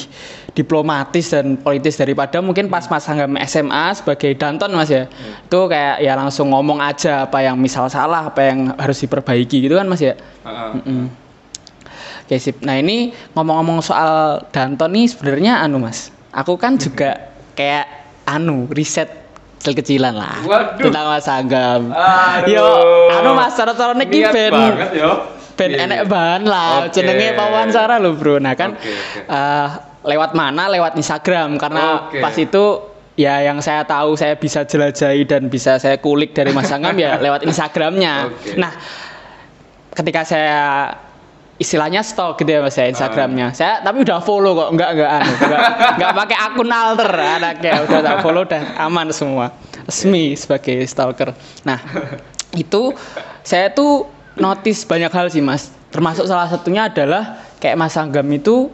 diplomatis 0.52 1.32
dan 1.32 1.56
politis 1.56 1.96
daripada 1.96 2.44
mungkin 2.44 2.68
pas 2.68 2.84
Mas 2.92 3.08
Anggam 3.08 3.40
SMA 3.48 3.96
sebagai 3.96 4.36
Danton 4.36 4.76
Mas 4.76 4.92
ya 4.92 5.08
itu 5.48 5.60
kayak 5.72 6.04
ya 6.04 6.12
langsung 6.12 6.52
ngomong 6.52 6.84
aja 6.84 7.24
apa 7.24 7.40
yang 7.40 7.56
misal 7.56 7.88
salah 7.88 8.28
apa 8.28 8.44
yang 8.44 8.76
harus 8.76 9.00
diperbaiki 9.00 9.64
gitu 9.64 9.80
kan 9.80 9.88
Mas 9.88 10.04
ya 10.04 10.12
Heeh. 10.44 10.70
Mm-mm. 10.84 11.04
Oke 12.22 12.36
sip. 12.38 12.60
Nah 12.62 12.78
ini 12.78 13.10
ngomong-ngomong 13.34 13.80
soal 13.82 14.44
Danton 14.54 14.94
nih 14.94 15.10
sebenarnya 15.10 15.64
anu 15.64 15.82
mas, 15.82 16.14
aku 16.30 16.54
kan 16.54 16.78
juga 16.78 17.32
kayak 17.58 17.88
anu 18.30 18.70
riset 18.70 19.10
kecil-kecilan 19.58 20.14
lah 20.14 20.38
Waduh. 20.46 20.86
tentang 20.86 21.06
Mas 21.10 21.26
Agam. 21.26 21.90
Aduh. 21.90 22.46
Yo, 22.46 22.68
anu 23.10 23.34
mas 23.34 23.54
cara-cara 23.58 23.94
niki 23.98 24.22
Niat 24.22 24.32
ben 24.34 24.50
banget 24.54 24.90
ben 25.54 25.70
Iya, 25.72 25.84
enek 25.84 26.00
iya. 26.02 26.08
bahan 26.08 26.42
lah 26.44 26.70
Oke. 26.86 26.96
jenenge 26.96 27.28
wawancara 27.34 27.96
loh 27.98 28.12
bro. 28.16 28.36
Nah 28.38 28.54
kan 28.54 28.74
Oke, 28.76 28.88
oke. 28.88 29.20
eh, 29.28 29.68
lewat 30.02 30.30
mana? 30.32 30.66
Lewat 30.68 30.96
Instagram 30.96 31.56
karena 31.56 32.08
Oke. 32.08 32.18
pas 32.18 32.34
itu 32.34 32.64
ya 33.12 33.44
yang 33.44 33.60
saya 33.60 33.84
tahu 33.84 34.16
saya 34.16 34.34
bisa 34.34 34.64
jelajahi 34.64 35.28
dan 35.28 35.52
bisa 35.52 35.76
saya 35.76 36.00
kulik 36.00 36.32
dari 36.32 36.48
Mas 36.50 36.72
Anggam 36.72 36.96
ya 36.96 37.20
lewat 37.20 37.44
Instagramnya. 37.44 38.32
Oke. 38.32 38.56
Nah 38.56 38.72
ketika 39.92 40.24
saya 40.24 40.62
istilahnya 41.60 42.02
stalk 42.02 42.40
gitu 42.40 42.58
ya 42.58 42.60
mas 42.60 42.74
ya 42.74 42.90
Instagramnya. 42.90 43.54
Saya 43.54 43.84
tapi 43.84 44.02
udah 44.02 44.18
follow 44.18 44.56
kok, 44.56 44.68
enggak 44.74 44.90
enggak 44.98 45.10
anu, 45.14 45.32
enggak 45.36 45.60
enggak 45.94 46.12
pakai 46.16 46.36
akun 46.40 46.70
alter 46.72 47.10
anaknya 47.14 47.72
udah 47.86 48.00
tak 48.02 48.16
follow 48.18 48.42
udah 48.42 48.62
aman 48.82 49.06
semua. 49.14 49.46
Resmi 49.86 50.34
sebagai 50.34 50.82
stalker. 50.88 51.30
Nah 51.62 51.78
itu 52.56 52.96
saya 53.44 53.70
tuh 53.70 54.08
notice 54.36 54.84
banyak 54.84 55.12
hal 55.12 55.26
sih 55.28 55.40
mas. 55.40 55.70
Termasuk 55.92 56.24
salah 56.24 56.48
satunya 56.48 56.88
adalah 56.88 57.36
kayak 57.60 57.76
Mas 57.76 57.94
Anggam 58.00 58.24
itu 58.32 58.72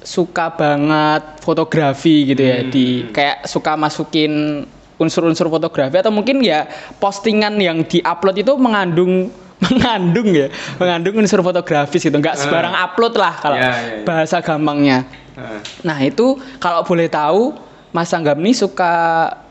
suka 0.00 0.48
banget 0.56 1.44
fotografi 1.44 2.32
gitu 2.32 2.40
ya 2.40 2.64
di 2.64 3.04
kayak 3.12 3.44
suka 3.44 3.76
masukin 3.76 4.64
unsur-unsur 4.96 5.52
fotografi 5.52 6.00
atau 6.00 6.08
mungkin 6.08 6.40
ya 6.40 6.64
postingan 6.96 7.60
yang 7.60 7.84
diupload 7.84 8.40
itu 8.40 8.56
mengandung 8.56 9.28
mengandung 9.68 10.32
ya 10.32 10.48
mengandung 10.80 11.20
unsur 11.20 11.44
fotografis 11.44 12.00
gitu. 12.00 12.16
Nggak 12.16 12.40
sembarang 12.40 12.72
upload 12.72 13.14
lah 13.20 13.34
kalau 13.36 13.60
Ya, 13.60 13.68
ya, 13.68 13.76
ya. 14.00 14.04
bahasa 14.08 14.40
gampangnya. 14.40 15.04
Heeh. 15.36 15.60
nah 15.84 16.00
itu 16.00 16.40
kalau 16.56 16.80
boleh 16.82 17.06
tahu 17.06 17.52
Mas 17.92 18.08
Anggam 18.16 18.40
ini 18.40 18.56
suka 18.56 18.92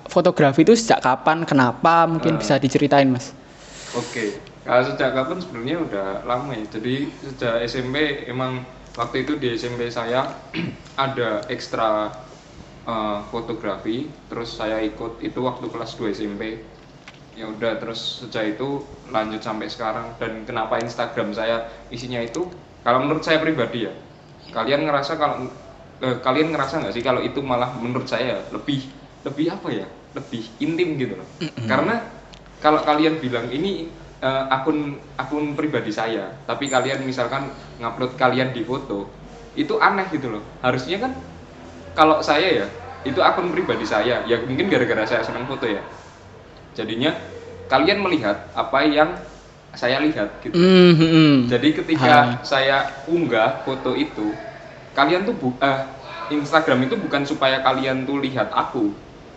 fotografi 0.10 0.66
itu 0.66 0.74
sejak 0.74 1.06
kapan? 1.06 1.46
Kenapa? 1.46 2.10
Mungkin 2.10 2.42
bisa 2.42 2.58
diceritain 2.58 3.06
Mas. 3.06 3.32
Oke, 3.94 4.38
kalau 4.70 4.86
sejak 4.86 5.18
kapan 5.18 5.42
sebenarnya 5.42 5.78
udah 5.82 6.08
lama 6.30 6.54
ya. 6.54 6.66
Jadi 6.70 7.10
sejak 7.26 7.66
SMP 7.66 8.30
emang 8.30 8.62
waktu 8.94 9.26
itu 9.26 9.34
di 9.42 9.58
SMP 9.58 9.90
saya 9.90 10.30
ada 11.10 11.42
ekstra 11.50 12.14
eh, 12.86 13.20
fotografi, 13.34 14.06
terus 14.30 14.54
saya 14.54 14.78
ikut 14.86 15.26
itu 15.26 15.42
waktu 15.42 15.74
kelas 15.74 15.98
2 15.98 16.14
SMP. 16.14 16.62
Ya 17.34 17.50
udah 17.50 17.82
terus 17.82 18.22
sejak 18.22 18.62
itu 18.62 18.86
lanjut 19.10 19.42
sampai 19.42 19.74
sekarang 19.74 20.14
dan 20.22 20.46
kenapa 20.46 20.78
Instagram 20.78 21.34
saya 21.34 21.66
isinya 21.90 22.22
itu 22.22 22.46
kalau 22.86 23.02
menurut 23.02 23.26
saya 23.26 23.42
pribadi 23.42 23.90
ya. 23.90 23.94
Kalian 24.54 24.86
ngerasa 24.86 25.18
kalau 25.18 25.50
eh, 26.06 26.18
kalian 26.22 26.54
ngerasa 26.54 26.86
nggak 26.86 26.94
sih 26.94 27.02
kalau 27.02 27.26
itu 27.26 27.42
malah 27.42 27.74
menurut 27.74 28.06
saya 28.06 28.46
lebih 28.54 28.86
lebih 29.26 29.50
apa 29.50 29.70
ya? 29.74 29.90
Lebih 30.14 30.62
intim 30.62 30.94
gitu 31.02 31.18
loh. 31.18 31.26
Karena 31.66 32.06
kalau 32.62 32.86
kalian 32.86 33.18
bilang 33.18 33.50
ini 33.50 33.90
eh, 34.20 34.44
akun 34.52 35.00
akun 35.16 35.56
pribadi 35.56 35.92
saya, 35.92 36.32
tapi 36.46 36.68
kalian 36.68 37.04
misalkan 37.04 37.50
ngupload 37.80 38.16
kalian 38.20 38.52
di 38.52 38.64
foto, 38.64 39.08
itu 39.56 39.76
aneh 39.80 40.08
gitu 40.12 40.40
loh. 40.40 40.44
Harusnya 40.64 41.00
kan 41.04 41.12
kalau 41.96 42.20
saya 42.24 42.64
ya, 42.64 42.68
itu 43.08 43.20
akun 43.24 43.52
pribadi 43.52 43.88
saya, 43.88 44.24
ya 44.28 44.38
mungkin 44.44 44.68
gara-gara 44.68 45.08
saya 45.08 45.24
senang 45.24 45.48
foto 45.48 45.68
ya. 45.68 45.84
Jadinya 46.76 47.16
kalian 47.68 48.00
melihat 48.04 48.50
apa 48.56 48.86
yang 48.88 49.10
saya 49.76 50.02
lihat 50.02 50.42
gitu. 50.42 50.58
Hmm, 50.58 50.94
hmm. 50.98 51.36
Jadi 51.46 51.70
ketika 51.78 52.42
saya 52.42 52.90
unggah 53.06 53.62
foto 53.64 53.94
itu, 53.94 54.34
kalian 54.98 55.30
tuh 55.30 55.36
bu 55.38 55.54
eh, 55.62 55.86
Instagram 56.34 56.86
itu 56.90 56.96
bukan 56.98 57.26
supaya 57.26 57.62
kalian 57.62 58.06
tuh 58.06 58.22
lihat 58.22 58.50
aku, 58.54 58.94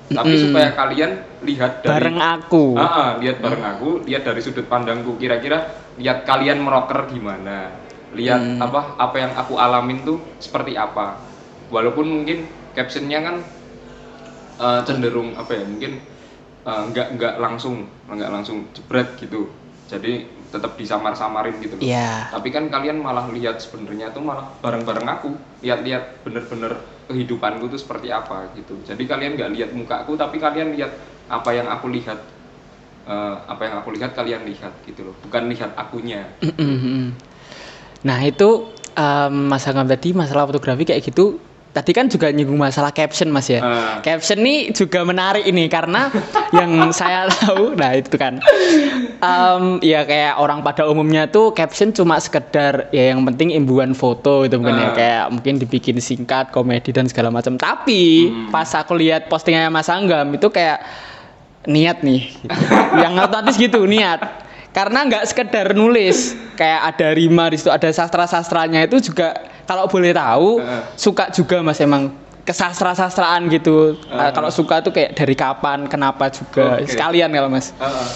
tapi 0.09 0.35
Mm-mm. 0.35 0.43
supaya 0.51 0.69
kalian 0.73 1.11
lihat 1.43 1.73
dari 1.81 1.91
bareng 1.93 2.19
aku 2.19 2.65
Ah, 2.75 2.85
ah, 2.85 3.11
lihat 3.17 3.38
bareng 3.38 3.65
aku, 3.65 3.88
lihat 4.05 4.23
dari 4.25 4.41
sudut 4.41 4.67
pandangku. 4.67 5.15
Kira-kira 5.17 5.71
lihat 5.97 6.25
kalian 6.25 6.59
meroker 6.59 7.07
gimana, 7.07 7.71
lihat 8.12 8.41
Hmm. 8.41 8.61
apa 8.61 8.97
apa 8.97 9.17
yang 9.17 9.33
aku 9.35 9.55
alamin 9.57 10.03
tuh 10.03 10.19
seperti 10.37 10.75
apa. 10.75 11.21
Walaupun 11.69 12.05
mungkin 12.05 12.45
captionnya 12.73 13.21
kan 13.23 13.37
eh, 14.59 14.81
cenderung 14.85 15.35
apa 15.35 15.53
ya, 15.55 15.65
mungkin 15.65 15.93
eh, 16.62 16.83
nggak 16.93 17.07
nggak 17.17 17.35
langsung 17.38 17.87
nggak 18.07 18.31
langsung 18.31 18.69
jebret 18.73 19.17
gitu. 19.17 19.49
Jadi 19.88 20.25
tetap 20.49 20.77
disamar-samarin 20.77 21.57
gitu. 21.61 21.81
loh. 21.81 21.85
Iya. 21.85 22.29
Tapi 22.29 22.49
kan 22.53 22.69
kalian 22.69 23.01
malah 23.01 23.29
lihat 23.33 23.57
sebenarnya 23.57 24.12
tuh 24.12 24.21
malah 24.21 24.53
bareng-bareng 24.61 25.09
aku, 25.09 25.33
lihat-lihat 25.65 26.21
bener-bener 26.25 26.77
kehidupanku 27.11 27.67
tuh 27.71 27.81
seperti 27.81 28.09
apa 28.11 28.53
gitu. 28.55 28.79
Jadi 28.83 29.03
kalian 29.07 29.35
nggak 29.38 29.51
lihat 29.55 29.71
mukaku, 29.75 30.15
tapi 30.15 30.38
kalian 30.38 30.75
lihat 30.75 30.93
apa 31.29 31.51
yang 31.55 31.69
aku 31.71 31.88
lihat, 31.91 32.19
Eh, 33.03 33.37
apa 33.51 33.67
yang 33.67 33.75
aku 33.83 33.91
lihat 33.99 34.15
kalian 34.15 34.47
lihat 34.47 34.79
gitu 34.87 35.03
loh, 35.03 35.15
bukan 35.27 35.51
lihat 35.51 35.75
akunya. 35.75 36.23
Nah 38.07 38.19
itu 38.23 38.49
em, 38.95 39.35
Mas 39.51 39.67
Anggam 39.67 39.91
tadi 39.91 40.15
masalah 40.15 40.47
fotografi 40.47 40.87
kayak 40.87 41.03
gitu 41.03 41.43
tadi 41.73 41.91
kan 41.91 42.05
juga 42.05 42.29
nyinggung 42.29 42.57
masalah 42.57 42.93
caption 42.93 43.33
Mas 43.33 43.49
ya. 43.49 43.59
Ah. 43.59 43.99
Caption 44.01 44.39
nih 44.39 44.71
juga 44.71 45.03
menarik 45.03 45.43
ini 45.43 45.67
karena 45.67 46.13
yang 46.59 46.69
saya 46.91 47.27
tahu, 47.27 47.73
nah 47.75 47.93
itu 47.93 48.13
kan, 48.15 48.37
em, 49.19 49.81
ya 49.81 50.05
kayak 50.05 50.37
orang 50.37 50.61
pada 50.61 50.85
umumnya 50.85 51.27
tuh 51.27 51.51
caption 51.51 51.91
cuma 51.91 52.17
sekedar 52.17 52.93
ya 52.93 53.17
yang 53.17 53.25
penting 53.25 53.53
imbuhan 53.53 53.93
foto 53.93 54.45
itu 54.45 54.57
mungkin 54.57 54.77
ya 54.77 54.85
Ah. 54.85 54.93
kayak 54.93 55.25
mungkin 55.33 55.55
dibikin 55.57 55.97
singkat, 55.99 56.53
komedi 56.53 56.93
dan 56.93 57.09
segala 57.09 57.29
macam. 57.29 57.57
Tapi 57.57 58.29
Hmm. 58.29 58.49
pas 58.49 58.69
aku 58.69 58.93
lihat 58.95 59.27
postingannya 59.27 59.69
Mas 59.69 59.89
Anggam 59.89 60.29
itu 60.31 60.49
kayak 60.49 60.85
niat 61.65 62.03
nih, 62.03 62.27
yang 63.03 63.17
otomatis 63.17 63.55
gitu 63.55 63.87
niat 63.87 64.45
karena 64.73 65.05
nggak 65.05 65.29
sekedar 65.29 65.77
nulis 65.77 66.33
kayak 66.57 66.97
ada 66.97 67.13
rima 67.13 67.53
di 67.53 67.61
situ 67.61 67.69
ada 67.69 67.93
sastra 67.93 68.25
sastranya 68.25 68.81
itu 68.81 69.05
juga 69.05 69.37
kalau 69.64 69.87
boleh 69.87 70.11
tahu 70.11 70.59
Heeh. 70.59 70.83
suka 70.94 71.29
juga 71.29 71.61
mas 71.61 71.79
emang 71.79 72.11
kesastra-sastraan 72.42 73.46
gitu. 73.48 73.94
Ah. 74.07 74.31
kalau 74.31 74.51
suka 74.51 74.83
tuh 74.83 74.90
kayak 74.90 75.14
dari 75.14 75.33
kapan, 75.33 75.87
kenapa 75.87 76.27
juga. 76.27 76.77
Oke. 76.77 76.90
Sekalian 76.90 77.31
kalau 77.31 77.46
Mas. 77.46 77.70
Heeh. 77.72 78.09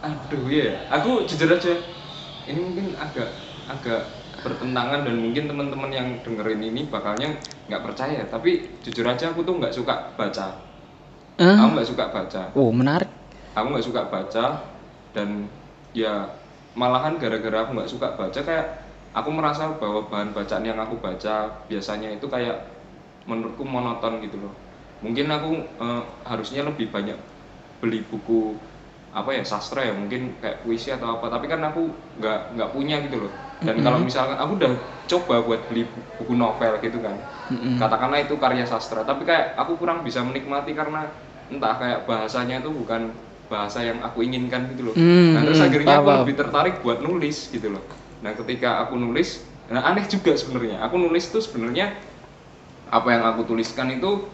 aduh 0.00 0.48
iya 0.48 0.88
aku 0.88 1.28
jujur 1.28 1.44
aja 1.50 1.76
ini 2.46 2.56
mungkin 2.56 2.96
agak 2.96 3.28
agak 3.68 4.00
bertentangan 4.40 5.04
dan 5.04 5.12
mungkin 5.14 5.44
teman-teman 5.44 5.92
yang 5.92 6.08
dengerin 6.24 6.56
ini 6.64 6.88
bakalnya 6.88 7.36
nggak 7.68 7.84
percaya 7.84 8.24
tapi 8.24 8.80
jujur 8.80 9.04
aja 9.04 9.28
aku 9.28 9.44
tuh 9.44 9.60
nggak 9.60 9.68
suka 9.70 10.08
baca 10.16 10.56
Eh? 11.36 11.44
aku 11.52 11.68
nggak 11.76 11.84
suka 11.84 12.04
baca 12.08 12.42
Oh, 12.56 12.72
menarik. 12.72 13.12
aku 13.52 13.76
nggak 13.76 13.84
suka 13.84 14.02
baca 14.08 14.44
dan 15.12 15.44
ya 15.92 16.32
malahan 16.72 17.20
gara-gara 17.20 17.60
aku 17.60 17.76
nggak 17.76 17.90
suka 17.92 18.08
baca 18.16 18.40
kayak 18.40 18.66
aku 19.14 19.30
merasa 19.34 19.74
bahwa 19.80 20.06
bahan 20.10 20.30
bacaan 20.36 20.64
yang 20.66 20.78
aku 20.78 20.96
baca 21.02 21.66
biasanya 21.70 22.08
itu 22.16 22.26
kayak 22.30 22.56
menurutku 23.28 23.64
monoton 23.66 24.22
gitu 24.24 24.36
loh. 24.40 24.54
Mungkin 25.04 25.26
aku 25.32 25.50
eh, 25.80 26.02
harusnya 26.28 26.62
lebih 26.68 26.92
banyak 26.94 27.18
beli 27.80 28.04
buku 28.08 28.60
apa 29.10 29.34
ya 29.34 29.42
sastra 29.42 29.82
ya 29.90 29.92
mungkin 29.96 30.38
kayak 30.38 30.62
puisi 30.62 30.88
atau 30.94 31.18
apa. 31.18 31.26
Tapi 31.32 31.46
kan 31.50 31.60
aku 31.66 31.82
nggak 32.18 32.38
nggak 32.56 32.70
punya 32.74 32.96
gitu 33.06 33.16
loh. 33.26 33.32
Dan 33.66 33.82
kalau 33.84 33.98
misalkan 34.00 34.38
aku 34.40 34.52
udah 34.62 34.72
coba 35.10 35.36
buat 35.44 35.60
beli 35.68 35.82
bu- 35.90 36.06
buku 36.22 36.34
novel 36.38 36.78
gitu 36.80 36.98
kan. 37.02 37.16
Katakanlah 37.76 38.20
itu 38.24 38.34
karya 38.38 38.64
sastra. 38.68 39.02
Tapi 39.02 39.24
kayak 39.26 39.56
aku 39.58 39.80
kurang 39.80 40.04
bisa 40.06 40.20
menikmati 40.22 40.72
karena 40.76 41.10
entah 41.50 41.74
kayak 41.80 42.00
bahasanya 42.06 42.62
itu 42.62 42.70
bukan 42.70 43.10
bahasa 43.50 43.82
yang 43.82 43.98
aku 44.06 44.22
inginkan 44.22 44.70
gitu 44.70 44.94
loh. 44.94 44.96
Hmm, 44.96 45.34
nah 45.34 45.42
terus 45.42 45.58
hmm, 45.58 45.66
akhirnya 45.66 45.98
aku 46.02 46.08
lebih 46.22 46.34
tertarik 46.38 46.74
buat 46.84 47.02
nulis 47.02 47.50
gitu 47.50 47.70
loh 47.74 47.82
nah 48.20 48.32
ketika 48.36 48.84
aku 48.86 48.96
nulis 48.96 49.44
nah 49.70 49.86
aneh 49.86 50.04
juga 50.10 50.34
sebenarnya 50.34 50.82
aku 50.82 50.96
nulis 50.98 51.30
tuh 51.30 51.40
sebenarnya 51.40 51.94
apa 52.90 53.08
yang 53.14 53.22
aku 53.22 53.46
tuliskan 53.46 53.94
itu 53.94 54.26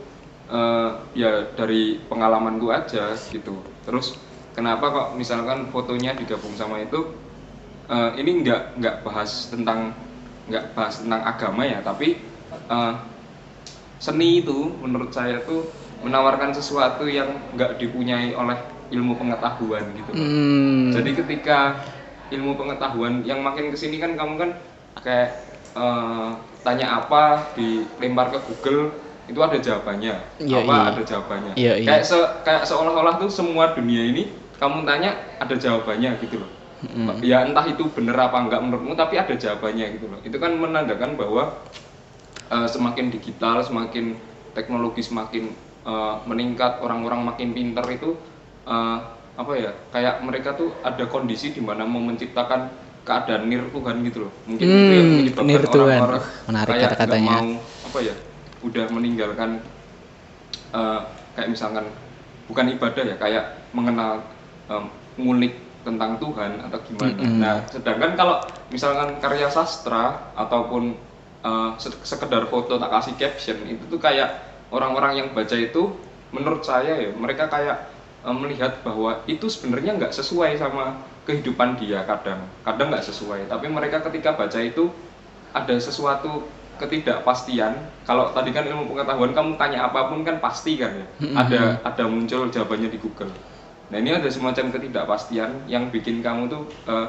eh, 0.48 0.90
ya 1.12 1.52
dari 1.54 2.00
pengalaman 2.08 2.56
gua 2.56 2.82
aja 2.86 3.12
gitu 3.30 3.60
terus 3.84 4.16
kenapa 4.56 4.88
kok 4.88 5.08
misalkan 5.14 5.68
fotonya 5.68 6.16
digabung 6.16 6.56
sama 6.56 6.80
itu 6.80 7.12
eh, 7.86 8.10
ini 8.16 8.42
nggak 8.42 8.80
nggak 8.80 8.96
bahas 9.04 9.52
tentang 9.52 9.92
nggak 10.48 10.72
bahas 10.72 11.04
tentang 11.04 11.20
agama 11.22 11.62
ya 11.68 11.84
tapi 11.84 12.16
eh, 12.50 12.94
seni 14.00 14.40
itu 14.44 14.72
menurut 14.80 15.12
saya 15.12 15.40
tuh 15.44 15.68
menawarkan 16.04 16.52
sesuatu 16.52 17.08
yang 17.08 17.28
nggak 17.56 17.80
dipunyai 17.80 18.36
oleh 18.36 18.56
ilmu 18.92 19.18
pengetahuan 19.18 19.82
gitu. 19.96 20.12
Hmm. 20.14 20.94
Jadi 20.94 21.10
ketika 21.16 21.80
ilmu 22.32 22.58
pengetahuan. 22.58 23.22
Yang 23.22 23.40
makin 23.42 23.64
ke 23.70 23.76
sini 23.76 23.96
kan 24.02 24.14
kamu 24.18 24.34
kan 24.38 24.50
kayak 25.02 25.30
eh, 25.76 26.28
tanya 26.66 26.86
apa 26.98 27.54
dilempar 27.54 28.34
ke 28.34 28.38
Google 28.50 28.90
itu 29.26 29.38
ada 29.42 29.58
jawabannya. 29.58 30.14
Iya, 30.38 30.56
apa 30.62 30.74
iya. 30.74 30.88
ada 30.90 31.02
jawabannya. 31.02 31.52
Iya, 31.58 31.72
iya. 31.82 31.86
kayak 31.86 32.02
se 32.06 32.18
kayak 32.46 32.62
seolah-olah 32.66 33.18
tuh 33.18 33.30
semua 33.30 33.74
dunia 33.74 34.02
ini 34.06 34.30
kamu 34.58 34.86
tanya 34.86 35.18
ada 35.42 35.54
jawabannya 35.54 36.10
gitu 36.22 36.42
loh. 36.42 36.50
Ya 37.24 37.42
entah 37.42 37.66
itu 37.66 37.88
bener 37.90 38.14
apa 38.14 38.36
enggak 38.36 38.60
menurutmu 38.62 38.94
tapi 38.94 39.18
ada 39.18 39.34
jawabannya 39.34 39.86
gitu 39.98 40.06
loh. 40.06 40.20
Itu 40.22 40.36
kan 40.38 40.54
menandakan 40.54 41.18
bahwa 41.18 41.62
eh, 42.50 42.68
semakin 42.70 43.10
digital 43.10 43.62
semakin 43.66 44.14
teknologi 44.54 45.02
semakin 45.02 45.50
eh, 45.86 46.14
meningkat 46.26 46.78
orang-orang 46.82 47.26
makin 47.26 47.50
pinter 47.50 47.84
itu 47.90 48.14
eh, 48.66 48.98
apa 49.36 49.52
ya 49.54 49.70
kayak 49.90 50.24
mereka 50.24 50.56
tuh 50.56 50.72
ada 50.80 51.04
kondisi 51.06 51.52
di 51.52 51.60
mana 51.60 51.84
mau 51.84 52.00
menciptakan 52.00 52.72
keadaan 53.04 53.46
nir 53.46 53.68
Tuhan 53.68 54.02
gitu 54.02 54.26
loh 54.26 54.32
mungkin 54.44 54.66
itu 54.66 54.92
yang 54.92 55.06
Hmm, 55.06 55.18
menyebabkan 55.22 55.46
nir 55.46 55.62
Tuhan. 55.62 56.00
orang-orang 56.00 56.22
menarik 56.44 56.72
kayak 56.72 56.90
kata-katanya. 56.90 57.30
mau 57.30 57.48
apa 57.86 57.98
ya 58.00 58.14
udah 58.58 58.84
meninggalkan 58.90 59.50
eh, 60.72 61.00
kayak 61.34 61.48
misalkan 61.48 61.84
bukan 62.46 62.66
ibadah 62.72 63.04
ya 63.04 63.16
kayak 63.16 63.44
mengenal 63.70 64.24
em, 64.66 64.84
ngulik 65.16 65.54
tentang 65.82 66.18
Tuhan 66.18 66.66
atau 66.66 66.78
gimana. 66.82 67.14
Mm-mm. 67.14 67.38
Nah, 67.38 67.62
sedangkan 67.70 68.18
kalau 68.18 68.36
misalkan 68.68 69.22
karya 69.22 69.46
sastra 69.46 70.34
ataupun 70.34 70.98
se- 71.78 72.02
sekedar 72.02 72.50
foto 72.50 72.74
tak 72.74 72.90
kasih 72.90 73.14
caption 73.14 73.54
itu 73.70 73.86
tuh 73.86 74.02
kayak 74.02 74.34
orang-orang 74.74 75.22
yang 75.22 75.28
baca 75.30 75.54
itu 75.54 75.94
menurut 76.34 76.66
saya 76.66 76.98
ya 76.98 77.14
mereka 77.14 77.46
kayak 77.46 77.95
melihat 78.34 78.82
bahwa 78.82 79.22
itu 79.30 79.46
sebenarnya 79.46 79.94
nggak 79.94 80.14
sesuai 80.14 80.58
sama 80.58 81.04
kehidupan 81.26 81.78
dia 81.78 82.02
kadang. 82.06 82.42
Kadang 82.66 82.90
nggak 82.90 83.06
sesuai. 83.06 83.50
Tapi 83.50 83.66
mereka 83.70 84.02
ketika 84.06 84.34
baca 84.34 84.58
itu 84.62 84.90
ada 85.54 85.74
sesuatu 85.78 86.46
ketidakpastian. 86.82 87.74
Kalau 88.06 88.30
tadi 88.34 88.50
kan 88.50 88.66
ilmu 88.66 88.94
pengetahuan 88.94 89.32
kamu 89.34 89.50
tanya 89.58 89.90
apa 89.90 90.10
pun 90.10 90.22
kan 90.22 90.38
pasti 90.38 90.78
kan 90.78 90.92
ya. 90.94 91.06
Ada 91.34 91.60
ada 91.82 92.04
muncul 92.06 92.50
jawabannya 92.50 92.90
di 92.90 92.98
Google. 92.98 93.30
Nah 93.90 93.98
ini 94.02 94.10
ada 94.14 94.26
semacam 94.26 94.74
ketidakpastian 94.74 95.70
yang 95.70 95.90
bikin 95.94 96.22
kamu 96.22 96.50
tuh 96.50 96.66
eh, 96.90 97.06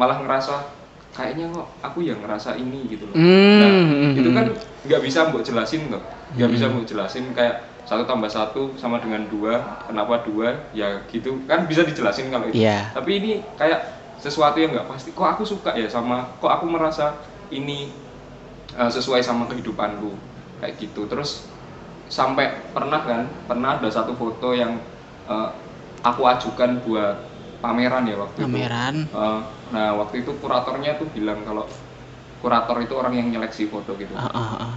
malah 0.00 0.24
ngerasa 0.24 0.84
kayaknya 1.14 1.46
kok 1.54 1.68
aku 1.80 2.02
yang 2.02 2.18
ngerasa 2.24 2.58
ini 2.58 2.90
gitu 2.90 3.06
loh. 3.06 3.14
Hmm, 3.14 3.58
nah 3.62 3.70
itu 4.18 4.30
kan 4.34 4.46
nggak 4.88 5.00
bisa 5.04 5.30
mbok 5.30 5.46
jelasin 5.46 5.86
loh. 5.88 6.02
Nggak 6.34 6.50
bisa 6.50 6.64
mbok 6.72 6.84
jelasin 6.90 7.24
kayak 7.32 7.73
satu 7.84 8.08
tambah 8.08 8.32
satu 8.32 8.72
sama 8.80 8.96
dengan 8.96 9.28
dua 9.28 9.84
kenapa 9.84 10.24
dua? 10.24 10.72
Ya 10.72 11.04
gitu. 11.12 11.44
Kan 11.44 11.68
bisa 11.68 11.84
dijelasin 11.84 12.32
kalau 12.32 12.48
itu. 12.48 12.64
Iya. 12.64 12.90
tapi 12.96 13.20
ini 13.20 13.32
kayak 13.60 13.84
sesuatu 14.20 14.56
yang 14.56 14.72
nggak 14.72 14.88
pasti. 14.88 15.12
Kok 15.12 15.28
aku 15.36 15.42
suka 15.44 15.76
ya 15.76 15.88
sama 15.88 16.32
kok 16.40 16.48
aku 16.48 16.64
merasa 16.64 17.20
ini 17.52 17.92
eh, 18.72 18.90
sesuai 18.90 19.20
sama 19.20 19.44
kehidupanku? 19.52 20.16
Kayak 20.64 20.80
gitu. 20.80 21.04
Terus 21.04 21.44
sampai 22.08 22.72
pernah 22.72 23.00
kan 23.04 23.28
pernah 23.44 23.76
ada 23.76 23.88
satu 23.92 24.16
foto 24.16 24.56
yang 24.56 24.80
eh, 25.28 25.48
aku 26.00 26.24
ajukan 26.24 26.80
buat 26.88 27.20
pameran 27.60 28.08
ya 28.08 28.16
waktu 28.16 28.38
itu. 28.40 28.48
Pameran. 28.48 28.96
Eh, 29.12 29.40
nah 29.76 29.92
waktu 30.00 30.24
itu 30.24 30.32
kuratornya 30.40 30.96
tuh 30.96 31.08
bilang 31.12 31.44
kalau 31.44 31.68
kurator 32.40 32.76
itu 32.80 32.92
orang 32.96 33.12
yang 33.16 33.28
nyeleksi 33.28 33.68
foto 33.68 33.92
gitu. 33.96 34.12
Ah, 34.16 34.28
ah, 34.32 34.72
ah. 34.72 34.74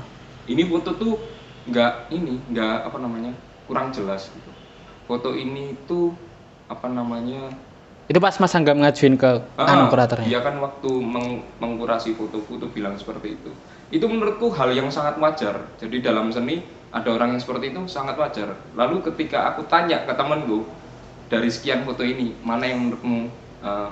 ini 0.48 0.64
foto 0.68 0.96
tuh 0.96 1.37
nggak 1.68 1.92
ini 2.16 2.36
nggak 2.52 2.76
apa 2.88 2.98
namanya 2.98 3.34
kurang 3.68 3.92
jelas 3.92 4.32
gitu 4.32 4.52
foto 5.08 5.36
ini 5.36 5.76
tuh 5.88 6.16
apa 6.68 6.88
namanya 6.92 7.52
Itu 8.08 8.24
pas 8.24 8.32
Mas 8.40 8.56
Anggam 8.56 8.80
ngajuin 8.80 9.20
ke 9.20 9.32
Ah, 9.60 9.76
anu 9.76 9.92
kuratornya. 9.92 10.32
Dia 10.32 10.40
kan 10.40 10.56
waktu 10.64 10.92
meng- 11.04 11.44
mengkurasi 11.60 12.16
fotoku 12.16 12.56
tuh 12.56 12.72
bilang 12.72 12.96
seperti 12.96 13.36
itu. 13.44 13.52
Itu 13.92 14.08
menurutku 14.08 14.48
hal 14.56 14.72
yang 14.72 14.88
sangat 14.88 15.20
wajar. 15.20 15.76
Jadi 15.76 16.00
dalam 16.00 16.32
seni 16.32 16.64
ada 16.88 17.10
orang 17.12 17.36
yang 17.36 17.42
seperti 17.44 17.76
itu 17.76 17.84
sangat 17.92 18.16
wajar. 18.16 18.72
Lalu 18.80 19.04
ketika 19.12 19.52
aku 19.52 19.68
tanya 19.68 20.08
ke 20.08 20.14
temenku 20.16 20.72
dari 21.28 21.52
sekian 21.52 21.84
foto 21.84 22.04
ini 22.08 22.40
mana 22.44 22.64
yang 22.72 22.80
menurutmu 22.88 23.20
eh, 23.60 23.90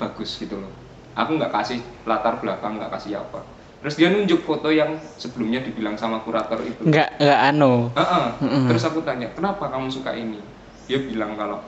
bagus 0.00 0.36
gitu 0.40 0.56
loh. 0.58 0.72
Aku 1.14 1.36
nggak 1.38 1.52
kasih 1.52 1.80
latar 2.08 2.40
belakang, 2.42 2.80
nggak 2.80 2.92
kasih 2.98 3.22
apa. 3.22 3.53
Terus 3.84 4.00
dia 4.00 4.08
nunjuk 4.08 4.48
foto 4.48 4.72
yang 4.72 4.96
sebelumnya 5.20 5.60
dibilang 5.60 6.00
sama 6.00 6.24
kurator 6.24 6.56
itu. 6.64 6.88
Enggak 6.88 7.20
enggak 7.20 7.40
anu. 7.52 7.92
Heeh. 7.92 8.26
Mm-mm. 8.40 8.64
Terus 8.72 8.84
aku 8.88 9.04
tanya, 9.04 9.28
kenapa 9.36 9.68
kamu 9.68 9.92
suka 9.92 10.16
ini? 10.16 10.40
Dia 10.88 11.04
bilang 11.04 11.36
kalau 11.36 11.60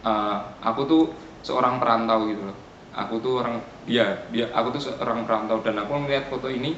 "Eh, 0.00 0.36
aku 0.64 0.80
tuh 0.88 1.02
seorang 1.44 1.76
perantau 1.76 2.24
gitu 2.24 2.48
loh. 2.48 2.56
Aku 2.96 3.20
tuh 3.20 3.44
orang 3.44 3.60
dia 3.84 4.24
dia 4.32 4.48
aku 4.48 4.72
tuh 4.72 4.82
seorang 4.88 5.28
perantau 5.28 5.60
dan 5.60 5.76
aku 5.84 5.92
melihat 6.00 6.32
foto 6.32 6.48
ini 6.48 6.72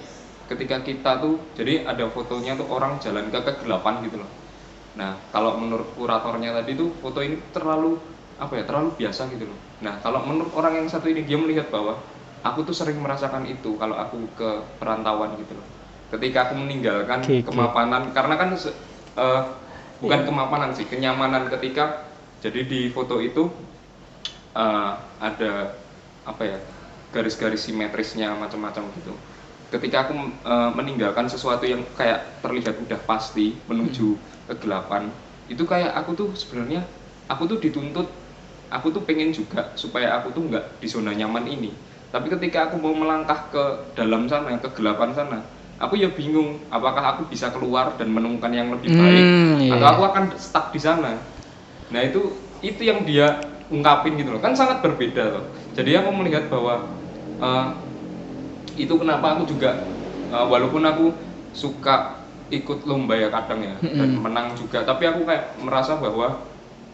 ketika 0.50 0.82
kita 0.82 1.22
tuh 1.22 1.38
jadi 1.54 1.86
ada 1.86 2.10
fotonya 2.10 2.58
tuh 2.58 2.66
orang 2.66 2.98
jalan 2.98 3.30
ke 3.30 3.38
kegelapan 3.46 4.02
gitu 4.02 4.26
loh. 4.26 4.30
Nah 4.98 5.22
kalau 5.30 5.54
menurut 5.54 5.94
kuratornya 5.94 6.50
tadi 6.50 6.74
tuh 6.74 6.90
foto 6.98 7.22
ini 7.22 7.38
terlalu 7.54 7.94
apa 8.42 8.58
ya 8.58 8.66
terlalu 8.66 8.90
biasa 8.98 9.30
gitu 9.30 9.46
loh. 9.54 9.58
Nah 9.86 10.02
kalau 10.02 10.26
menurut 10.26 10.50
orang 10.58 10.82
yang 10.82 10.88
satu 10.90 11.06
ini 11.06 11.22
dia 11.22 11.38
melihat 11.38 11.70
bahwa 11.70 11.94
aku 12.42 12.66
tuh 12.68 12.74
sering 12.76 12.98
merasakan 13.02 13.46
itu 13.46 13.78
kalau 13.78 13.96
aku 13.98 14.30
ke 14.38 14.50
perantauan 14.78 15.38
gitu 15.40 15.54
loh. 15.58 15.66
Ketika 16.12 16.50
aku 16.50 16.54
meninggalkan 16.60 17.20
oke. 17.24 17.46
kemapanan 17.46 18.12
karena 18.12 18.34
kan 18.36 18.50
eh, 19.16 19.42
bukan 20.02 20.20
kemapanan 20.28 20.70
sih 20.76 20.86
kenyamanan 20.90 21.48
ketika 21.48 22.10
jadi 22.42 22.60
di 22.66 22.80
foto 22.92 23.22
itu 23.22 23.48
eh, 24.56 24.92
ada 25.20 25.52
apa 26.24 26.42
ya 26.46 26.58
garis-garis 27.12 27.66
simetrisnya 27.68 28.32
macam-macam 28.38 28.84
gitu 28.96 29.12
ketika 29.72 30.08
aku 30.08 30.12
eh, 30.44 30.70
meninggalkan 30.76 31.26
sesuatu 31.28 31.64
yang 31.64 31.82
kayak 31.96 32.42
terlihat 32.44 32.76
udah 32.84 33.00
pasti 33.08 33.56
menuju 33.68 34.16
kegelapan 34.48 35.08
itu 35.48 35.64
kayak 35.64 35.92
aku 35.96 36.10
tuh 36.16 36.28
sebenarnya 36.36 36.84
aku 37.28 37.48
tuh 37.50 37.58
dituntut 37.60 38.08
aku 38.72 38.88
tuh 38.94 39.02
pengen 39.04 39.32
juga 39.32 39.72
supaya 39.76 40.16
aku 40.20 40.32
tuh 40.32 40.42
nggak 40.48 40.64
di 40.80 40.88
zona 40.88 41.12
nyaman 41.12 41.44
ini 41.48 41.70
tapi 42.12 42.28
ketika 42.28 42.68
aku 42.68 42.76
mau 42.76 42.92
melangkah 42.92 43.48
ke 43.48 43.64
dalam 43.96 44.28
sana 44.28 44.52
kegelapan 44.60 45.10
sana 45.16 45.40
aku 45.82 45.98
ya 45.98 46.12
bingung 46.14 46.62
apakah 46.70 47.02
aku 47.16 47.22
bisa 47.26 47.50
keluar 47.50 47.98
dan 47.98 48.14
menemukan 48.14 48.54
yang 48.54 48.70
lebih 48.70 48.94
baik 48.94 49.24
Hmm, 49.26 49.58
iya. 49.58 49.74
atau 49.74 49.86
aku 49.98 50.02
akan 50.06 50.24
stuck 50.38 50.70
di 50.70 50.78
sana. 50.78 51.18
Nah 51.90 52.00
itu 52.06 52.30
itu 52.62 52.86
yang 52.86 53.02
dia 53.02 53.42
ungkapin 53.66 54.14
gitu 54.14 54.30
loh. 54.30 54.38
Kan 54.38 54.54
sangat 54.54 54.78
berbeda 54.78 55.22
loh. 55.34 55.44
Jadi 55.74 55.98
aku 55.98 56.14
melihat 56.14 56.46
bahwa 56.46 56.86
eh, 57.42 57.66
itu 58.78 58.94
kenapa 58.94 59.36
aku 59.36 59.42
juga 59.50 59.74
eh, 60.30 60.46
walaupun 60.46 60.82
aku 60.86 61.06
suka 61.52 62.22
ikut 62.52 62.84
lomba 62.84 63.16
ya 63.16 63.28
kadang 63.32 63.64
ya 63.64 63.74
dan 63.80 64.12
menang 64.12 64.52
juga 64.56 64.84
tapi 64.84 65.08
aku 65.08 65.24
kayak 65.24 65.56
merasa 65.64 65.96
bahwa 65.96 66.36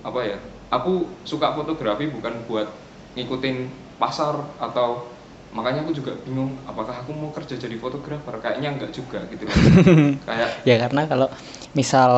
apa 0.07 0.21
ya 0.23 0.39
aku 0.71 1.03
suka 1.27 1.51
fotografi 1.51 2.07
bukan 2.07 2.31
buat 2.47 2.71
ngikutin 3.19 3.67
pasar 3.99 4.35
atau 4.57 5.11
makanya 5.49 5.81
aku 5.81 5.93
juga 5.93 6.13
bingung 6.23 6.55
apakah 6.63 6.93
aku 6.95 7.11
mau 7.11 7.31
kerja 7.31 7.57
jadi 7.57 7.77
fotografer? 7.77 8.37
Kayaknya 8.39 8.69
enggak 8.71 8.93
juga 8.93 9.25
gitu. 9.27 9.45
Kayak 10.29 10.49
ya 10.63 10.77
karena 10.79 11.03
kalau 11.05 11.29
misal 11.73 12.11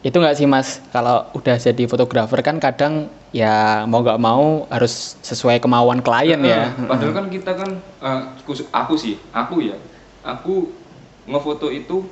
itu 0.00 0.14
nggak 0.14 0.34
sih 0.34 0.46
mas? 0.46 0.78
Kalau 0.90 1.28
udah 1.32 1.56
jadi 1.56 1.84
fotografer 1.84 2.40
kan 2.40 2.56
kadang 2.56 3.10
ya 3.30 3.84
mau 3.84 4.00
nggak 4.00 4.16
mau 4.16 4.64
harus 4.68 5.18
sesuai 5.20 5.58
kemauan 5.58 6.00
klien 6.00 6.38
ya. 6.40 6.70
Eh, 6.72 6.86
Padahal 6.86 7.12
kan 7.12 7.26
kita 7.26 7.52
kan 7.52 7.70
khusus- 8.42 8.70
aku 8.70 8.94
sih, 8.94 9.18
aku 9.30 9.60
ya, 9.60 9.76
aku 10.22 10.70
ngefoto 11.26 11.68
itu 11.68 12.06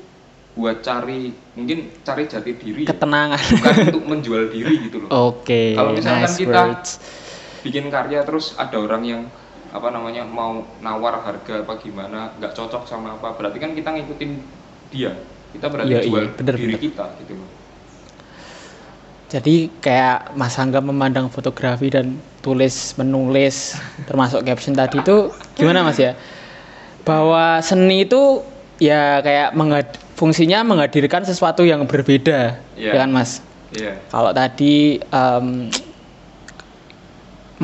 buat 0.54 0.82
cari 0.82 1.34
mungkin 1.54 1.90
cari 2.02 2.26
jati 2.26 2.50
diri, 2.54 2.82
ya. 2.82 2.90
ketenangan. 2.90 3.38
Bukan 3.38 3.74
untuk 3.88 4.04
menjual 4.06 4.42
diri 4.50 4.86
gitu 4.86 5.02
loh. 5.02 5.08
oke 5.30 5.62
Kalau 5.72 5.90
misalkan 5.94 6.26
nice 6.26 6.36
kita- 6.36 6.50
words 6.66 6.90
Bikin 7.64 7.88
karya 7.88 8.20
terus 8.22 8.52
ada 8.54 8.76
orang 8.76 9.02
yang 9.02 9.22
apa 9.72 9.88
namanya 9.88 10.22
mau 10.22 10.62
nawar 10.78 11.24
harga 11.24 11.64
apa 11.64 11.80
gimana, 11.80 12.30
nggak 12.36 12.52
cocok 12.52 12.84
sama 12.84 13.16
apa, 13.16 13.32
berarti 13.34 13.58
kan 13.58 13.72
kita 13.72 13.90
ngikutin 13.90 14.30
dia. 14.92 15.16
Kita 15.50 15.66
berarti 15.66 15.90
Iya, 15.90 15.98
iya, 15.98 16.06
jual 16.06 16.24
bener, 16.36 16.54
diri 16.54 16.66
bener. 16.76 16.82
kita 16.84 17.04
gitu 17.24 17.32
loh. 17.34 17.50
Jadi 19.32 19.66
kayak 19.82 20.36
Mas 20.38 20.54
Angga 20.60 20.78
memandang 20.78 21.26
fotografi 21.26 21.90
dan 21.90 22.14
tulis 22.38 22.94
menulis 22.94 23.74
termasuk 24.06 24.44
caption 24.46 24.76
tadi 24.76 25.00
itu 25.00 25.32
gimana 25.56 25.82
Mas 25.82 25.98
ya? 25.98 26.14
Bahwa 27.02 27.58
seni 27.58 28.06
itu 28.06 28.44
ya 28.78 29.18
kayak 29.24 29.56
menghad- 29.56 29.98
fungsinya 30.14 30.62
menghadirkan 30.62 31.26
sesuatu 31.26 31.66
yang 31.66 31.82
berbeda, 31.88 32.60
Iya. 32.78 32.92
ya 32.94 32.98
kan 33.02 33.10
Mas? 33.10 33.42
Iya. 33.74 33.98
Kalau 34.06 34.30
tadi 34.30 35.02
em, 35.02 35.46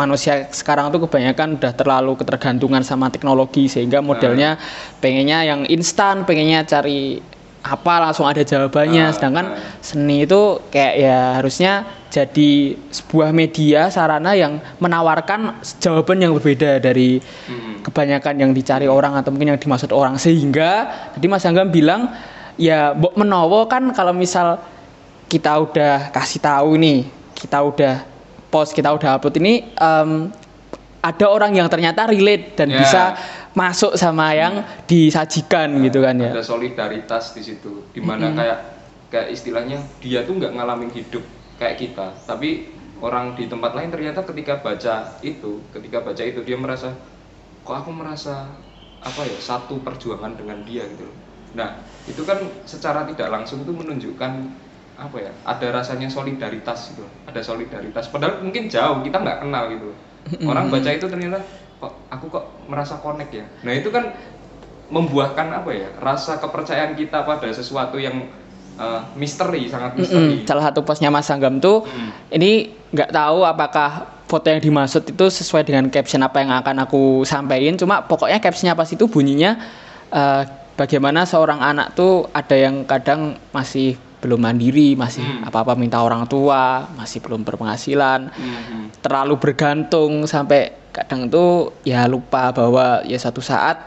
manusia 0.01 0.49
sekarang 0.49 0.89
tuh 0.89 1.05
kebanyakan 1.05 1.61
udah 1.61 1.73
terlalu 1.77 2.17
ketergantungan 2.17 2.81
sama 2.81 3.13
teknologi 3.13 3.69
sehingga 3.69 4.01
modelnya 4.01 4.57
pengennya 5.05 5.45
yang 5.45 5.61
instan, 5.69 6.25
pengennya 6.25 6.65
cari 6.65 7.21
apa 7.61 7.95
langsung 8.01 8.25
ada 8.25 8.41
jawabannya. 8.41 9.05
Ah, 9.05 9.13
Sedangkan 9.13 9.47
ah. 9.53 9.77
seni 9.85 10.25
itu 10.25 10.65
kayak 10.73 10.95
ya 10.97 11.19
harusnya 11.37 11.85
jadi 12.09 12.75
sebuah 12.91 13.31
media 13.31 13.93
sarana 13.93 14.33
yang 14.33 14.59
menawarkan 14.81 15.61
jawaban 15.79 16.19
yang 16.25 16.33
berbeda 16.35 16.81
dari 16.81 17.21
Mm-mm. 17.21 17.85
kebanyakan 17.87 18.35
yang 18.41 18.51
dicari 18.57 18.89
orang 18.89 19.15
atau 19.15 19.31
mungkin 19.31 19.55
yang 19.55 19.61
dimaksud 19.61 19.93
orang 19.93 20.17
sehingga 20.19 20.91
tadi 21.15 21.27
Mas 21.31 21.47
Angga 21.47 21.69
bilang 21.69 22.11
ya 22.59 22.97
mbok 22.97 23.15
menowo 23.15 23.69
kan 23.71 23.95
kalau 23.95 24.11
misal 24.11 24.59
kita 25.31 25.55
udah 25.63 26.11
kasih 26.11 26.43
tahu 26.43 26.75
nih 26.83 27.07
kita 27.39 27.63
udah 27.63 28.10
post 28.51 28.75
kita 28.75 28.91
udah 28.91 29.17
upload 29.17 29.39
ini 29.39 29.71
em, 29.79 30.29
ada 31.01 31.27
orang 31.33 31.57
yang 31.57 31.71
ternyata 31.73 32.05
relate 32.05 32.61
dan 32.61 32.69
Ya. 32.69 32.79
bisa 32.85 33.03
masuk 33.57 33.97
sama 33.97 34.37
yang 34.37 34.61
disajikan 34.85 35.73
gitu 35.81 36.05
kan 36.05 36.15
ya. 36.21 36.31
Ada 36.37 36.45
solidaritas 36.45 37.33
di 37.33 37.43
situ 37.43 37.89
di 37.91 38.05
mana 38.05 38.31
kayak 38.37 38.59
kayak 39.11 39.29
istilahnya 39.33 39.81
dia 39.99 40.23
tuh 40.23 40.37
nggak 40.39 40.55
ngalamin 40.55 40.93
hidup 40.93 41.25
kayak 41.59 41.81
kita 41.81 42.15
tapi 42.29 42.69
orang 43.01 43.35
di 43.35 43.49
tempat 43.49 43.73
lain 43.75 43.91
ternyata 43.91 44.23
ketika 44.23 44.61
baca 44.61 45.19
itu 45.25 45.65
ketika 45.73 46.05
baca 46.05 46.23
itu 46.23 46.45
dia 46.45 46.55
merasa 46.61 46.93
kok 47.65 47.75
aku 47.75 47.91
merasa 47.91 48.47
apa 49.01 49.25
ya 49.25 49.39
satu 49.41 49.81
perjuangan 49.81 50.37
dengan 50.37 50.61
dia 50.69 50.85
gitu 50.85 51.09
loh. 51.09 51.17
Nah 51.57 51.81
itu 52.07 52.23
kan 52.29 52.39
secara 52.69 53.09
tidak 53.09 53.33
langsung 53.33 53.65
tuh 53.65 53.73
menunjukkan 53.73 54.33
apa 55.01 55.17
ya 55.17 55.33
ada 55.49 55.67
rasanya 55.81 56.13
solidaritas 56.13 56.93
gitu. 56.93 57.09
Ada 57.25 57.41
solidaritas. 57.41 58.13
Padahal 58.13 58.45
mungkin 58.45 58.69
jauh 58.69 59.01
kita 59.01 59.17
nggak 59.17 59.39
kenal 59.41 59.65
gitu. 59.73 59.89
Orang 60.45 60.69
baca 60.69 60.91
itu 60.93 61.09
ternyata 61.09 61.41
kok 61.81 61.93
aku 62.13 62.29
kok 62.29 62.45
merasa 62.69 63.01
connect 63.01 63.33
ya? 63.33 63.45
Nah 63.65 63.73
itu 63.73 63.89
kan 63.89 64.13
membuahkan 64.93 65.65
apa 65.65 65.71
ya 65.73 65.89
rasa 66.03 66.37
kepercayaan 66.37 66.93
kita 66.99 67.25
pada 67.25 67.49
sesuatu 67.49 67.97
yang 67.97 68.29
eh, 68.77 69.01
misteri 69.17 69.71
sangat 69.71 69.97
misteri. 69.97 70.45
Mm-mm. 70.45 70.49
salah 70.51 70.69
satu 70.69 70.85
postnya 70.85 71.09
Mas 71.09 71.25
Sanggam 71.31 71.63
tuh 71.63 71.87
Mm. 71.89 72.11
ini 72.37 72.51
nggak 72.93 73.15
tahu 73.15 73.47
apakah 73.47 74.21
foto 74.29 74.47
yang 74.47 74.63
dimaksud 74.63 75.11
itu 75.11 75.27
sesuai 75.27 75.67
dengan 75.67 75.89
caption 75.91 76.23
apa 76.23 76.39
yang 76.45 76.53
akan 76.55 76.87
aku 76.87 77.27
sampaikan. 77.27 77.75
Cuma 77.81 78.05
pokoknya 78.05 78.39
captionnya 78.39 78.77
pas 78.77 78.87
itu 78.87 79.09
bunyinya 79.09 79.57
eh, 80.13 80.43
bagaimana 80.77 81.25
seorang 81.25 81.65
anak 81.65 81.97
tuh 81.97 82.29
ada 82.37 82.57
yang 82.59 82.85
kadang 82.85 83.41
masih 83.57 83.97
belum 84.21 84.37
mandiri 84.39 84.95
masih 84.95 85.25
Hmm. 85.25 85.49
apa-apa 85.49 85.73
minta 85.75 86.01
orang 86.01 86.29
tua 86.29 86.85
masih 86.93 87.25
belum 87.25 87.41
berpenghasilan 87.41 88.29
Mhm. 88.29 89.01
terlalu 89.01 89.41
bergantung 89.41 90.29
sampai 90.29 90.77
kadang 90.93 91.27
tuh 91.27 91.73
ya 91.83 92.05
lupa 92.05 92.53
bahwa 92.53 93.01
ya 93.05 93.17
suatu 93.17 93.41
saat 93.41 93.81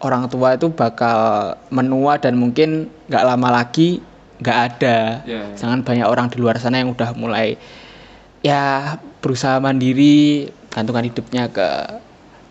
orang 0.00 0.28
tua 0.28 0.56
itu 0.56 0.68
bakal 0.68 1.52
menua 1.68 2.16
dan 2.16 2.36
mungkin 2.36 2.88
nggak 3.08 3.24
lama 3.24 3.48
lagi 3.62 4.00
nggak 4.34 4.58
ada. 4.72 5.24
Ya, 5.24 5.40
ya. 5.40 5.56
Jangan 5.56 5.80
banyak 5.80 6.04
orang 6.04 6.26
di 6.28 6.36
luar 6.36 6.58
sana 6.58 6.82
yang 6.82 6.90
udah 6.92 7.14
mulai 7.14 7.56
ya 8.40 8.96
berusaha 9.24 9.56
mandiri, 9.56 10.48
gantungan 10.68 11.06
hidupnya 11.06 11.48
ke 11.48 11.68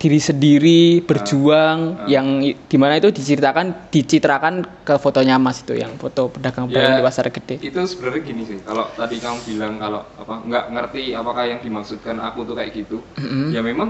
diri 0.03 0.19
sendiri, 0.19 0.81
berjuang 1.07 1.79
ah. 1.95 2.07
yang 2.11 2.27
i- 2.43 2.57
di 2.67 2.77
mana 2.81 2.99
itu 2.99 3.07
diceritakan 3.09 3.87
dicitrakan 3.87 4.53
ke 4.83 4.93
fotonya 4.99 5.39
Mas 5.39 5.63
itu 5.63 5.73
yang 5.79 5.95
foto 5.95 6.27
pedagang 6.27 6.67
Ya. 6.67 6.75
barang 6.75 6.93
di 6.99 7.03
pasar 7.07 7.25
gede. 7.31 7.55
itu 7.63 7.79
sebenarnya 7.87 8.21
gini 8.27 8.43
sih 8.43 8.59
kalau 8.67 8.91
tadi 8.99 9.15
kamu 9.23 9.39
bilang 9.47 9.73
kalau 9.79 10.01
apa 10.19 10.33
nggak 10.43 10.65
ngerti 10.75 11.03
apakah 11.15 11.43
yang 11.47 11.59
dimaksudkan 11.63 12.19
aku 12.19 12.43
tuh 12.43 12.55
kayak 12.59 12.71
gitu 12.75 12.97
Mm-mm. 13.15 13.55
ya 13.55 13.61
memang 13.63 13.89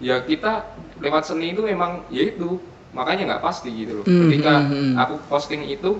ya 0.00 0.24
kita 0.24 0.76
lewat 1.00 1.24
seni 1.28 1.52
itu 1.54 1.62
memang 1.64 2.08
ya 2.12 2.22
itu 2.24 2.48
makanya 2.92 3.22
nggak 3.36 3.42
pasti 3.46 3.70
gitu 3.72 3.92
loh 4.02 4.06
Hmm, 4.06 4.28
ketika 4.28 4.52
aku 4.96 5.14
posting 5.30 5.62
itu 5.68 5.90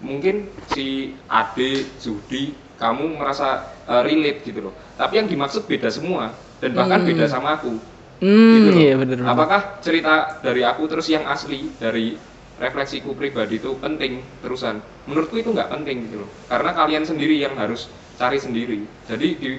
mungkin 0.00 0.34
si 0.64 0.86
Ade 1.28 1.98
Zudi 2.00 2.72
kamu 2.80 3.20
merasa 3.20 3.60
uh, 3.84 4.00
relate 4.00 4.40
gitu 4.48 4.60
loh 4.70 4.74
tapi 4.96 5.20
yang 5.20 5.28
dimaksud 5.28 5.68
beda 5.68 5.92
semua 5.92 6.40
dan 6.62 6.72
bahkan 6.72 7.04
Hmm. 7.04 7.08
beda 7.12 7.28
sama 7.28 7.60
aku 7.60 7.84
Hmm, 8.20 8.68
gitu 8.68 8.70
iya 8.76 8.94
bener 9.00 9.16
bener. 9.16 9.32
Apakah 9.32 9.60
cerita 9.80 10.40
dari 10.44 10.60
aku 10.60 10.84
terus 10.86 11.08
yang 11.08 11.24
asli 11.24 11.72
dari 11.80 12.16
refleksiku 12.60 13.16
pribadi 13.16 13.56
itu 13.56 13.72
penting 13.80 14.20
terusan? 14.44 14.84
Menurutku 15.08 15.40
itu 15.40 15.50
nggak 15.56 15.72
penting 15.72 16.04
gitu 16.08 16.24
loh. 16.24 16.30
Karena 16.48 16.76
kalian 16.76 17.04
sendiri 17.08 17.40
yang 17.40 17.56
harus 17.56 17.88
cari 18.20 18.36
sendiri. 18.36 18.84
Jadi 19.08 19.28
di 19.40 19.50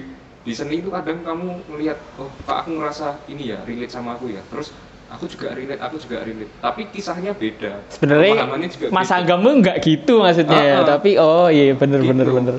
di 0.42 0.52
seni 0.54 0.78
itu 0.82 0.90
kadang 0.90 1.22
kamu 1.22 1.70
melihat 1.74 1.98
oh 2.18 2.30
kok 2.46 2.56
aku 2.66 2.70
ngerasa 2.78 3.14
ini 3.30 3.50
ya 3.50 3.58
relate 3.66 3.90
sama 3.90 4.14
aku 4.14 4.30
ya. 4.30 4.42
Terus 4.50 4.70
aku 5.10 5.26
juga 5.26 5.54
relate, 5.54 5.82
aku 5.82 5.96
juga 5.98 6.22
relate. 6.22 6.50
Tapi 6.62 6.82
kisahnya 6.94 7.34
beda. 7.34 7.72
Sebenarnya 7.90 8.46
juga 8.70 8.86
Mas 8.94 9.10
beda. 9.10 9.18
Agam 9.22 9.38
tuh 9.42 9.54
nggak 9.58 9.76
gitu 9.82 10.14
maksudnya, 10.22 10.62
Ah, 10.62 10.78
ah. 10.78 10.86
tapi 10.86 11.10
oh 11.18 11.46
iya 11.50 11.74
bener 11.74 12.00
bener 12.02 12.26
Gitu. 12.30 12.36
bener. 12.38 12.56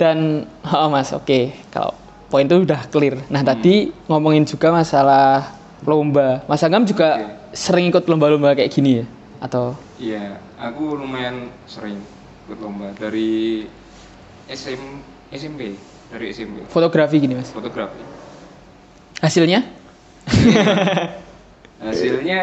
Dan 0.00 0.48
oh 0.66 0.88
Mas 0.88 1.12
oke 1.12 1.52
kalau 1.68 2.01
poin 2.32 2.48
itu 2.48 2.64
udah 2.64 2.88
clear. 2.88 3.20
Nah 3.28 3.44
Hmm. 3.44 3.50
tadi 3.52 3.74
ngomongin 4.08 4.48
juga 4.48 4.72
masalah 4.72 5.52
lomba. 5.84 6.40
Mas 6.48 6.64
Agam 6.64 6.82
juga 6.82 7.20
Oke. 7.20 7.28
sering 7.52 7.92
ikut 7.92 8.08
lomba-lomba 8.08 8.56
kayak 8.56 8.72
gini 8.72 8.90
ya? 8.98 9.06
Atau 9.38 9.76
Iya, 10.00 10.40
aku 10.56 10.96
lumayan 10.96 11.52
sering 11.68 12.00
ikut 12.48 12.58
lomba 12.58 12.88
dari 12.96 13.68
SM 14.48 14.80
SMP, 15.28 15.76
dari 16.08 16.32
SMP 16.32 16.64
fotografi 16.66 17.20
gini 17.20 17.36
Mas? 17.36 17.52
fotografi. 17.52 18.00
Hasilnya? 19.20 19.60
Hasilnya 21.82 22.42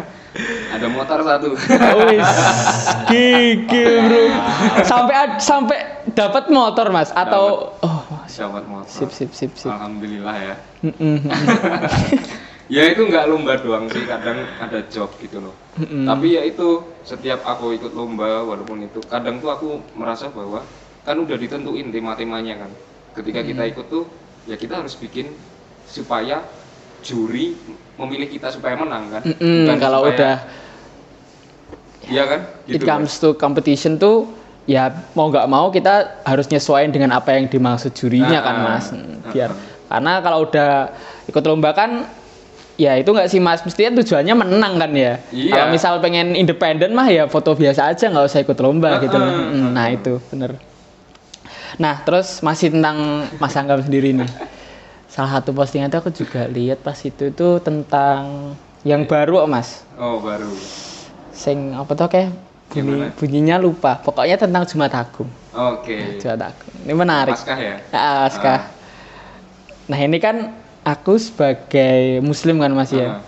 ada 0.74 0.86
motor 0.88 1.18
satu. 1.20 1.52
Wis 1.52 2.30
gigi 3.06 3.84
bro. 3.84 4.24
Sampai 4.82 5.14
sampai 5.36 5.78
dapat 6.10 6.48
motor 6.48 6.88
Mas 6.88 7.10
atau 7.12 7.74
oh 7.76 8.00
Dapat 8.34 8.64
motor. 8.64 8.88
sip 8.88 9.10
sip 9.10 9.30
sip 9.30 9.52
sip. 9.54 9.68
Alhamdulillah 9.68 10.36
ya. 10.36 10.54
Ya 12.70 12.88
itu 12.88 13.04
nggak 13.04 13.28
lomba 13.28 13.60
doang 13.60 13.84
sih, 13.86 14.00
kadang 14.02 14.48
ada 14.56 14.80
job 14.88 15.12
gitu 15.20 15.44
loh. 15.44 15.52
Mm-mm. 15.76 16.08
Tapi 16.08 16.26
ya 16.32 16.42
itu 16.42 16.80
setiap 17.02 17.44
aku 17.44 17.76
ikut 17.76 17.92
lomba 17.92 18.40
walaupun 18.40 18.80
itu 18.82 18.96
kadang 19.04 19.36
tuh 19.38 19.52
aku 19.52 19.68
merasa 19.92 20.32
bahwa 20.32 20.64
kan 21.04 21.20
udah 21.20 21.36
ditentuin 21.36 21.92
tema-temanya 21.92 22.64
kan. 22.64 22.70
Ketika 23.12 23.44
kita 23.44 23.68
ikut 23.68 23.86
tuh 23.86 24.08
ya 24.48 24.56
kita 24.56 24.80
harus 24.80 24.96
bikin 24.96 25.36
supaya 25.84 26.40
juri 27.02 27.60
memilih 27.94 28.30
kita 28.30 28.48
supaya 28.48 28.72
menang 28.72 29.10
kan. 29.10 29.22
Mm-mm, 29.26 29.68
Bukan 29.68 29.76
kalau 29.78 30.00
supaya- 30.00 30.16
udah 30.16 30.36
Iya 32.02 32.24
kan? 32.24 32.40
it 32.64 32.72
Gitu 32.72 32.82
kan? 32.82 32.98
comes 32.98 33.12
to 33.16 33.36
competition 33.36 33.94
tuh 33.94 34.32
ya 34.64 34.88
mau 35.12 35.26
nggak 35.26 35.46
mau 35.46 35.68
kita 35.68 36.22
harus 36.22 36.46
nyesuaiin 36.46 36.90
dengan 36.90 37.10
apa 37.12 37.34
yang 37.34 37.46
dimaksud 37.46 37.90
jurinya 37.92 38.38
Ah, 38.38 38.44
kan 38.44 38.54
ah, 38.54 38.62
mas. 38.64 38.86
ah, 38.90 38.98
biar 39.30 39.50
ah. 39.50 39.58
karena 39.90 40.12
kalau 40.20 40.38
udah 40.46 40.70
ikut 41.26 41.42
lomba 41.42 41.70
kan 41.72 42.06
ya 42.74 42.96
itu 42.96 43.10
nggak 43.10 43.28
sih 43.28 43.38
mas? 43.38 43.60
Mestinya 43.60 44.00
tujuannya 44.00 44.34
menang 44.34 44.74
kan 44.78 44.90
ya? 44.94 45.18
Iya. 45.28 45.50
kalau 45.52 45.66
misal 45.70 45.92
pengen 45.98 46.32
independen 46.32 46.94
mah 46.94 47.06
ya 47.06 47.26
foto 47.26 47.52
biasa 47.52 47.90
aja 47.90 48.06
nggak 48.06 48.26
usah 48.26 48.40
ikut 48.40 48.58
lomba 48.58 48.98
gitu 48.98 49.14
loh. 49.14 49.28
Mm, 49.28 49.68
nah 49.72 49.86
itu 49.88 50.18
bener. 50.30 50.56
Nah 51.76 52.00
terus 52.02 52.40
masih 52.40 52.70
tentang 52.70 53.26
mas 53.36 53.54
Anggam 53.54 53.80
sendiri 53.80 54.12
nih. 54.12 54.30
Salah 55.06 55.38
satu 55.38 55.52
postingan 55.52 55.92
itu 55.92 55.98
aku 55.98 56.10
juga 56.10 56.48
lihat 56.48 56.80
pas 56.80 56.96
itu 56.96 57.28
itu 57.28 57.48
tentang 57.60 58.54
yang 58.82 59.04
baru 59.04 59.44
mas. 59.44 59.84
Oh 59.94 60.18
baru. 60.18 60.48
sing 61.32 61.72
apa 61.72 61.92
tuh 61.92 62.06
kayak 62.06 62.28
Gimana? 62.72 63.12
bunyinya 63.14 63.56
lupa 63.60 64.00
pokoknya 64.00 64.40
tentang 64.40 64.64
Jumat 64.64 64.92
Agung 64.96 65.28
Oke. 65.52 66.16
Jumat 66.16 66.52
Agung 66.52 66.72
ini 66.82 66.94
menarik 66.96 67.36
Paskah 67.36 67.58
ya. 67.60 67.76
Ah, 67.94 68.26
Askah. 68.26 68.60
Nah 69.86 69.98
ini 70.00 70.18
kan 70.18 70.50
aku 70.82 71.18
sebagai 71.18 72.18
muslim 72.24 72.58
kan 72.58 72.74
mas 72.74 72.90
ya. 72.90 73.18
Ah. 73.18 73.22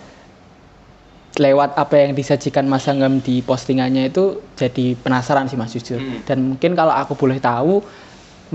Lewat 1.35 1.75
apa 1.75 1.99
yang 1.99 2.15
disajikan 2.15 2.63
Mas 2.63 2.87
Anggam 2.87 3.19
di 3.19 3.43
postingannya 3.43 4.07
itu 4.07 4.39
jadi 4.55 4.95
penasaran 4.95 5.51
sih 5.51 5.59
mas 5.59 5.75
jujur. 5.75 5.99
Hmm. 5.99 6.23
Dan 6.23 6.55
mungkin 6.55 6.79
kalau 6.79 6.95
aku 6.95 7.11
boleh 7.19 7.43
tahu 7.43 7.83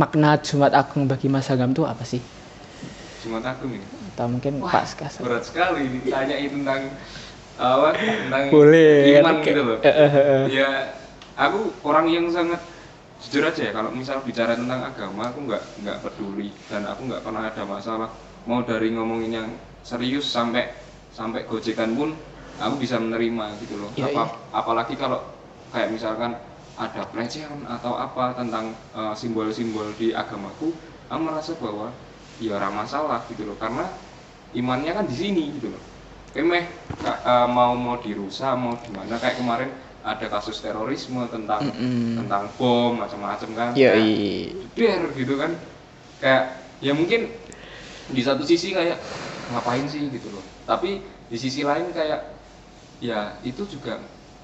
makna 0.01 0.41
Jumat 0.41 0.73
Agung 0.73 1.05
bagi 1.05 1.29
Mas 1.29 1.53
Anggam 1.53 1.77
itu 1.77 1.85
apa 1.85 2.01
sih? 2.09 2.25
Jumat 3.21 3.45
Agung 3.45 3.77
ya. 3.77 3.85
Atau 4.17 4.33
mungkin 4.33 4.65
Wah, 4.65 4.73
Pak 4.73 4.85
Skas. 4.97 5.21
Berat 5.21 5.45
sekali 5.45 5.93
ditanyai 6.01 6.49
tentang 6.49 6.89
apa? 7.59 7.89
Tentang 7.97 8.45
Boleh. 8.53 9.19
iman 9.21 9.35
gitu 9.43 9.61
loh. 9.65 9.79
Eh, 9.83 9.89
eh, 9.91 10.11
eh. 10.15 10.43
Ya, 10.51 10.69
aku 11.37 11.61
orang 11.87 12.07
yang 12.11 12.27
sangat 12.31 12.61
jujur 13.21 13.45
aja 13.45 13.69
ya 13.69 13.73
kalau 13.77 13.93
misal 13.93 14.25
bicara 14.25 14.57
tentang 14.57 14.81
agama 14.81 15.29
aku 15.29 15.45
nggak 15.45 15.63
nggak 15.85 15.99
peduli 16.01 16.57
dan 16.73 16.89
aku 16.89 17.05
nggak 17.05 17.21
pernah 17.21 17.53
ada 17.53 17.63
masalah 17.69 18.09
mau 18.49 18.65
dari 18.65 18.97
ngomongin 18.97 19.33
yang 19.37 19.49
serius 19.85 20.25
sampai 20.33 20.73
sampai 21.13 21.45
gojekan 21.45 21.93
pun 22.01 22.17
aku 22.57 22.81
bisa 22.81 22.97
menerima 22.97 23.61
gitu 23.61 23.77
loh 23.77 23.93
Iya, 23.93 24.09
Apa- 24.09 24.41
apalagi 24.57 24.97
kalau 24.97 25.21
kayak 25.69 25.93
misalkan 25.93 26.33
ada 26.81 27.03
pelecehan 27.13 27.69
atau 27.69 27.93
apa 27.93 28.33
tentang 28.33 28.73
simbol-simbol 29.13 29.93
di 30.01 30.17
agamaku 30.17 30.81
aku 31.13 31.21
merasa 31.21 31.53
bahwa 31.61 31.93
ya 32.41 32.57
ora 32.57 32.73
masalah 32.73 33.29
gitu 33.29 33.45
loh 33.45 33.57
karena 33.61 33.85
imannya 34.57 34.93
kan 34.97 35.05
di 35.05 35.15
sini 35.15 35.45
gitu 35.61 35.77
loh 35.77 35.83
emeh 36.37 36.65
ka- 37.03 37.21
eh, 37.25 37.47
mau 37.51 37.73
mau 37.75 37.97
dirusak 37.99 38.53
mau 38.59 38.79
gimana? 38.85 39.19
Kayak 39.23 39.37
kemarin 39.41 39.71
ada 40.01 40.27
kasus 40.33 40.59
terorisme 40.65 41.21
tentang 41.29 41.69
Mm-mm. 41.73 42.17
tentang 42.17 42.45
bom 42.57 42.97
macam-macam 42.97 43.51
kan. 43.57 43.71
Iya. 43.77 43.93
der 44.77 45.03
gitu 45.17 45.35
kan. 45.41 45.53
Kayak 46.21 46.45
ya 46.81 46.93
mungkin 46.97 47.29
di 48.11 48.23
satu 48.25 48.43
sisi 48.45 48.73
kayak 48.75 48.99
ngapain 49.51 49.87
sih 49.87 50.09
gitu 50.11 50.29
loh. 50.33 50.45
Tapi 50.67 51.03
di 51.31 51.37
sisi 51.39 51.63
lain 51.67 51.91
kayak 51.95 52.21
ya 53.01 53.39
itu 53.47 53.65
juga 53.67 54.01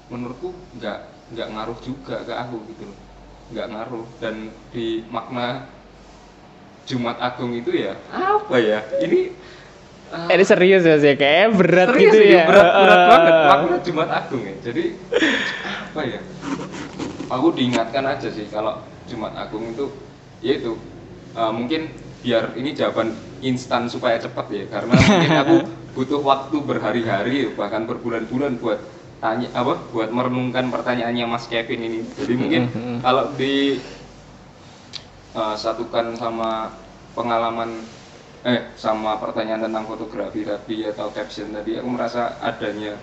menurutku 0.09 0.53
nggak 0.77 0.99
nggak 1.35 1.47
ngaruh 1.53 1.79
juga 1.83 2.23
ke 2.27 2.33
aku 2.33 2.57
gitu 2.73 2.83
loh. 2.93 2.99
Nggak 3.51 3.67
ngaruh. 3.73 4.05
Dan 4.21 4.35
di 4.73 5.03
makna 5.09 5.67
Jumat 6.87 7.19
Agung 7.19 7.51
itu 7.51 7.75
ya 7.75 7.99
apa? 8.07 8.55
ya 8.55 8.79
ini 9.03 9.35
ah, 10.09 10.27
Eh, 10.27 10.35
Ini 10.35 10.43
serius 10.43 10.83
ya 10.83 10.95
sih, 10.97 11.13
kayak 11.13 11.53
berat 11.53 11.87
serius 11.89 12.01
gitu 12.07 12.17
ini, 12.21 12.33
ya. 12.33 12.43
berat 12.45 12.69
berat 12.73 12.97
Eh, 12.97 13.07
banget. 13.07 13.31
eh, 13.31 13.37
eh. 13.37 13.47
makna 13.49 13.77
Jumat 13.81 14.09
Agung 14.09 14.43
ya. 14.43 14.55
Jadi 14.61 14.83
apa 15.87 16.01
ya? 16.03 16.19
Aku 17.27 17.47
diingatkan 17.51 18.03
aja 18.03 18.27
sih 18.27 18.47
kalau 18.47 18.79
Jumat 19.05 19.33
Agung 19.33 19.67
itu 19.67 19.85
yaitu 20.39 20.77
uh, 21.33 21.49
mungkin 21.49 21.91
biar 22.19 22.55
ini 22.55 22.71
jawaban 22.71 23.11
instan 23.41 23.85
supaya 23.85 24.15
cepat 24.15 24.47
ya. 24.49 24.63
Karena 24.65 24.93
mungkin 24.93 25.31
aku 25.35 25.55
butuh 25.95 26.21
waktu 26.21 26.57
berhari-hari 26.59 27.51
bahkan 27.51 27.83
berbulan-bulan 27.83 28.57
buat 28.57 28.79
tanya 29.17 29.49
apa? 29.51 29.75
Buat 29.91 30.09
merenungkan 30.09 30.69
pertanyaannya 30.69 31.25
Mas 31.25 31.45
Kevin 31.45 31.83
ini. 31.83 31.99
Jadi 32.15 32.33
mungkin 32.33 32.61
kalau 33.01 33.33
di 33.33 33.81
uh, 35.33 35.53
satukan 35.53 36.15
sama 36.15 36.71
pengalaman 37.11 37.81
eh 38.47 38.59
sama 38.83 39.11
pertanyaan 39.23 39.67
tentang 39.67 39.85
fotografi 39.91 40.41
tadi 40.47 40.77
atau 40.91 41.07
caption 41.11 41.47
tadi 41.51 41.71
aku 41.79 41.89
merasa 41.91 42.39
adanya 42.39 42.93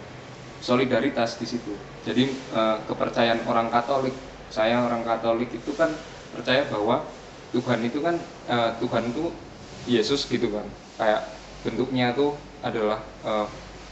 solidaritas 0.69 1.37
di 1.41 1.47
situ. 1.53 1.75
Jadi 2.07 2.25
eh, 2.49 2.79
kepercayaan 2.89 3.45
orang 3.51 3.69
Katolik, 3.75 4.15
saya 4.49 4.81
orang 4.87 5.03
Katolik 5.05 5.51
itu 5.61 5.73
kan 5.77 5.91
percaya 6.33 6.65
bahwa 6.69 6.97
Tuhan 7.55 7.81
itu 7.89 7.99
kan 8.07 8.17
eh, 8.49 8.71
Tuhan 8.81 9.05
itu 9.13 9.25
Yesus 9.85 10.25
gitu 10.33 10.49
kan, 10.49 10.73
kayak 10.97 11.23
bentuknya 11.65 12.17
tuh 12.17 12.41
adalah 12.65 13.01
eh, 13.25 13.47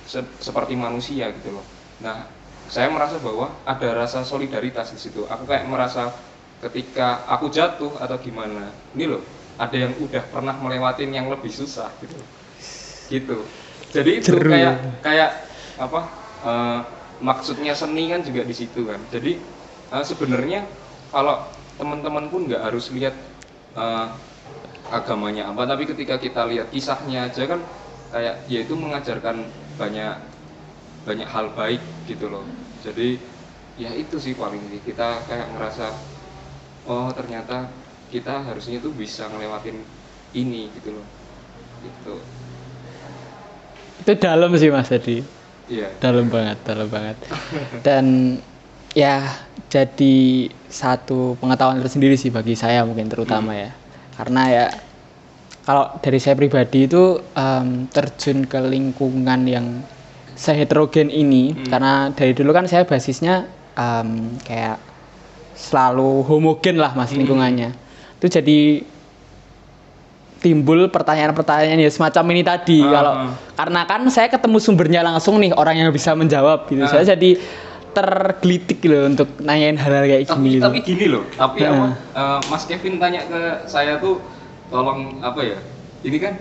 se- 0.09 0.37
seperti 0.41 0.75
manusia 0.77 1.29
gitu 1.37 1.61
loh. 1.61 1.67
Nah, 2.01 2.33
saya 2.65 2.89
merasa 2.89 3.21
bahwa 3.21 3.61
ada 3.69 3.89
rasa 3.93 4.25
solidaritas 4.25 4.95
di 4.95 4.99
situ. 5.01 5.29
Aku 5.29 5.45
kayak 5.45 5.69
merasa 5.69 6.17
ketika 6.63 7.27
aku 7.29 7.51
jatuh 7.53 7.99
atau 7.99 8.17
gimana, 8.23 8.73
ini 8.95 9.05
loh 9.11 9.23
ada 9.63 9.77
yang 9.85 9.95
udah 10.05 10.25
pernah 10.33 10.55
melewatin 10.65 11.11
yang 11.19 11.27
lebih 11.33 11.53
susah 11.61 11.91
gitu, 12.03 12.19
gitu. 13.11 13.39
Jadi 13.93 14.11
itu 14.25 14.33
Seru. 14.33 14.49
kayak 14.49 15.03
kayak 15.05 15.31
apa 15.77 16.01
eh, 16.43 16.81
maksudnya 17.21 17.73
seni 17.77 18.09
kan 18.13 18.21
juga 18.25 18.43
di 18.45 18.55
situ 18.57 18.81
kan 18.89 19.01
jadi 19.13 19.33
eh, 19.93 20.05
sebenarnya 20.05 20.61
kalau 21.13 21.37
teman-teman 21.77 22.29
pun 22.33 22.49
nggak 22.49 22.63
harus 22.73 22.89
lihat 22.97 23.15
eh, 23.77 24.09
agamanya 24.93 25.51
apa 25.53 25.63
tapi 25.69 25.85
ketika 25.89 26.17
kita 26.21 26.43
lihat 26.51 26.69
kisahnya 26.75 27.29
aja 27.33 27.45
kan 27.49 27.61
kayak 28.13 28.45
dia 28.49 28.61
itu 28.67 28.75
mengajarkan 28.77 29.37
banyak 29.81 30.15
banyak 31.07 31.29
hal 31.29 31.47
baik 31.59 31.83
gitu 32.07 32.31
loh 32.31 32.47
jadi 32.83 33.19
ya 33.79 33.91
itu 33.97 34.17
sih 34.23 34.35
paling 34.39 34.69
kita 34.87 35.27
kayak 35.29 35.49
ngerasa 35.57 35.87
oh 36.87 37.09
ternyata 37.15 37.82
kita 38.13 38.45
harusnya 38.45 38.77
tuh 38.85 38.93
bisa 38.93 39.25
ngelewatin 39.33 39.81
ini 40.37 40.69
gitu 40.77 40.93
loh. 40.93 41.07
Gitu. 41.81 42.15
Itu 44.05 44.13
dalam 44.21 44.53
sih 44.61 44.69
mas 44.69 44.93
tadi. 44.93 45.25
iya. 45.73 45.89
Dalam 45.97 46.29
banget 46.29 46.61
dalam 46.69 46.93
banget. 46.93 47.17
Dan 47.81 48.37
ya 48.93 49.25
jadi 49.73 50.47
satu 50.69 51.41
pengetahuan 51.41 51.81
tersendiri 51.81 52.21
sih 52.21 52.29
bagi 52.29 52.53
saya 52.53 52.85
mungkin 52.85 53.09
terutama 53.09 53.57
ya. 53.57 53.73
Karena 54.13 54.43
ya 54.53 54.67
kalau 55.65 55.89
dari 56.05 56.19
saya 56.21 56.37
pribadi 56.37 56.85
itu 56.85 57.17
em, 57.33 57.89
terjun 57.89 58.45
ke 58.45 58.59
lingkungan 58.61 59.41
yang 59.49 59.67
seheterogen 60.37 61.09
ini 61.09 61.55
karena 61.71 62.11
dari 62.13 62.35
dulu 62.35 62.51
kan 62.51 62.67
saya 62.67 62.83
basisnya 62.85 63.47
em, 63.79 64.37
kayak 64.43 64.77
selalu 65.55 66.27
homogen 66.27 66.83
lah 66.83 66.93
mas 66.99 67.15
lingkungannya 67.15 67.82
itu 68.23 68.31
jadi 68.31 68.59
timbul 70.39 70.87
pertanyaan-pertanyaan 70.89 71.75
ya 71.77 71.91
semacam 71.91 72.25
ini 72.31 72.43
tadi 72.43 72.79
Ah, 72.81 72.91
kalau 72.93 73.13
ah. 73.17 73.31
karena 73.57 73.81
kan 73.85 74.01
saya 74.09 74.27
ketemu 74.29 74.59
sumbernya 74.59 75.01
langsung 75.01 75.39
nih 75.39 75.51
orang 75.53 75.75
yang 75.77 75.91
bisa 75.91 76.15
menjawab 76.15 76.67
gitu 76.67 76.83
Ah. 76.83 76.91
saya 76.93 77.15
jadi 77.15 77.39
tergelitik 77.93 78.79
loh 78.85 79.05
untuk 79.07 79.29
nanyain 79.39 79.75
hal-hal 79.75 80.03
kayak 80.05 80.25
tapi 80.25 80.39
gini 80.49 80.59
tapi 80.59 80.79
gini 80.81 81.07
loh 81.09 81.27
tapi 81.33 81.61
apa 81.61 81.87
eh, 81.93 82.39
Mas 82.47 82.63
Kevin 82.65 82.97
tanya 82.97 83.23
ke 83.23 83.41
saya 83.67 83.99
tuh 83.99 84.23
tolong 84.67 85.19
apa 85.21 85.43
ya 85.43 85.59
ini 86.01 86.17
kan 86.17 86.35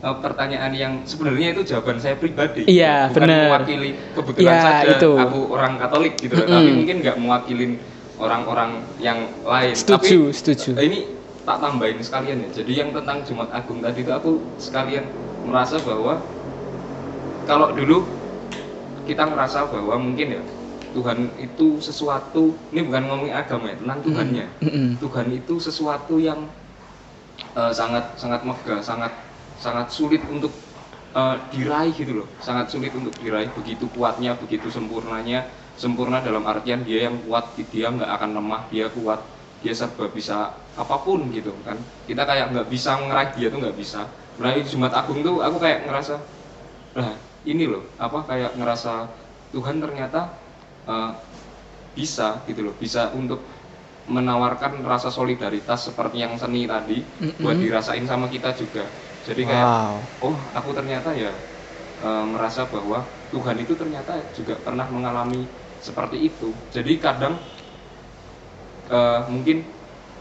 eh, 0.00 0.16
pertanyaan 0.16 0.72
yang 0.72 0.92
sebenarnya 1.02 1.52
itu 1.52 1.66
jawaban 1.66 1.98
saya 1.98 2.14
pribadi 2.14 2.64
Iya, 2.64 3.10
bukan 3.10 3.20
bener. 3.20 3.46
mewakili 3.52 3.90
kebetulan 4.12 4.46
Iya, 4.48 4.62
saja 4.64 4.86
itu. 4.96 5.10
aku 5.12 5.40
orang 5.50 5.72
Katolik 5.76 6.14
gitu 6.16 6.34
loh 6.34 6.42
Mm-mm. 6.44 6.54
tapi 6.56 6.70
mungkin 6.72 6.96
nggak 7.02 7.16
mewakilin 7.16 7.72
orang-orang 8.16 8.80
yang 9.00 9.28
lain. 9.44 9.74
Setuju, 9.76 10.32
tapi 10.32 10.36
setuju. 10.36 10.70
eh, 10.80 10.84
ini 10.88 10.98
tak 11.44 11.62
tambahin 11.62 12.00
sekalian 12.00 12.42
ya. 12.42 12.48
Jadi 12.62 12.72
yang 12.74 12.90
tentang 12.96 13.22
Jumat 13.22 13.52
Agung 13.52 13.80
tadi 13.84 14.02
itu 14.02 14.12
aku 14.12 14.40
sekalian 14.58 15.04
merasa 15.46 15.78
bahwa 15.78 16.18
kalau 17.46 17.70
dulu 17.76 18.02
kita 19.06 19.22
ngerasa 19.22 19.70
bahwa 19.70 19.94
mungkin 20.02 20.40
ya 20.40 20.42
Tuhan 20.96 21.28
itu 21.38 21.78
sesuatu 21.78 22.56
ini 22.72 22.82
bukan 22.88 23.02
ngomongin 23.06 23.36
agama 23.36 23.70
ya 23.70 23.76
tentang 23.78 24.00
Tuhannya. 24.02 24.46
Mm-mm. 24.64 24.88
Tuhan 24.98 25.26
itu 25.30 25.54
sesuatu 25.60 26.16
yang 26.18 26.50
eh, 27.54 27.72
sangat 27.72 28.16
sangat 28.18 28.40
megah 28.42 28.80
sangat 28.82 29.12
sangat 29.60 29.92
sulit 29.92 30.24
untuk 30.26 30.50
eh, 31.14 31.36
diraih 31.52 31.92
gitu 31.94 32.24
loh. 32.24 32.28
Sangat 32.42 32.72
sulit 32.72 32.90
untuk 32.96 33.14
diraih. 33.20 33.52
Begitu 33.54 33.86
kuatnya 33.92 34.34
begitu 34.34 34.72
sempurnanya 34.72 35.46
sempurna 35.82 36.18
dalam 36.24 36.44
artian 36.52 36.80
dia 36.88 37.06
yang 37.06 37.16
kuat 37.24 37.44
dia 37.72 37.86
nggak 37.92 38.10
akan 38.16 38.30
lemah 38.38 38.62
dia 38.72 38.86
kuat 38.96 39.20
dia 39.62 39.72
serba 39.80 40.06
bisa 40.16 40.36
apa 40.76 40.96
pun 41.04 41.20
gitu 41.36 41.52
kan. 41.66 41.78
Kita 42.08 42.22
kayak 42.28 42.46
nggak 42.52 42.68
bisa 42.74 42.90
ngeraih 43.00 43.30
dia 43.36 43.48
tuh 43.52 43.58
nggak 43.64 43.76
bisa. 43.82 44.00
Meraih 44.38 44.64
Jumat 44.70 44.92
Agung 45.00 45.20
tuh 45.26 45.40
aku 45.46 45.56
kayak 45.64 45.88
ngerasa 45.88 46.14
lah 46.96 47.12
ini 47.46 47.64
loh 47.68 47.84
apa 48.00 48.18
kayak 48.28 48.52
ngerasa 48.58 48.92
Tuhan 49.54 49.76
ternyata 49.84 50.20
eh, 50.88 51.12
bisa 51.96 52.44
gitu 52.48 52.60
loh 52.66 52.74
bisa 52.76 53.12
untuk 53.16 53.48
menawarkan 54.06 54.84
rasa 54.86 55.10
solidaritas 55.10 55.90
seperti 55.90 56.22
yang 56.22 56.36
seni 56.38 56.68
tadi 56.68 56.98
buat 57.42 57.58
dirasain 57.58 58.06
sama 58.06 58.30
kita 58.30 58.54
juga. 58.54 58.84
Jadi 59.26 59.42
kayak 59.48 59.68
wow. 59.68 59.96
Oh 60.22 60.36
aku 60.54 60.70
ternyata 60.76 61.10
ya 61.16 61.32
eh, 62.00 62.24
merasa 62.32 62.68
bahwa 62.70 62.98
Tuhan 63.32 63.56
itu 63.64 63.74
ternyata 63.76 64.30
juga 64.36 64.54
pernah 64.62 64.86
mengalami 64.88 65.50
seperti 65.88 66.16
itu. 66.30 66.50
Jadi 66.74 66.92
kadang 67.04 67.34
eh, 68.90 69.20
mungkin 69.30 69.56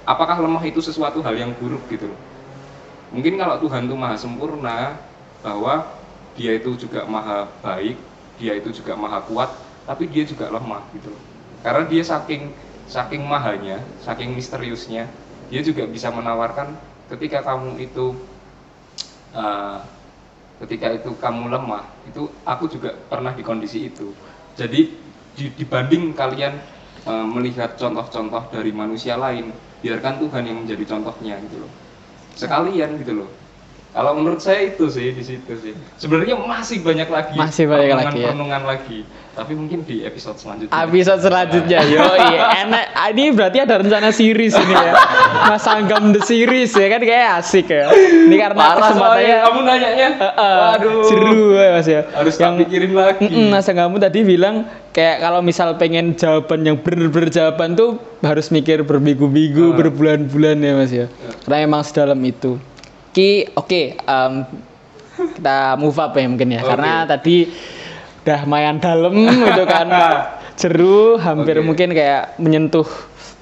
apakah 0.06 0.38
lemah 0.42 0.64
itu 0.70 0.80
sesuatu 0.82 1.22
hal 1.26 1.36
yang 1.38 1.52
buruk 1.58 1.90
gitu. 1.90 2.14
Mungkin 3.14 3.38
kalau 3.40 3.62
Tuhan 3.62 3.88
itu 3.88 3.96
maha 3.96 4.18
sempurna 4.18 4.98
bahwa 5.40 5.86
dia 6.36 6.58
itu 6.58 6.76
juga 6.76 7.06
maha 7.08 7.48
baik, 7.64 7.98
dia 8.36 8.58
itu 8.60 8.70
juga 8.82 8.98
maha 8.98 9.24
kuat, 9.24 9.50
tapi 9.88 10.10
dia 10.10 10.26
juga 10.28 10.50
lemah 10.52 10.90
gitu. 10.92 11.14
Karena 11.64 11.86
dia 11.88 12.04
saking 12.04 12.52
saking 12.86 13.24
mahanya, 13.26 13.82
saking 14.02 14.34
misteriusnya, 14.36 15.10
dia 15.50 15.62
juga 15.64 15.86
bisa 15.90 16.10
menawarkan 16.12 16.78
ketika 17.10 17.46
kamu 17.46 17.78
itu 17.82 18.18
eh, 19.34 19.78
ketika 20.64 20.88
itu 20.96 21.12
kamu 21.20 21.52
lemah, 21.52 21.86
itu 22.08 22.24
aku 22.48 22.66
juga 22.72 22.96
pernah 23.12 23.34
di 23.36 23.44
kondisi 23.44 23.92
itu. 23.92 24.16
Jadi 24.56 24.80
di- 24.82 25.05
dibanding 25.36 26.16
kalian 26.16 26.54
eh, 27.06 27.28
melihat 27.28 27.76
contoh-contoh 27.78 28.50
dari 28.50 28.72
manusia 28.72 29.20
lain, 29.20 29.52
biarkan 29.84 30.24
Tuhan 30.24 30.44
yang 30.48 30.58
menjadi 30.66 30.84
contohnya 30.98 31.36
gitu 31.46 31.68
loh. 31.68 31.72
Sekalian 32.36 33.00
gitu 33.00 33.14
loh. 33.16 33.30
Kalau 33.96 34.12
menurut 34.12 34.44
saya 34.44 34.68
itu 34.68 34.92
sih 34.92 35.16
di 35.16 35.24
situ 35.24 35.56
sih. 35.56 35.72
Sebenarnya 35.96 36.36
masih 36.36 36.84
banyak 36.84 37.08
lagi. 37.08 37.40
Masih 37.40 37.64
banyak 37.64 37.96
lagi 37.96 38.20
ya. 38.20 38.28
perenungan 38.28 38.64
lagi. 38.68 39.08
Tapi 39.32 39.52
mungkin 39.52 39.84
di 39.84 40.04
episode 40.04 40.36
selanjutnya. 40.36 40.72
Episode 40.72 41.22
selanjutnya, 41.22 41.80
yo 41.88 42.04
enak. 42.56 42.86
Ah, 42.92 43.12
Ini 43.12 43.32
berarti 43.32 43.60
ada 43.60 43.80
rencana 43.80 44.12
series 44.12 44.52
ini 44.52 44.72
ya, 44.72 44.96
Mas 45.48 45.64
Anggam 45.64 46.12
the 46.12 46.24
series 46.24 46.72
ya 46.72 46.88
kan 46.88 47.00
kayak 47.00 47.40
asik 47.40 47.68
ya. 47.68 47.92
Ini 47.92 48.36
karena 48.36 48.56
Parah 48.56 48.80
kesempatannya 48.92 49.36
kamu 49.44 49.60
nanyanya. 49.64 50.08
Heeh, 50.16 50.56
Waduh. 50.56 51.04
seru 51.04 51.44
ya 51.52 51.68
mas 51.72 51.88
ya. 51.88 52.02
Harus 52.12 52.34
tak 52.36 52.52
pikirin 52.64 52.92
lagi. 52.96 53.28
Mm-mm, 53.28 53.48
Mas 53.52 53.68
kamu 53.68 53.96
tadi 54.00 54.20
bilang 54.24 54.56
kayak 54.92 55.20
kalau 55.20 55.40
misal 55.40 55.76
pengen 55.76 56.16
jawaban 56.16 56.64
yang 56.64 56.80
bener-bener 56.80 57.28
jawaban 57.28 57.76
tuh 57.76 58.00
harus 58.24 58.48
mikir 58.52 58.84
berminggu-minggu, 58.84 59.72
Ah. 59.72 59.76
berbulan-bulan 59.76 60.56
ya 60.60 60.72
mas 60.76 60.92
ya. 60.92 61.06
Karena 61.44 61.58
emang 61.64 61.84
sedalam 61.84 62.20
itu. 62.20 62.56
Ki, 63.16 63.48
oke, 63.56 63.96
em, 63.96 64.34
kita 65.40 65.80
move 65.80 65.96
up 65.96 66.12
ya 66.12 66.28
mungkin 66.28 66.52
ya. 66.52 66.60
Oke. 66.60 66.70
Karena 66.76 66.94
tadi 67.08 67.48
udah 68.28 68.42
mayan 68.44 68.76
dalam 68.84 69.16
gitu 69.48 69.64
kan. 69.64 69.88
Jeru 70.60 71.16
hampir 71.16 71.56
Oke. 71.60 71.64
mungkin 71.64 71.96
kayak 71.96 72.36
menyentuh 72.36 72.84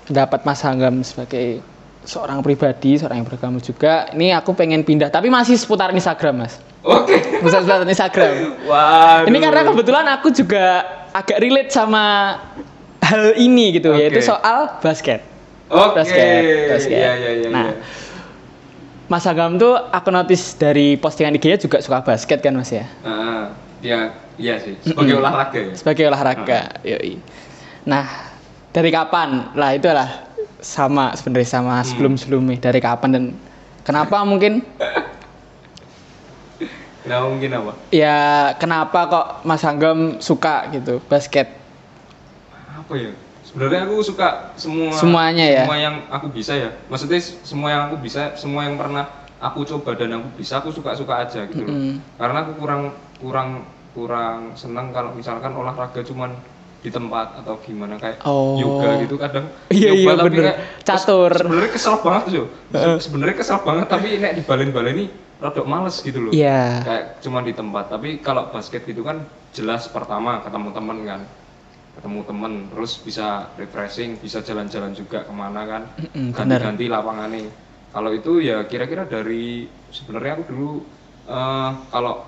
pendapat 0.05 0.45
Mas 0.45 0.61
Hanggam 0.61 1.01
sebagai 1.01 1.61
seorang 2.05 2.45
pribadi, 2.45 3.01
seorang 3.01 3.25
yang 3.25 3.27
beragama 3.27 3.57
juga. 3.57 4.13
Ini 4.13 4.37
aku 4.37 4.53
pengen 4.53 4.85
pindah, 4.85 5.09
tapi 5.09 5.33
masih 5.33 5.57
seputar 5.57 5.89
Instagram, 5.89 6.45
Mas. 6.45 6.61
Oke. 6.85 7.41
Bisa 7.41 7.65
seputar 7.65 7.81
Instagram. 7.87 8.61
Waduh. 8.69 9.25
Ini 9.25 9.37
karena 9.41 9.61
kebetulan 9.65 10.05
aku 10.13 10.29
juga 10.29 10.85
agak 11.17 11.41
relate 11.41 11.71
sama 11.73 12.37
hal 13.01 13.35
ini 13.41 13.77
gitu 13.77 13.93
Oke. 13.93 14.05
yaitu 14.05 14.21
soal 14.21 14.79
basket. 14.85 15.21
Oke. 15.71 16.01
basket, 16.01 16.41
basket. 16.69 16.97
Iya 16.97 17.11
iya 17.17 17.31
iya. 17.41 17.49
Nah, 17.49 17.67
iya. 17.71 17.75
Mas 19.13 19.29
Agam 19.29 19.61
tuh 19.61 19.77
aku 19.77 20.09
notice 20.09 20.57
dari 20.57 20.97
postingan 20.97 21.37
IG-nya 21.37 21.61
juga 21.61 21.77
suka 21.85 22.01
basket 22.01 22.41
kan 22.41 22.49
Mas 22.57 22.73
ya? 22.73 22.89
Ah, 23.05 23.53
ya 23.77 24.09
iya 24.41 24.57
sih. 24.57 24.73
Sebagai 24.81 25.13
Mm-mm. 25.13 25.21
olahraga 25.21 25.59
ya. 25.61 25.73
Sebagai 25.77 26.03
olahraga, 26.09 26.59
yoi. 26.81 27.21
Nah, 27.85 28.09
dari 28.73 28.89
kapan? 28.89 29.53
Lah 29.53 29.69
itulah 29.77 30.09
sama 30.57 31.13
sebenarnya 31.13 31.45
sama 31.45 31.85
sebelum-sebelumnya. 31.85 32.57
Dari 32.57 32.81
kapan 32.81 33.09
dan 33.13 33.23
kenapa 33.85 34.25
mungkin 34.25 34.65
Nah, 37.03 37.29
mungkin 37.29 37.51
apa? 37.53 37.71
ya 37.93 38.17
kenapa 38.57 38.99
kok 39.11 39.27
Mas 39.45 39.61
Anggam 39.61 40.17
suka 40.23 40.73
gitu 40.73 41.05
basket? 41.05 41.53
Apa 42.65 42.97
ya? 42.97 43.13
Sebenarnya 43.53 43.85
aku 43.85 44.01
suka 44.01 44.27
semua 44.55 44.89
Semuanya 44.91 45.45
ya? 45.45 45.61
Semua 45.63 45.77
yang 45.79 45.95
aku 46.09 46.27
bisa 46.27 46.53
ya. 46.53 46.73
Maksudnya 46.89 47.21
semua 47.21 47.69
yang 47.69 47.81
aku 47.85 47.95
bisa, 47.97 48.33
semua 48.33 48.65
yang 48.65 48.75
pernah 48.75 49.05
aku 49.37 49.61
coba 49.63 49.93
dan 49.93 50.09
aku 50.15 50.27
bisa, 50.35 50.57
aku 50.57 50.69
suka-suka 50.69 51.21
aja 51.21 51.45
gitu 51.45 51.61
loh. 51.61 51.69
Mm-mm. 51.69 52.01
Karena 52.17 52.37
aku 52.41 52.51
kurang 52.57 52.81
kurang 53.17 53.49
kurang 53.93 54.37
senang 54.53 54.89
kalau 54.89 55.13
misalkan 55.13 55.53
olahraga 55.53 56.01
cuman 56.01 56.33
di 56.81 56.89
tempat 56.89 57.39
atau 57.39 57.61
gimana 57.61 57.95
kayak 57.95 58.25
Oh. 58.25 58.57
yoga 58.57 58.99
gitu 58.99 59.15
kadang 59.15 59.47
Iya, 59.69 59.93
nyoba 59.93 60.01
iya, 60.03 60.13
tapi 60.17 60.27
bener. 60.27 60.43
kayak 60.43 60.57
Catur. 60.83 61.31
se- 61.31 61.39
sebenarnya 61.39 61.71
kesel 61.71 61.95
banget 62.01 62.23
tuh 62.27 62.47
sebenarnya 63.05 63.35
kesel 63.37 63.59
banget 63.61 63.87
tapi 63.87 64.07
nek 64.17 64.33
dibalen-baleni 64.35 65.05
rada 65.39 65.61
males 65.63 65.95
gitu 65.99 66.19
loh 66.19 66.31
Iya. 66.33 66.83
kayak 66.83 67.03
cuma 67.21 67.39
di 67.39 67.53
tempat 67.53 67.87
tapi 67.87 68.19
kalau 68.19 68.49
basket 68.49 68.83
gitu 68.83 68.99
kan 68.99 69.23
jelas 69.51 69.87
pertama 69.87 70.41
ketemu 70.41 70.69
temen 70.73 70.97
kan 71.05 71.21
ketemu 71.93 72.19
temen 72.25 72.53
terus 72.73 72.97
bisa 72.99 73.47
refreshing 73.55 74.17
bisa 74.17 74.41
jalan-jalan 74.41 74.93
juga 74.93 75.23
ke 75.25 75.33
mana 75.33 75.61
kan. 75.65 75.83
Ganti-ganti 76.33 76.85
lapangannya 76.89 77.49
kalau 77.93 78.09
itu 78.09 78.41
ya 78.41 78.65
kira-kira 78.65 79.05
dari 79.05 79.69
sebenarnya 79.93 80.41
aku 80.41 80.43
dulu 80.49 80.69
eh, 81.29 81.71
kalau 81.93 82.25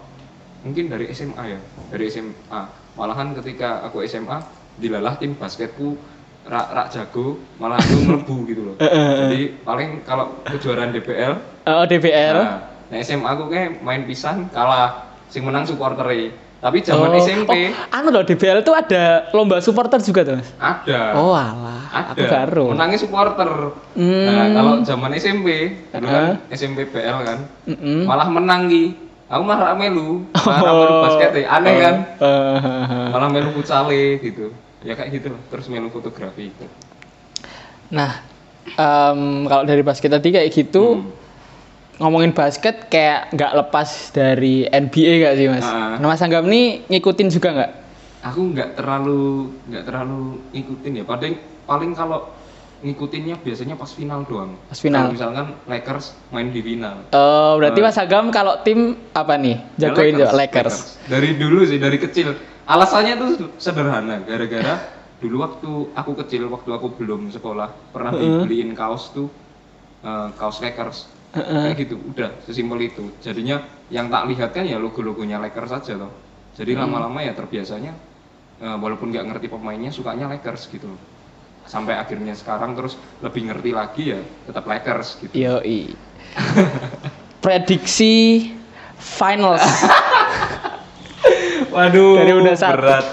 mungkin 0.61 0.89
dari 0.93 1.09
SMA 1.09 1.43
ya 1.49 1.59
dari 1.89 2.05
SMA 2.09 2.61
malahan 2.95 3.34
ketika 3.41 3.82
aku 3.86 4.05
SMA 4.05 4.41
dilalah 4.78 5.18
tim 5.18 5.34
basketku 5.34 5.97
rak 6.45 6.68
rak 6.70 6.88
jago 6.93 7.41
malah 7.57 7.82
aku 7.82 7.97
melebu 8.05 8.36
gitu 8.45 8.61
loh. 8.61 8.76
Jadi 8.78 9.57
paling 9.66 10.05
kalau 10.05 10.38
kejuaraan 10.45 10.93
DPL 10.93 11.34
Oh, 11.66 11.82
DBL. 11.82 12.38
Nah, 12.38 12.61
nah 12.93 12.97
SMA 13.01 13.26
aku 13.26 13.49
kayak 13.49 13.82
main 13.82 14.05
pisan 14.05 14.45
kalah. 14.53 15.09
Sing 15.34 15.41
menang 15.41 15.66
supporter 15.66 16.05
tapi 16.66 16.82
zaman 16.82 17.13
oh, 17.13 17.22
SMP 17.22 17.70
oh, 17.70 17.93
anu 17.93 18.09
loh 18.09 18.26
DBL 18.26 18.59
tuh 18.59 18.74
ada 18.74 19.30
lomba 19.30 19.61
supporter 19.61 20.01
juga 20.01 20.26
tuh 20.26 20.34
Mas. 20.36 20.49
ada 20.57 21.13
Oh 21.13 21.30
alah, 21.30 21.86
ada 21.93 22.09
aku 22.09 22.26
baru. 22.26 22.66
menangnya 22.74 22.97
supporter 22.97 23.49
Hmm. 23.93 24.26
nah 24.26 24.45
kalau 24.51 24.74
zaman 24.82 25.13
SMP 25.13 25.47
dulu 25.93 26.09
kan. 26.09 26.41
SMP 26.49 26.89
PL 26.89 27.22
kan 27.22 27.39
Mm-mm. 27.63 28.03
malah 28.03 28.26
menang 28.26 28.66
ki 28.66 28.97
aku 29.26 29.41
malah 29.41 29.72
melu 29.72 30.26
malah 30.36 30.59
rak 30.59 30.74
melu 30.74 30.89
Oh. 30.91 31.01
basket 31.05 31.30
ya. 31.36 31.45
aneh 31.51 31.76
kan 31.80 31.95
Eh, 32.26 33.07
malah 33.13 33.30
melu 33.30 33.53
futsale 33.53 34.18
gitu 34.20 34.49
ya 34.82 34.93
kayak 34.93 35.09
gitu 35.13 35.28
loh. 35.30 35.41
terus 35.47 35.66
melu 35.66 35.88
fotografi 35.88 36.49
gitu 36.49 36.66
nah, 37.88 38.26
em, 38.68 39.20
kalau 39.45 39.61
dari 39.63 39.82
basket 39.82 40.09
tadi 40.09 40.30
kayak 40.32 40.49
gitu, 40.49 40.97
Hmm. 40.97 41.13
Ngomongin 41.95 42.31
basket 42.31 42.87
kayak 42.87 43.31
nggak 43.31 43.51
lepas 43.55 43.87
dari 44.11 44.65
NBA 44.65 45.13
gak 45.21 45.35
sih 45.35 45.47
mas? 45.47 45.63
Ah. 45.63 45.95
Nah 45.95 46.07
mas 46.07 46.19
Anggam 46.19 46.45
nih 46.45 46.83
ngikutin 46.87 47.29
juga 47.29 47.49
nggak? 47.53 47.71
aku 48.21 48.41
nggak 48.51 48.73
terlalu 48.73 49.53
nggak 49.69 49.83
terlalu 49.85 50.41
ngikutin 50.49 50.91
ya 50.97 51.05
paling 51.05 51.33
paling 51.61 51.93
kalau 51.93 52.33
ngikutinnya 52.81 53.37
biasanya 53.37 53.77
pas 53.77 53.87
final 53.87 54.25
doang 54.25 54.57
Pas 54.65 54.75
final. 54.75 55.05
Kalau 55.05 55.13
misalkan 55.13 55.47
Lakers 55.65 56.05
main 56.29 56.49
di 56.49 56.57
final 56.59 57.05
Oh 57.11 57.55
berarti 57.55 57.79
Ah. 57.79 57.85
mas 57.85 57.97
Anggam 57.97 58.25
kalau 58.29 58.57
tim 58.61 58.97
apa 59.13 59.37
nih? 59.37 59.61
Ya, 59.77 59.93
Jagoin 59.93 60.17
juga 60.17 60.33
Lakers. 60.33 60.97
Dari 61.05 61.37
dulu 61.37 61.63
sih, 61.63 61.77
dari 61.77 61.95
kecil. 61.95 62.33
Alasannya 62.65 63.13
tuh 63.15 63.29
sederhana, 63.55 64.17
gara-gara 64.21 64.73
dulu 65.21 65.45
waktu 65.45 65.69
aku 65.93 66.11
kecil, 66.25 66.49
waktu 66.49 66.69
aku 66.73 66.97
belum 66.97 67.29
sekolah, 67.29 67.93
pernah 67.93 68.09
dibeliin 68.11 68.73
kaos 68.73 69.13
tuh 69.13 69.29
eh, 70.01 70.29
kaos 70.35 70.59
Lakers. 70.59 71.13
Kayak 71.36 71.77
gitu, 71.83 71.95
udah 71.99 72.31
sesimpel 72.41 72.79
itu. 72.81 73.11
Jadinya 73.19 73.59
yang 73.91 74.07
tak 74.07 74.23
lihat 74.31 74.55
kan 74.55 74.63
ya 74.63 74.79
logo-logonya 74.79 75.38
Lakers 75.38 75.75
saja 75.75 75.99
loh. 75.99 76.11
Jadi 76.55 76.71
lama-lama 76.73 77.19
ya 77.19 77.36
terbiasanya 77.36 77.91
eh, 78.57 78.77
walaupun 78.79 79.11
nggak 79.11 79.25
ngerti 79.27 79.47
pemainnya 79.51 79.91
sukanya 79.91 80.31
Lakers 80.31 80.71
gitu. 80.71 80.88
Sampai 81.65 81.97
akhirnya 81.97 82.31
sekarang 82.31 82.73
terus 82.73 82.95
lebih 83.19 83.51
ngerti 83.51 83.69
lagi 83.69 84.03
ya 84.15 84.19
tetap 84.47 84.63
Lakers 84.63 85.19
gitu. 85.19 85.33
Yoi. 85.36 85.91
Prediksi 87.43 88.49
finals. 88.95 89.65
Waduh, 91.75 92.15
Dari 92.15 92.31
udah 92.31 92.55
berat. 92.55 93.05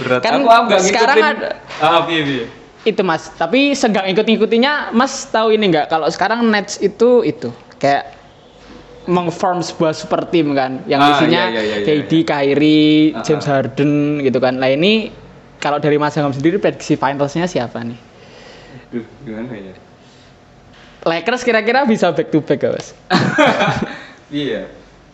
Berat. 0.00 0.20
Kan 0.20 0.42
aku 0.42 0.48
aku 0.48 0.70
sekarang 0.82 1.16
ngikutin. 1.16 1.38
ada- 1.38 1.56
Ah, 1.78 2.02
iya, 2.10 2.22
iya. 2.26 2.46
Itu 2.82 3.00
mas 3.00 3.28
tapi 3.30 3.72
senggang 3.72 4.08
ikut 4.08 4.24
ngikutinya 4.24 4.88
mas 4.90 5.26
tahu 5.26 5.52
ini 5.52 5.68
nggak 5.68 5.86
kalau 5.86 6.06
sekarang 6.06 6.40
Nets 6.44 6.78
itu 6.78 7.20
itu 7.22 7.48
kayak 7.76 8.16
mengform 9.04 9.60
sebuah 9.60 9.92
super 9.92 10.24
team 10.24 10.52
kan 10.52 10.80
yang 10.84 10.98
Ah, 10.98 11.12
isinya 11.14 11.42
iya, 11.50 11.60
iya, 11.60 11.76
iya, 11.78 11.86
KD, 12.06 12.12
iya. 12.14 12.24
Kyrie, 12.24 12.94
Ah, 13.10 13.20
James 13.22 13.44
ah. 13.44 13.50
Harden 13.54 13.92
gitu 14.20 14.38
kan. 14.38 14.54
Nah 14.54 14.68
ini 14.68 15.08
kalau 15.56 15.76
dari 15.76 15.96
Mas 15.96 16.14
Anggam 16.14 16.30
sendiri 16.30 16.56
prediksi 16.56 16.94
finalsnya 16.94 17.44
siapa 17.44 17.80
nih? 17.80 17.96
Duh, 18.90 19.04
gimana 19.22 19.50
ya? 19.52 19.74
Lakers 21.02 21.42
kira-kira 21.42 21.84
bisa 21.84 22.12
back 22.12 22.28
to 22.28 22.38
back 22.38 22.60
gak 22.60 22.72
mas? 22.72 22.88
Iya. 24.30 24.70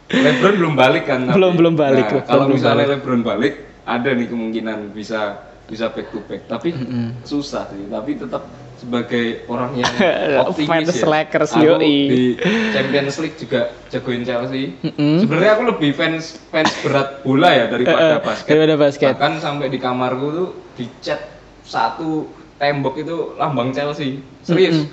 LeBron 0.09 0.55
belum 0.57 0.75
balik 0.77 1.05
kan? 1.05 1.25
tapi- 1.25 1.35
Belum- 1.35 1.57
belum 1.57 1.75
balik, 1.75 2.05
Nah, 2.07 2.23
kalau 2.23 2.45
belum 2.45 2.59
misalnya 2.59 2.85
balik. 2.85 3.01
LeBron 3.01 3.23
balik, 3.23 3.55
ada 3.83 4.09
nih 4.13 4.27
kemungkinan 4.29 4.79
bisa 4.93 5.41
bisa 5.67 5.91
back 5.91 6.09
to 6.11 6.19
back. 6.25 6.47
Tapi 6.47 6.75
susah 7.23 7.67
sih. 7.69 7.87
Tapi 7.87 8.17
tetap 8.17 8.43
sebagai 8.77 9.49
orang 9.49 9.73
yang 9.73 9.89
optimis 10.45 10.93
ya. 10.93 11.09
Lakers, 11.09 11.57
aku 11.57 11.65
yoi. 11.65 11.81
di 11.81 12.25
Champions 12.71 13.17
League 13.19 13.37
juga 13.37 13.73
jagoin 13.89 14.21
Chelsea. 14.21 14.77
Mm-mm. 14.85 15.25
Sebenarnya 15.25 15.51
aku 15.57 15.63
lebih 15.73 15.91
fans 15.97 16.37
fans 16.53 16.71
berat 16.85 17.25
bola 17.25 17.51
ya 17.51 17.65
daripada 17.67 18.21
basket. 18.21 18.49
daripada 18.53 18.75
basket. 18.77 19.13
Bahkan 19.17 19.33
sampai 19.41 19.67
di 19.73 19.79
kamarku 19.81 20.27
tuh 20.29 20.49
dicat 20.77 21.21
satu 21.65 22.29
tembok 22.57 23.01
itu 23.01 23.35
lambang 23.35 23.73
Chelsea. 23.73 24.21
Serius. 24.45 24.87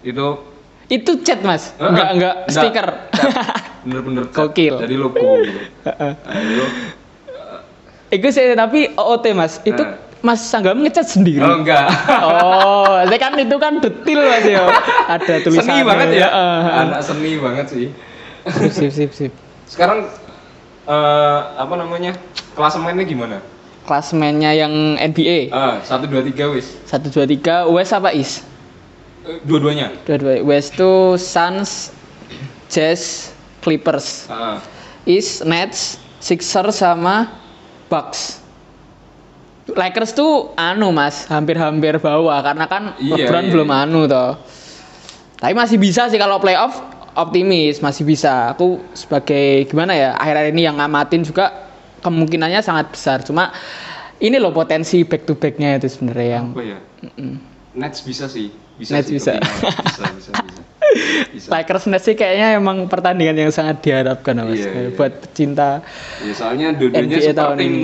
Itu 0.00 0.54
Itu 0.86 1.18
chat 1.26 1.42
mas, 1.42 1.74
Heeh. 1.82 1.90
enggak 1.90 2.08
enggak 2.14 2.34
stiker. 2.46 2.86
Bener-bener 3.82 4.30
cat. 4.30 4.54
Gokil. 4.54 4.74
Jadi 4.86 4.94
logo 4.94 5.18
gitu. 5.42 5.60
Nah, 5.82 6.14
itu 6.38 6.64
Itu 8.06 8.26
sih 8.30 8.54
tapi 8.54 8.94
OOT 8.94 9.34
mas, 9.34 9.58
itu 9.66 9.82
Eh. 9.82 10.05
Mas 10.24 10.40
Sanggam 10.42 10.80
ngecat 10.82 11.06
sendiri. 11.06 11.44
Oh 11.44 11.60
enggak. 11.62 11.86
Oh, 12.24 12.98
saya 13.04 13.18
kan 13.20 13.36
itu 13.36 13.56
kan 13.60 13.78
detil 13.78 14.20
mas 14.24 14.44
ya. 14.48 14.64
Ada 15.06 15.34
tulisan. 15.44 15.64
seni 15.64 15.80
banget 15.84 16.08
ya. 16.16 16.28
Anak 16.82 17.00
seni 17.04 17.30
banget 17.38 17.66
sih. 17.70 17.86
Sip 18.46 18.72
sip 18.72 18.90
sip 18.92 19.10
sip. 19.12 19.32
Sekarang 19.68 20.08
eh 20.86 21.40
apa 21.58 21.74
namanya? 21.76 22.16
Klasemennya 22.56 23.04
gimana? 23.04 23.36
Klasmennya 23.86 24.50
yang 24.50 24.98
NBA. 24.98 25.54
Ah, 25.54 25.78
1 25.78 26.10
2 26.10 26.34
3 26.34 26.54
wis. 26.58 26.74
Satu 26.90 27.06
dua 27.06 27.22
tiga 27.22 27.70
West 27.70 27.94
apa 27.94 28.10
East? 28.10 28.42
Eh, 29.22 29.38
Dua-duanya. 29.46 29.94
Dua-dua 30.02 30.42
West 30.42 30.74
tuh 30.74 31.14
Suns, 31.14 31.94
Jazz, 32.66 33.30
Clippers. 33.62 34.26
Ah. 34.26 34.58
East 35.06 35.46
Nets, 35.46 36.02
Sixers 36.18 36.82
sama 36.82 37.30
Bucks. 37.86 38.42
Lakers 39.66 40.14
tuh 40.14 40.54
anu 40.54 40.94
mas, 40.94 41.26
hampir-hampir 41.26 41.98
bawah 41.98 42.38
karena 42.38 42.70
kan 42.70 42.82
Iya, 43.02 43.26
LeBron 43.26 43.44
iya, 43.44 43.52
belum 43.52 43.68
iya. 43.70 43.82
anu 43.82 44.00
toh. 44.06 44.30
Tapi 45.42 45.52
masih 45.52 45.76
bisa 45.76 46.06
sih 46.06 46.16
kalau 46.16 46.38
playoff 46.38 46.78
optimis 47.18 47.82
masih 47.82 48.06
bisa. 48.06 48.54
Aku 48.54 48.78
sebagai 48.94 49.66
gimana 49.66 49.98
ya 49.98 50.14
akhir-akhir 50.14 50.54
ini 50.54 50.62
yang 50.70 50.78
ngamatin 50.78 51.26
juga 51.26 51.50
kemungkinannya 52.06 52.62
sangat 52.62 52.94
besar. 52.94 53.26
Cuma 53.26 53.50
ini 54.22 54.38
loh 54.38 54.54
potensi 54.54 55.02
back 55.02 55.26
to 55.26 55.34
backnya 55.34 55.82
itu 55.82 55.90
sebenarnya 55.90 56.28
yang 56.40 56.46
Apa 56.54 56.62
ya? 56.62 56.78
Nets 57.74 58.06
bisa 58.06 58.30
sih. 58.30 58.54
Bisa 58.78 58.96
Nets 58.96 59.10
sih, 59.10 59.18
bisa. 59.18 59.34
bisa, 59.42 59.68
bisa, 60.14 60.30
bisa. 60.46 60.62
Bisa. 61.34 61.48
Lakers 61.50 61.84
Nets 61.90 62.06
sih 62.06 62.14
kayaknya 62.14 62.56
emang 62.56 62.86
pertandingan 62.86 63.36
yang 63.36 63.52
sangat 63.52 63.82
diharapkan 63.82 64.40
mas 64.46 64.62
Iya, 64.62 64.70
iya. 64.72 64.90
buat 64.94 65.12
pecinta 65.20 65.82
Ya, 66.24 66.32
soalnya 66.32 66.72
dua-duanya 66.72 67.18
tahun 67.34 67.56
tim 67.60 67.74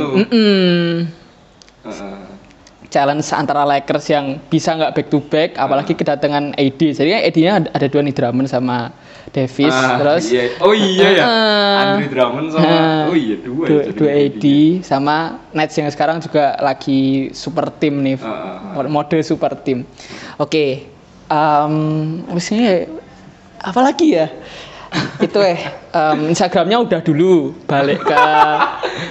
challenge 2.92 3.24
antara 3.32 3.64
Lakers 3.64 4.06
yang 4.12 4.36
bisa 4.52 4.76
nggak 4.76 4.92
back 4.92 5.08
to 5.08 5.18
back, 5.32 5.56
apalagi 5.56 5.96
kedatangan 5.96 6.52
AD. 6.60 6.80
Jadi 6.92 7.10
AD-nya 7.16 7.72
ada, 7.72 7.86
dua 7.88 8.04
nih 8.04 8.12
Drummond 8.12 8.52
sama 8.52 8.92
Davis, 9.32 9.72
Ah, 9.72 9.96
terus 9.96 10.28
iya. 10.28 10.52
Oh 10.60 10.76
iya 10.76 11.08
ya. 11.16 11.24
Ah. 11.24 11.76
Andre 11.96 12.06
Drummond 12.12 12.48
sama 12.52 12.68
Ah. 12.68 13.02
Oh 13.08 13.16
iya 13.16 13.36
dua. 13.40 13.64
dua, 13.64 13.80
ya 13.88 13.92
dua 13.96 14.10
AD 14.12 14.44
AD-nya. 14.44 14.84
sama 14.84 15.16
Nets 15.56 15.74
yang 15.80 15.88
sekarang 15.88 16.20
juga 16.20 16.60
lagi 16.60 17.32
super 17.32 17.72
tim 17.72 18.04
nih, 18.04 18.20
Ah, 18.20 18.76
ah, 18.76 18.88
mode 18.92 19.18
super 19.24 19.56
tim. 19.56 19.88
Oke, 20.36 20.84
um, 21.32 22.20
ini 22.28 22.92
apa 23.62 23.80
lagi 23.80 24.20
ya? 24.20 24.28
Itu 25.18 25.38
eh 25.38 25.57
um, 25.90 26.28
Instagramnya 26.28 26.76
udah 26.78 27.01
dulu 27.01 27.57
balik 27.64 28.03
ke 28.03 28.20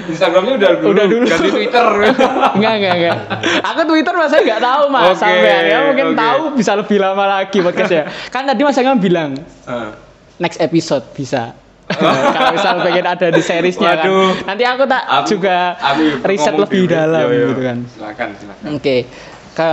Instagramnya 0.07 0.53
udah 0.55 0.71
dulu. 0.77 0.89
Udah 0.91 1.05
dulu. 1.07 1.23
Ganti 1.25 1.49
Twitter. 1.49 1.85
enggak 2.57 2.73
enggak 2.77 2.93
enggak. 2.95 3.17
Aku 3.65 3.81
Twitter 3.85 4.13
mas 4.13 4.29
saya 4.29 4.41
nggak 4.43 4.61
tahu 4.61 4.83
mas 4.87 5.05
Oke, 5.07 5.17
sampai 5.17 5.67
ya 5.67 5.77
mungkin 5.83 6.07
oke. 6.07 6.17
tahu 6.17 6.41
bisa 6.53 6.71
lebih 6.75 6.97
lama 6.97 7.23
lagi 7.25 7.57
podcast 7.59 7.91
ya. 7.91 8.03
Kan 8.27 8.45
tadi 8.45 8.61
mas 8.61 8.77
Angam 8.77 8.97
bilang 8.97 9.31
Ah. 9.63 9.95
next 10.37 10.59
episode 10.59 11.05
bisa. 11.11 11.57
Kalau 11.91 12.55
misal 12.55 12.79
pengen 12.79 13.03
ada 13.03 13.27
di 13.27 13.41
seriesnya 13.41 13.91
kan. 13.97 14.07
Nanti 14.47 14.63
aku 14.63 14.83
tak 14.85 15.03
Aku- 15.03 15.27
juga 15.29 15.75
aku 15.75 16.23
riset 16.23 16.55
lebih 16.55 16.87
dalam 16.87 17.25
Yo, 17.25 17.35
yo. 17.35 17.45
gitu 17.51 17.61
kan. 17.61 17.77
Silakan, 17.89 18.27
silakan. 18.37 18.63
Oke. 18.71 18.97
Ke 19.51 19.71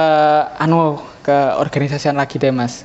anu 0.59 0.99
ke 1.21 1.37
organisasian 1.55 2.17
lagi 2.17 2.37
deh 2.37 2.51
Mas. 2.51 2.83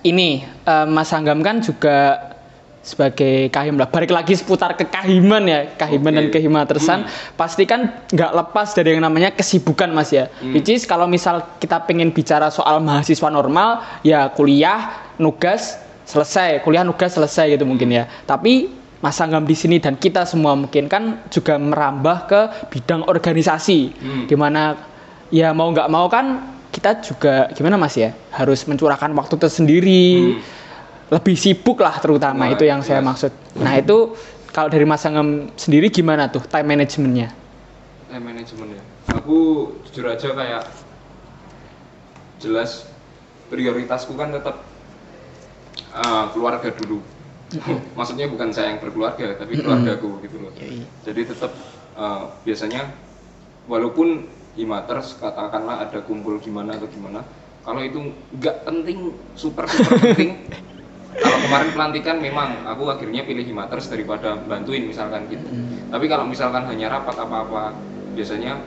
Ini 0.00 0.28
eh, 0.62 0.86
Mas 0.86 1.10
Anggam 1.10 1.40
kan 1.40 1.58
juga 1.58 2.29
sebagai 2.90 3.46
kahim 3.54 3.78
lah. 3.78 3.86
Balik 3.86 4.10
lagi 4.10 4.34
seputar 4.34 4.74
kekahiman 4.74 5.46
ya, 5.46 5.60
kahiman 5.78 6.10
Oke. 6.10 6.18
dan 6.18 6.26
kehimatersan. 6.34 6.98
Pasti 7.38 7.62
kan 7.64 8.02
nggak 8.10 8.32
lepas 8.34 8.74
dari 8.74 8.98
yang 8.98 9.06
namanya 9.06 9.30
kesibukan 9.30 9.94
Mas 9.94 10.10
ya. 10.10 10.26
Which 10.42 10.66
is 10.66 10.82
kalau 10.82 11.06
misal 11.06 11.46
kita 11.62 11.86
pengen 11.86 12.10
bicara 12.10 12.50
soal 12.50 12.82
mahasiswa 12.82 13.30
normal, 13.30 13.86
ya 14.02 14.26
kuliah, 14.34 15.06
nugas, 15.22 15.78
selesai. 16.04 16.66
Kuliah, 16.66 16.82
nugas, 16.82 17.14
selesai 17.14 17.54
gitu 17.54 17.62
mungkin 17.62 17.94
ya. 17.94 18.10
Tapi 18.26 18.66
Mas 19.00 19.16
Anggam 19.16 19.48
di 19.48 19.56
sini 19.56 19.80
dan 19.80 19.96
kita 19.96 20.28
semua 20.28 20.52
mungkin 20.52 20.84
kan 20.84 21.24
juga 21.32 21.56
merambah 21.56 22.28
ke 22.28 22.40
bidang 22.68 23.08
organisasi, 23.08 23.80
Hmm. 23.96 24.24
di 24.28 24.36
mana 24.36 24.76
ya 25.32 25.54
mau 25.56 25.72
nggak 25.72 25.88
mau 25.88 26.04
kan 26.10 26.52
kita 26.68 27.00
juga 27.00 27.48
gimana 27.56 27.80
Mas 27.80 27.96
ya 27.96 28.12
harus 28.30 28.62
mencurahkan 28.68 29.10
waktu 29.16 29.40
tersendiri, 29.40 30.36
lebih 31.10 31.34
sibuk 31.34 31.82
lah 31.82 31.98
terutama 31.98 32.46
Nah, 32.46 32.54
itu 32.54 32.64
yang 32.64 32.80
saya 32.86 33.02
yes. 33.02 33.06
maksud. 33.06 33.32
Nah 33.58 33.74
itu 33.76 34.14
kalau 34.54 34.70
dari 34.70 34.86
Mas 34.86 35.02
Anggam 35.02 35.50
sendiri 35.58 35.90
gimana 35.90 36.30
tuh 36.30 36.42
time 36.46 36.74
managementnya? 36.74 37.34
Time 38.10 38.24
management 38.24 38.70
ya. 38.78 38.82
Aku 39.18 39.38
jujur 39.90 40.06
aja 40.06 40.28
kayak 40.30 40.62
jelas 42.38 42.86
prioritasku 43.50 44.14
kan 44.14 44.30
tetap 44.30 44.62
uh, 45.94 46.30
keluarga 46.30 46.70
dulu. 46.70 47.02
Maksudnya 47.98 48.30
bukan 48.30 48.54
saya 48.54 48.74
yang 48.74 48.78
berkeluarga, 48.78 49.34
tapi 49.34 49.58
keluargaku 49.58 50.22
gitu 50.22 50.36
loh. 50.38 50.54
Jadi 51.02 51.20
tetap 51.26 51.50
uh, 51.98 52.30
biasanya 52.46 52.86
walaupun 53.66 54.30
himaters 54.54 55.18
katakanlah 55.18 55.82
ada 55.82 55.98
kumpul 56.06 56.38
gimana 56.38 56.78
atau 56.78 56.86
gimana, 56.86 57.26
kalau 57.66 57.82
itu 57.82 58.14
nggak 58.38 58.66
penting, 58.66 59.14
super 59.34 59.66
super 59.66 59.98
penting. 59.98 60.38
Kalau 61.10 61.38
kemarin 61.42 61.68
pelantikan 61.74 62.16
memang 62.22 62.62
aku 62.70 62.86
akhirnya 62.86 63.26
pilih 63.26 63.42
himaters 63.42 63.90
daripada 63.90 64.38
bantuin 64.46 64.86
misalkan 64.86 65.26
gitu. 65.26 65.42
Tapi 65.90 66.06
kalau 66.06 66.24
misalkan 66.28 66.70
hanya 66.70 66.86
rapat 66.86 67.18
apa-apa, 67.18 67.74
biasanya 68.14 68.62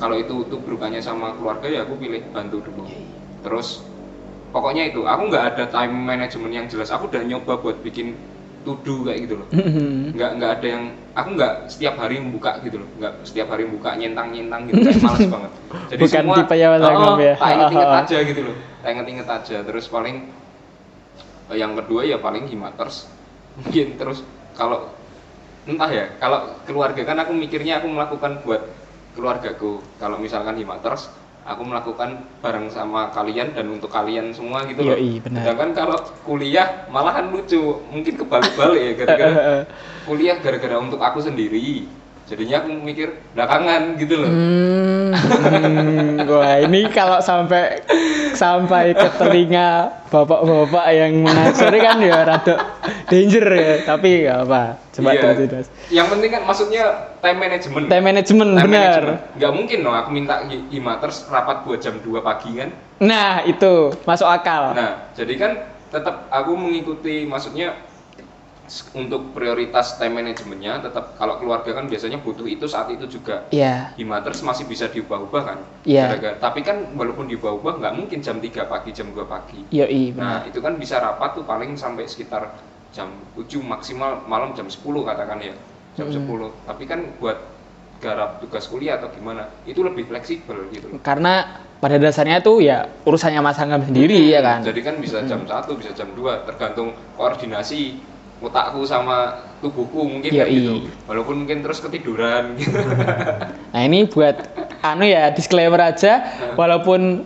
kalau 0.00 0.16
itu 0.16 0.48
tuh 0.48 0.58
berukanya 0.64 1.04
sama 1.04 1.36
keluarga 1.36 1.68
ya 1.68 1.84
aku 1.84 2.00
pilih 2.00 2.24
bantu 2.32 2.64
dulu. 2.64 2.88
Terus 3.44 3.84
pokoknya 4.50 4.88
itu 4.88 5.04
aku 5.04 5.28
nggak 5.28 5.44
ada 5.52 5.64
time 5.68 5.92
management 5.92 6.52
yang 6.52 6.66
jelas. 6.66 6.88
Aku 6.88 7.12
udah 7.12 7.20
nyoba 7.20 7.60
buat 7.60 7.84
bikin 7.84 8.16
do 8.62 8.78
kayak 8.78 9.18
gitu 9.26 9.34
loh. 9.42 9.48
Nggak 10.14 10.30
nggak 10.38 10.50
ada 10.58 10.66
yang 10.66 10.84
aku 11.18 11.28
nggak 11.34 11.52
setiap 11.66 11.98
hari 11.98 12.22
membuka 12.22 12.62
gitu 12.62 12.80
loh. 12.80 12.88
Nggak 12.98 13.12
setiap 13.26 13.50
hari 13.52 13.66
buka 13.66 13.98
nyentang 13.98 14.30
nyentang 14.30 14.70
gitu. 14.70 14.80
Kayak 14.86 15.02
males 15.02 15.26
banget. 15.28 15.50
Jadi 15.90 16.00
Bukan 16.06 16.22
semua 16.22 16.36
tipe 16.38 16.54
ya, 16.54 16.66
Mas 16.70 16.82
oh, 16.82 16.88
Anggam 16.88 17.18
ya. 17.18 17.34
tak 17.36 17.50
inget 17.52 17.70
inget 17.74 17.92
aja 18.00 18.16
gitu 18.22 18.40
loh. 18.46 18.56
Tak 18.80 18.90
inget 18.94 19.06
inget 19.10 19.28
aja. 19.28 19.56
Terus 19.66 19.84
paling 19.90 20.16
yang 21.54 21.78
kedua 21.78 22.04
ya 22.04 22.18
paling 22.18 22.48
himaters 22.48 23.08
mungkin 23.60 23.96
terus 24.00 24.24
kalau 24.56 24.92
entah 25.62 25.90
ya 25.90 26.10
kalau 26.18 26.58
keluarga 26.66 27.02
kan 27.06 27.16
aku 27.22 27.32
mikirnya 27.36 27.78
aku 27.78 27.86
melakukan 27.86 28.42
buat 28.42 28.66
keluargaku. 29.12 29.84
Kalau 30.00 30.16
misalkan 30.18 30.56
himaters 30.58 31.12
aku 31.42 31.66
melakukan 31.66 32.22
bareng 32.38 32.70
sama 32.70 33.10
kalian 33.10 33.50
dan 33.50 33.66
untuk 33.66 33.90
kalian 33.90 34.30
semua 34.30 34.62
gitu 34.62 34.86
loh. 34.86 34.94
Yoi, 34.94 35.18
benar. 35.18 35.42
sedangkan 35.42 35.70
kalau 35.74 35.98
kuliah 36.22 36.86
malahan 36.86 37.34
lucu 37.34 37.82
mungkin 37.90 38.14
kebalik-balik 38.14 38.78
ya 38.78 38.92
gara-gara 38.94 39.34
kuliah 40.06 40.36
gara-gara 40.38 40.78
untuk 40.78 41.02
aku 41.02 41.18
sendiri 41.18 41.90
jadinya 42.32 42.56
aku 42.58 42.72
mikir 42.74 43.08
belakangan 43.30 43.92
gitu 43.94 44.14
loh 44.16 44.32
Hmm, 44.32 45.12
wah 46.24 46.56
ini 46.58 46.88
kalau 46.88 47.20
sampai 47.20 47.84
sampai 48.32 48.92
ke 48.92 49.08
telinga 49.14 49.92
bapak-bapak 50.08 50.86
yang 50.90 51.20
mengasari 51.20 51.78
kan 51.78 52.00
ya 52.00 52.24
rada 52.24 52.56
danger 53.06 53.44
ya. 53.44 53.72
Tapi 53.84 54.24
nggak 54.24 54.38
apa. 54.42 54.62
Coba 54.90 55.10
Iya. 55.10 55.20
terusin, 55.22 55.48
Mas. 55.50 55.68
yang 55.88 56.06
penting 56.06 56.30
kan 56.30 56.42
maksudnya 56.42 56.84
time 57.18 57.38
management 57.38 57.84
Time 57.86 58.04
management 58.06 58.50
Time 58.54 58.64
benar. 58.66 59.02
nggak 59.36 59.52
mungkin 59.52 59.78
dong 59.82 59.92
aku 59.94 60.08
minta 60.10 60.34
himaters 60.70 61.28
rapat 61.28 61.56
buat 61.62 61.78
jam 61.78 61.96
2 61.98 62.08
pagi 62.20 62.50
kan 62.54 62.72
Nah 62.98 63.42
itu 63.42 63.92
masuk 64.02 64.24
akal. 64.26 64.72
nah 64.72 65.12
jadi 65.12 65.34
kan 65.34 65.52
tetap 65.88 66.24
aku 66.28 66.52
mengikuti 66.54 67.24
maksudnya 67.24 67.76
untuk 68.92 69.32
prioritas 69.32 69.96
time 69.96 70.16
managementnya 70.16 70.80
tetap 70.80 71.12
kalau 71.14 71.36
keluarga 71.36 71.72
kan 71.72 71.84
biasanya 71.84 72.16
butuh 72.16 72.44
itu 72.44 72.64
saat 72.64 72.88
itu 72.88 73.04
juga 73.06 73.44
Iya. 73.48 73.92
Himaters 73.94 74.40
masih 74.40 74.64
bisa 74.64 74.88
diubah-ubah 74.88 75.42
kan 75.42 75.58
Iya. 75.84 76.08
Gara-gara- 76.08 76.38
tapi 76.40 76.60
kan 76.60 76.88
walaupun 76.92 77.28
diubah-ubah 77.28 77.78
nggak 77.78 77.94
mungkin 77.94 78.18
jam 78.18 78.38
3 78.38 78.64
pagi 78.64 78.90
jam 78.90 79.12
2 79.12 79.24
pagi 79.24 79.60
Yoi 79.68 80.16
Nah, 80.16 80.40
benar. 80.40 80.48
itu 80.48 80.58
kan 80.58 80.72
bisa 80.74 80.96
rapat 80.98 81.34
tuh 81.34 81.44
paling 81.44 81.76
sampai 81.76 82.06
sekitar 82.06 82.48
jam 82.90 83.12
7 83.36 83.60
maksimal 83.60 84.24
malam 84.24 84.52
jam 84.52 84.64
10 84.66 84.80
katakan 85.02 85.36
ya. 85.38 85.52
Jam 85.92 86.08
Mm. 86.08 86.16
10. 86.24 86.48
Tapi 86.64 86.84
kan 86.84 87.04
buat 87.16 87.36
garap 87.98 88.40
tugas 88.40 88.66
kuliah 88.66 88.96
atau 88.96 89.08
gimana 89.08 89.46
itu 89.62 89.78
lebih 89.80 90.04
fleksibel 90.04 90.66
gitu. 90.68 90.88
Karena 90.98 91.44
pada 91.78 91.96
dasarnya 91.96 92.38
itu 92.38 92.58
ya 92.58 92.82
urusannya 93.02 93.38
Mas 93.38 93.58
Anggam 93.58 93.82
sendiri 93.82 94.26
ya 94.26 94.40
kan. 94.40 94.58
Jadi 94.60 94.80
kan 94.80 94.96
bisa 94.96 95.22
jam 95.22 95.44
1, 95.44 95.74
bisa 95.74 95.90
jam 95.92 96.10
2 96.10 96.42
tergantung 96.42 96.90
koordinasi 97.14 98.00
otakku 98.42 98.82
sama 98.82 99.38
tubuhku 99.58 100.04
mungkin 100.04 100.28
Iya, 100.28 100.44
kan 100.44 100.50
gitu. 100.50 100.72
iya. 100.82 100.90
Walaupun 101.06 101.34
mungkin 101.40 101.62
terus 101.62 101.78
ketiduran 101.78 102.58
gitu. 102.58 102.74
Nah 103.72 103.82
ini 103.82 104.04
buat 104.04 104.36
anu 104.82 105.06
ya 105.06 105.30
disclaimer 105.30 105.80
aja 105.80 106.20
walaupun 106.52 107.24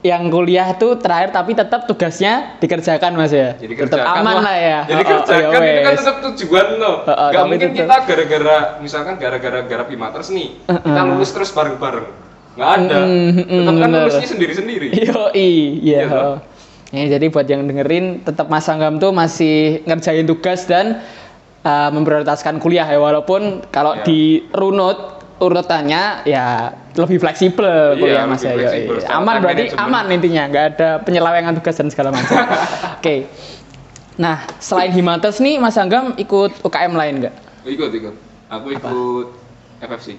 yang 0.00 0.32
kuliah 0.32 0.72
tuh 0.76 0.96
terakhir 0.96 1.28
tapi 1.28 1.52
tetap 1.52 1.84
tugasnya 1.84 2.56
dikerjakan 2.56 3.16
Mas 3.16 3.32
ya. 3.32 3.52
Jadi 3.56 3.74
tetap 3.76 4.00
aman 4.00 4.40
lah. 4.40 4.44
lah 4.48 4.56
ya. 4.56 4.78
Jadi 4.86 5.02
Oh, 5.02 5.08
oh, 5.08 5.20
kerjakan 5.26 5.56
oh, 5.56 5.60
ya 5.60 5.72
itu 5.72 5.80
kan 5.82 5.94
tetap 5.96 6.16
tujuan 6.24 6.66
loh. 6.76 6.96
Oh, 7.04 7.10
oh, 7.10 7.28
Gak 7.32 7.44
mungkin 7.44 7.68
tetap. 7.70 7.80
kita 7.84 7.96
gara-gara 8.06 8.56
misalkan 8.80 9.14
gara-gara 9.16 9.58
garap 9.60 9.88
Himaters 9.88 10.28
nih, 10.30 10.56
kita 10.64 11.00
lulus 11.04 11.30
terus 11.32 11.50
bareng-bareng. 11.52 12.06
Nggak 12.50 12.70
ada. 12.76 12.98
Mm, 13.04 13.30
mm, 13.36 13.44
Tetap 13.46 13.74
kan 13.76 13.88
lulusnya 13.92 14.28
sendiri-sendiri. 14.28 14.88
Yo 15.04 15.20
iya. 15.32 16.00
Iya, 16.08 16.40
Ya, 16.90 17.06
jadi 17.06 17.30
buat 17.30 17.46
yang 17.46 17.70
dengerin 17.70 18.26
tetap 18.26 18.50
Mas 18.50 18.66
Anggam 18.66 18.98
tuh 18.98 19.14
masih 19.14 19.78
ngerjain 19.86 20.26
tugas 20.26 20.66
dan 20.66 20.98
uh, 21.62 21.90
memprioritaskan 21.94 22.58
kuliah 22.58 22.82
ya 22.82 22.98
walaupun 22.98 23.62
kalau 23.70 23.94
Iya. 23.94 24.04
di 24.04 24.20
runut 24.50 24.98
urutannya 25.38 26.26
ya 26.26 26.74
lebih 26.92 27.16
fleksibel 27.16 27.94
Iya, 27.94 28.00
kuliah 28.02 28.24
Mas 28.26 28.42
ya. 28.42 28.52
Aman 29.06 29.38
berarti 29.38 29.70
aman 29.72 30.10
intinya 30.10 30.50
nggak 30.50 30.64
ada 30.74 30.90
penyelewengan 31.00 31.54
tugas 31.56 31.78
dan 31.78 31.88
segala 31.88 32.10
macam. 32.10 32.36
Oke. 32.98 33.30
Nah 34.18 34.42
selain 34.58 34.90
Himates 34.90 35.38
nih 35.38 35.56
Mas 35.56 35.78
Anggam 35.78 36.18
ikut 36.18 36.58
UKM 36.60 36.92
lain 36.92 37.14
nggak? 37.22 37.34
Ikut 37.70 37.90
ikut. 37.94 38.14
Aku 38.50 38.66
ikut 38.74 39.26
FFC, 39.78 40.18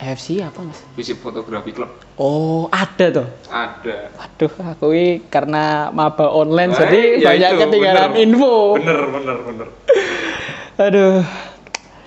FC 0.00 0.40
apa 0.40 0.64
Mas? 0.64 0.80
Visip 0.96 1.20
Fotografi 1.20 1.76
Club. 1.76 1.92
Oh 2.16 2.72
ada 2.72 3.06
tuh. 3.12 3.28
Ada. 3.46 4.08
Waduh, 4.16 4.52
aku 4.72 4.86
ini 4.96 5.06
karena 5.28 5.92
maba 5.92 6.32
online 6.32 6.72
Nah, 6.72 6.80
jadi 6.88 7.00
iya 7.20 7.26
banyak 7.28 7.50
itu, 7.52 7.60
ketinggalan 7.68 8.08
bener. 8.10 8.24
info. 8.24 8.54
Bener 8.80 9.00
bener 9.12 9.36
bener. 9.44 9.66
Aduh. 10.88 11.20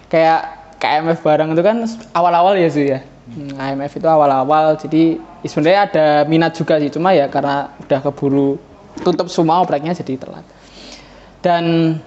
Kayak 0.10 0.42
KMF 0.78 1.20
barang 1.22 1.50
itu 1.54 1.62
kan 1.62 1.78
awal-awal 2.12 2.58
ya 2.58 2.70
sih 2.70 2.86
ya. 2.90 3.00
Hmm, 3.30 3.56
IMF 3.56 3.94
itu 3.96 4.08
awal-awal 4.10 4.76
jadi 4.76 5.16
ya 5.42 5.48
sebenarnya 5.48 5.82
ada 5.88 6.06
minat 6.26 6.58
juga 6.58 6.76
sih 6.82 6.92
cuma 6.92 7.14
ya 7.16 7.30
karena 7.32 7.72
udah 7.80 8.00
keburu 8.04 8.60
tutup 9.02 9.30
semua 9.30 9.62
opreknya 9.62 9.94
jadi 9.94 10.18
telat. 10.18 10.44
Dan 11.40 11.98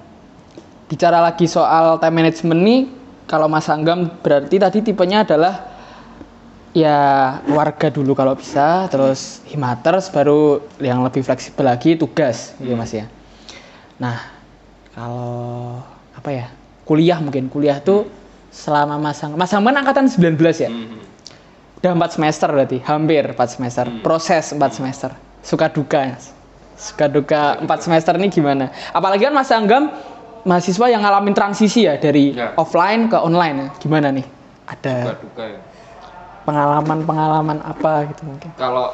bicara 0.87 1.23
lagi 1.23 1.47
soal 1.47 1.99
time 1.99 2.27
management 2.27 2.61
nih 2.63 2.81
kalau 3.27 3.47
Mas 3.47 3.67
Anggam 3.67 4.07
berarti 4.23 4.59
tadi 4.59 4.79
tipenya 4.83 5.27
adalah 5.27 5.76
ya 6.77 6.99
warga 7.49 7.89
dulu 7.89 8.13
kalau 8.13 8.37
bisa 8.37 8.85
terus 8.93 9.41
himaters 9.49 10.13
baru 10.13 10.61
yang 10.77 11.01
lebih 11.01 11.25
fleksibel 11.25 11.65
lagi 11.65 11.97
tugas 11.97 12.53
gitu 12.61 12.77
Mas 12.77 12.93
ya. 12.93 13.09
Nah, 13.97 14.21
kalau 14.93 15.81
apa 16.13 16.29
ya? 16.29 16.47
Kuliah 16.85 17.17
mungkin 17.19 17.49
kuliah 17.49 17.81
tuh 17.81 18.05
selama 18.53 19.01
Mas 19.01 19.19
Anggam 19.25 19.41
Mas 19.41 19.51
Anggam 19.51 19.73
kan 19.73 19.77
angkatan 19.83 20.05
19 20.07 20.37
ya. 20.61 20.69
Mhm. 20.69 21.01
Udah 21.81 21.93
4 21.93 22.13
semester 22.13 22.49
berarti, 22.53 22.79
hampir 22.85 23.25
4 23.33 23.49
semester. 23.49 23.85
Proses 24.05 24.53
4 24.53 24.73
semester. 24.73 25.11
Suka 25.41 25.73
duka. 25.73 26.13
Suka 26.77 27.09
duka 27.09 27.57
4 27.59 27.81
semester 27.81 28.13
ini 28.21 28.29
gimana? 28.29 28.69
Apalagi 28.93 29.25
kan 29.25 29.33
Mas 29.33 29.49
Anggam 29.49 29.89
mahasiswa 30.45 30.87
yang 30.93 31.01
ngalamin 31.01 31.33
transisi 31.33 31.89
ya 31.89 31.97
dari 31.97 32.37
Ya. 32.37 32.53
offline 32.55 33.09
ke 33.09 33.17
online 33.17 33.57
ya. 33.57 33.69
Gimana 33.81 34.13
nih? 34.13 34.27
Ada 34.69 34.95
Duka 35.09 35.17
duka 35.25 35.45
ya. 35.49 35.61
Pengalaman-pengalaman 36.47 37.59
apa 37.73 37.91
gitu 38.11 38.23
mungkin. 38.31 38.53
Kalau 38.57 38.87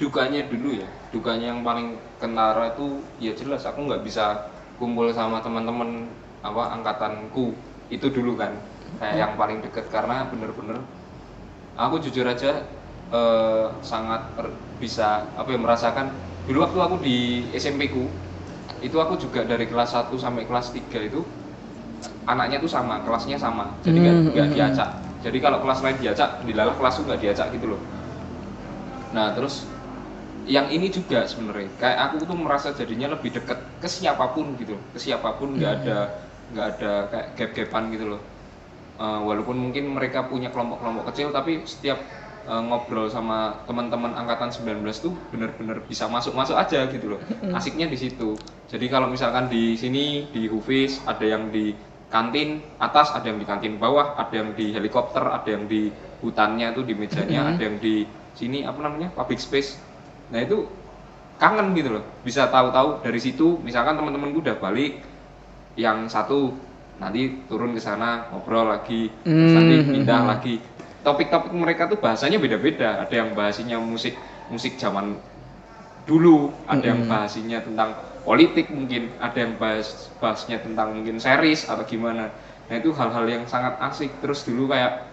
dukanya 0.00 0.40
dulu 0.50 0.70
ya, 0.82 0.88
dukanya 1.14 1.46
yang 1.54 1.60
paling 1.68 1.88
kentara 2.20 2.74
itu 2.74 2.86
ya 3.24 3.32
jelas 3.40 3.62
aku 3.68 3.80
nggak 3.86 4.02
bisa 4.06 4.24
kumpul 4.78 5.06
sama 5.14 5.38
teman-teman 5.44 5.90
apa 6.42 6.62
angkatanku. 6.76 7.46
Itu 7.92 8.06
dulu 8.16 8.32
kan 8.40 8.52
kayak 8.98 9.16
yang 9.22 9.32
paling 9.40 9.58
deket. 9.64 9.86
Karena 9.94 10.26
bener-bener 10.30 10.78
aku 11.76 11.96
jujur 12.04 12.26
aja 12.28 12.52
eh, 13.12 13.66
sangat 13.84 14.22
er- 14.40 14.58
bisa 14.82 15.32
apa 15.38 15.48
ya 15.54 15.58
merasakan. 15.60 16.06
Dulu 16.48 16.58
waktu 16.66 16.78
aku 16.82 16.96
di 17.06 17.16
SMP 17.54 17.88
ku 17.94 18.04
itu 18.82 18.96
aku 18.98 19.14
juga 19.20 19.46
dari 19.46 19.66
kelas 19.70 19.94
1 19.96 20.16
sampai 20.18 20.44
kelas 20.48 20.74
3 20.74 20.98
itu 21.04 21.22
anaknya 22.26 22.58
tuh 22.62 22.70
sama 22.70 23.02
kelasnya 23.04 23.38
sama. 23.38 23.78
Jadi 23.84 23.96
nggak 24.04 24.16
Hmm, 24.16 24.26
nggak 24.34 24.48
hmm, 24.48 24.52
diacak 24.54 24.88
jadi 25.22 25.38
kalau 25.38 25.62
kelas 25.62 25.80
lain 25.86 25.96
diacak 26.02 26.42
dilalah 26.42 26.74
kelas 26.74 26.94
tuh 26.98 27.04
nggak 27.06 27.20
diacak 27.22 27.46
gitu 27.54 27.66
loh. 27.72 27.80
Nah 29.14 29.30
terus 29.32 29.64
yang 30.42 30.66
ini 30.74 30.90
juga 30.90 31.22
sebenarnya 31.22 31.70
kayak 31.78 31.98
aku 32.10 32.26
tuh 32.26 32.34
merasa 32.34 32.74
jadinya 32.74 33.14
lebih 33.14 33.30
deket 33.38 33.58
ke 33.78 33.86
siapa 33.86 34.34
pun 34.34 34.58
gitu 34.58 34.74
ke 34.90 34.98
siapa 34.98 35.38
pun 35.38 35.54
nggak 35.54 35.72
ada 35.86 36.10
nggak 36.50 36.66
ada 36.76 36.92
kayak 37.08 37.26
gap-gapan 37.38 37.82
gitu 37.94 38.04
loh. 38.18 38.20
Eh, 38.98 39.20
walaupun 39.22 39.56
mungkin 39.56 39.94
mereka 39.94 40.26
punya 40.26 40.50
kelompok-kelompok 40.52 41.14
kecil 41.14 41.30
tapi 41.30 41.62
setiap 41.64 42.02
eh, 42.50 42.62
ngobrol 42.66 43.06
sama 43.06 43.62
teman-teman 43.70 44.18
angkatan 44.18 44.50
19 44.50 44.82
tuh 44.98 45.14
bener-bener 45.30 45.78
bisa 45.86 46.10
masuk-masuk 46.10 46.58
aja 46.58 46.90
gitu 46.90 47.16
loh. 47.16 47.20
Asiknya 47.54 47.86
di 47.86 47.98
situ. 47.98 48.34
Jadi 48.66 48.86
kalau 48.90 49.06
misalkan 49.06 49.46
di 49.46 49.78
sini 49.78 50.26
di 50.34 50.50
Hufis 50.50 50.98
ada 51.06 51.22
yang 51.22 51.54
di 51.54 51.78
kantin 52.12 52.60
atas 52.76 53.16
ada 53.16 53.24
yang 53.24 53.40
di 53.40 53.48
kantin 53.48 53.80
bawah 53.80 54.20
ada 54.20 54.34
yang 54.36 54.52
di 54.52 54.76
helikopter 54.76 55.24
ada 55.24 55.48
yang 55.48 55.64
di 55.64 55.88
hutannya 56.20 56.76
tuh 56.76 56.84
di 56.84 56.92
mejanya 56.92 57.56
ada 57.56 57.62
yang 57.64 57.80
di 57.80 58.04
sini 58.36 58.64
apa 58.68 58.78
namanya 58.84 59.08
public 59.16 59.40
space. 59.40 59.80
Nah 60.28 60.44
itu 60.44 60.68
kangen 61.40 61.72
gitu 61.72 61.98
loh. 61.98 62.04
Bisa 62.20 62.52
tahu-tahu 62.52 63.00
dari 63.00 63.18
situ 63.18 63.56
misalkan 63.64 63.96
teman-temanku 63.96 64.44
udah 64.44 64.56
balik 64.60 65.00
yang 65.74 66.04
satu 66.06 66.52
nanti 67.00 67.48
turun 67.48 67.72
ke 67.72 67.80
sana 67.80 68.28
ngobrol 68.30 68.68
lagi 68.68 69.08
terus 69.24 69.52
nanti 69.56 69.74
pindah 69.80 70.20
lagi. 70.28 70.54
Topik-topik 71.02 71.50
mereka 71.50 71.90
tuh 71.90 71.98
bahasanya 71.98 72.38
beda-beda. 72.38 73.02
Ada 73.02 73.24
yang 73.24 73.34
bahasinya 73.34 73.80
musik 73.82 74.14
musik 74.52 74.78
zaman 74.78 75.18
dulu 76.06 76.50
ada 76.66 76.82
yang 76.82 77.06
bahasinya 77.06 77.62
tentang 77.62 77.94
politik 78.22 78.70
mungkin 78.70 79.10
ada 79.18 79.38
yang 79.38 79.54
bahas 79.58 80.10
bahasnya 80.18 80.62
tentang 80.62 80.98
mungkin 80.98 81.18
series 81.18 81.66
atau 81.66 81.82
gimana. 81.86 82.30
Nah 82.70 82.74
itu 82.78 82.94
hal-hal 82.94 83.26
yang 83.26 83.44
sangat 83.46 83.78
asik. 83.82 84.10
Terus 84.22 84.46
dulu 84.46 84.70
kayak 84.70 85.06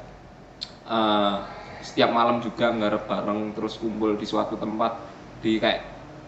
eh, 0.90 1.36
setiap 1.82 2.10
malam 2.14 2.42
juga 2.42 2.74
ngarep 2.74 3.06
bareng 3.10 3.42
terus 3.58 3.78
kumpul 3.78 4.18
di 4.18 4.26
suatu 4.26 4.58
tempat 4.58 4.98
di 5.42 5.58
kayak 5.58 5.82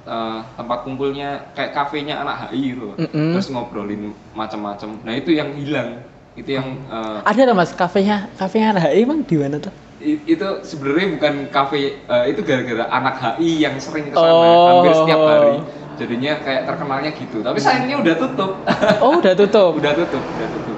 eh, 0.06 0.40
tempat 0.58 0.80
kumpulnya 0.86 1.54
kayak 1.54 1.74
kafenya 1.74 2.22
anak 2.22 2.50
HI 2.50 2.78
gitu. 2.78 2.94
Loh. 2.94 2.98
Mm-mm. 2.98 3.34
terus 3.38 3.48
ngobrolin 3.50 4.14
macam-macam 4.34 4.90
nah 5.06 5.14
itu 5.14 5.34
yang 5.34 5.54
hilang. 5.58 6.02
Itu 6.32 6.58
yang 6.58 6.80
eh, 6.90 7.20
Ada 7.28 7.52
Mas? 7.52 7.74
Kafenya, 7.76 8.30
kafenya 8.40 8.78
HI 8.78 9.06
emang 9.06 9.22
di 9.26 9.36
mana 9.38 9.58
tuh? 9.62 9.74
Itu 10.04 10.48
sebenarnya 10.62 11.08
bukan 11.18 11.34
kafe 11.50 12.02
eh, 12.02 12.26
itu 12.28 12.42
gara-gara 12.42 12.90
anak 12.90 13.16
HI 13.18 13.62
yang 13.62 13.76
sering 13.78 14.10
ke 14.10 14.16
sana. 14.16 14.34
Oh. 14.34 14.68
hampir 14.78 14.94
setiap 14.98 15.22
hari. 15.22 15.56
Jadinya 15.96 16.34
kayak 16.42 16.62
terkenalnya 16.66 17.12
gitu. 17.14 17.38
Tapi 17.40 17.58
sayangnya 17.62 18.02
udah 18.02 18.16
tutup. 18.18 18.52
Oh, 19.00 19.22
udah 19.22 19.34
tutup. 19.38 19.72
udah 19.80 19.94
tutup 19.94 20.24
udah 20.24 20.50
tutup. 20.50 20.78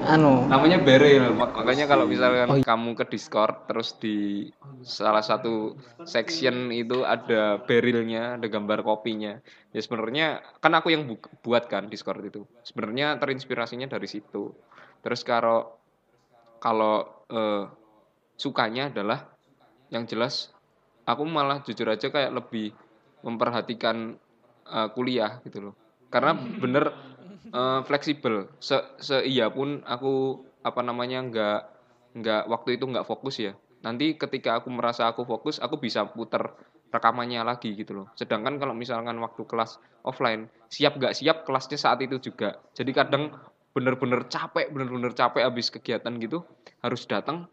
Anu. 0.00 0.48
namanya 0.48 0.80
Beril 0.80 1.36
makanya 1.36 1.84
kalau 1.84 2.08
misalkan 2.08 2.48
Oh, 2.48 2.56
iya. 2.56 2.64
kamu 2.64 2.96
ke 2.96 3.04
Discord 3.04 3.68
terus 3.68 3.94
di 4.00 4.48
salah 4.80 5.20
satu 5.20 5.76
section 6.08 6.72
itu 6.72 7.04
ada 7.04 7.60
berilnya 7.60 8.40
ada 8.40 8.48
gambar 8.48 8.80
kopinya. 8.80 9.36
Ya 9.70 9.80
sebenarnya 9.84 10.40
kan 10.58 10.72
aku 10.72 10.88
yang 10.88 11.04
bu- 11.04 11.20
buat 11.44 11.68
kan 11.68 11.92
Discord 11.92 12.24
itu. 12.24 12.48
Sebenarnya 12.64 13.20
terinspirasinya 13.20 13.92
dari 13.92 14.08
situ. 14.08 14.56
Terus 15.04 15.20
kalau 15.20 15.68
kalau 16.58 17.04
eh, 17.28 17.64
sukanya 18.40 18.88
adalah 18.88 19.28
yang 19.92 20.08
jelas 20.08 20.48
aku 21.04 21.28
malah 21.28 21.60
jujur 21.60 21.84
aja 21.92 22.08
kayak 22.08 22.32
lebih 22.32 22.72
memperhatikan 23.20 24.16
eh, 24.64 24.88
kuliah 24.96 25.44
gitu 25.44 25.70
loh. 25.70 25.74
Karena 26.08 26.32
bener 26.34 26.88
eh, 27.52 27.80
fleksibel. 27.84 28.48
Se 28.64 28.80
se 28.96 29.20
iya 29.28 29.52
pun 29.52 29.84
aku 29.84 30.40
apa 30.64 30.80
namanya 30.80 31.20
nggak 31.28 31.60
nggak 32.16 32.42
waktu 32.48 32.80
itu 32.80 32.84
nggak 32.88 33.04
fokus 33.04 33.36
ya. 33.44 33.52
Nanti 33.84 34.16
ketika 34.16 34.60
aku 34.60 34.72
merasa 34.72 35.08
aku 35.08 35.28
fokus 35.28 35.60
aku 35.60 35.76
bisa 35.76 36.08
puter 36.08 36.48
rekamannya 36.90 37.44
lagi 37.44 37.76
gitu 37.76 38.02
loh. 38.02 38.06
Sedangkan 38.16 38.56
kalau 38.56 38.74
misalkan 38.74 39.20
waktu 39.20 39.46
kelas 39.46 39.78
offline 40.02 40.48
siap 40.72 40.96
nggak 40.96 41.14
siap 41.14 41.44
kelasnya 41.44 41.78
saat 41.78 42.00
itu 42.02 42.18
juga. 42.18 42.56
Jadi 42.72 42.90
kadang 42.96 43.30
bener-bener 43.70 44.26
capek 44.26 44.74
bener-bener 44.74 45.14
capek 45.14 45.46
habis 45.46 45.70
kegiatan 45.70 46.10
gitu 46.18 46.42
harus 46.82 47.06
datang 47.06 47.46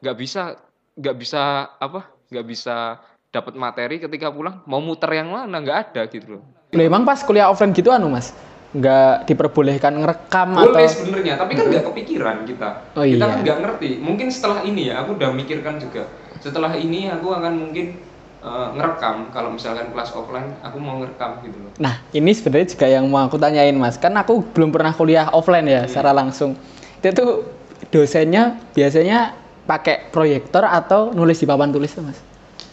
nggak 0.00 0.16
bisa 0.16 0.56
nggak 0.96 1.16
bisa 1.16 1.70
apa? 1.78 2.08
Nggak 2.32 2.46
bisa 2.48 2.76
dapat 3.30 3.54
materi 3.54 4.02
ketika 4.02 4.32
pulang 4.32 4.64
mau 4.66 4.82
muter 4.82 5.08
yang 5.14 5.30
mana? 5.30 5.60
Nggak 5.60 5.78
ada 5.92 6.02
gitu 6.10 6.38
loh. 6.38 6.42
Loh, 6.74 6.84
emang 6.86 7.02
pas 7.02 7.22
kuliah 7.22 7.50
offline 7.50 7.74
gitu 7.74 7.90
anu 7.90 8.10
Mas. 8.10 8.34
nggak 8.70 9.26
diperbolehkan 9.26 9.98
ngerekam 9.98 10.54
boleh 10.54 10.86
atau 10.86 10.94
sebenarnya 10.94 11.34
tapi 11.34 11.58
kan 11.58 11.66
nggak 11.74 11.90
kepikiran 11.90 12.36
kita. 12.46 12.70
Oh, 12.94 13.02
kita 13.02 13.18
iya. 13.18 13.26
kan 13.26 13.38
nggak 13.42 13.58
ngerti. 13.66 13.90
Mungkin 13.98 14.30
setelah 14.30 14.62
ini 14.62 14.94
ya 14.94 15.02
aku 15.02 15.18
udah 15.18 15.34
mikirkan 15.34 15.82
juga. 15.82 16.06
Setelah 16.38 16.78
ini 16.78 17.10
aku 17.10 17.34
akan 17.34 17.66
mungkin 17.66 17.98
eh, 18.46 18.68
ngerekam. 18.78 19.34
Kalau 19.34 19.50
misalkan 19.50 19.90
kelas 19.90 20.14
offline 20.14 20.54
aku 20.62 20.78
mau 20.78 21.02
ngerekam 21.02 21.42
gitu 21.42 21.58
loh. 21.58 21.74
Nah, 21.82 21.98
ini 22.14 22.30
sebenarnya 22.30 22.70
juga 22.70 22.86
yang 22.86 23.10
mau 23.10 23.26
aku 23.26 23.42
tanyain, 23.42 23.74
Mas. 23.74 23.98
Kan 23.98 24.14
aku 24.14 24.38
belum 24.54 24.70
pernah 24.70 24.94
kuliah 24.94 25.26
offline 25.34 25.66
ya, 25.66 25.90
secara 25.90 26.14
langsung. 26.14 26.54
Itu 27.02 27.10
tuh 27.10 27.30
dosennya 27.90 28.54
biasanya 28.70 29.34
pakai 29.70 30.10
proyektor 30.10 30.66
atau 30.66 31.14
nulis 31.14 31.38
di 31.38 31.46
papan 31.46 31.70
tulis 31.70 31.94
tuh, 31.94 32.02
Mas? 32.02 32.18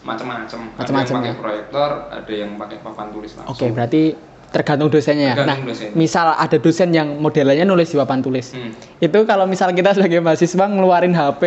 macam-macam 0.01 0.39
ada 0.39 0.47
yang 0.47 0.63
Macam-macam 0.79 1.13
pakai 1.13 1.27
ya? 1.27 1.35
proyektor 1.35 1.89
ada 2.07 2.31
yang 2.33 2.51
pakai 2.55 2.77
papan 2.79 3.07
tulis 3.11 3.31
langsung 3.35 3.51
Oke, 3.53 3.65
berarti 3.69 4.01
tergantung 4.47 4.87
dosennya 4.87 5.25
ya. 5.27 5.35
Tergantung 5.35 5.59
nah, 5.59 5.69
dosennya. 5.69 5.93
misal 5.93 6.27
ada 6.31 6.57
dosen 6.57 6.89
yang 6.89 7.07
modelnya 7.19 7.65
nulis 7.67 7.91
di 7.91 7.97
papan 7.99 8.19
tulis. 8.23 8.55
Hmm. 8.55 8.71
Itu 8.97 9.27
kalau 9.27 9.43
misal 9.43 9.75
kita 9.75 9.91
sebagai 9.93 10.23
mahasiswa 10.23 10.65
ngeluarin 10.65 11.11
HP, 11.11 11.43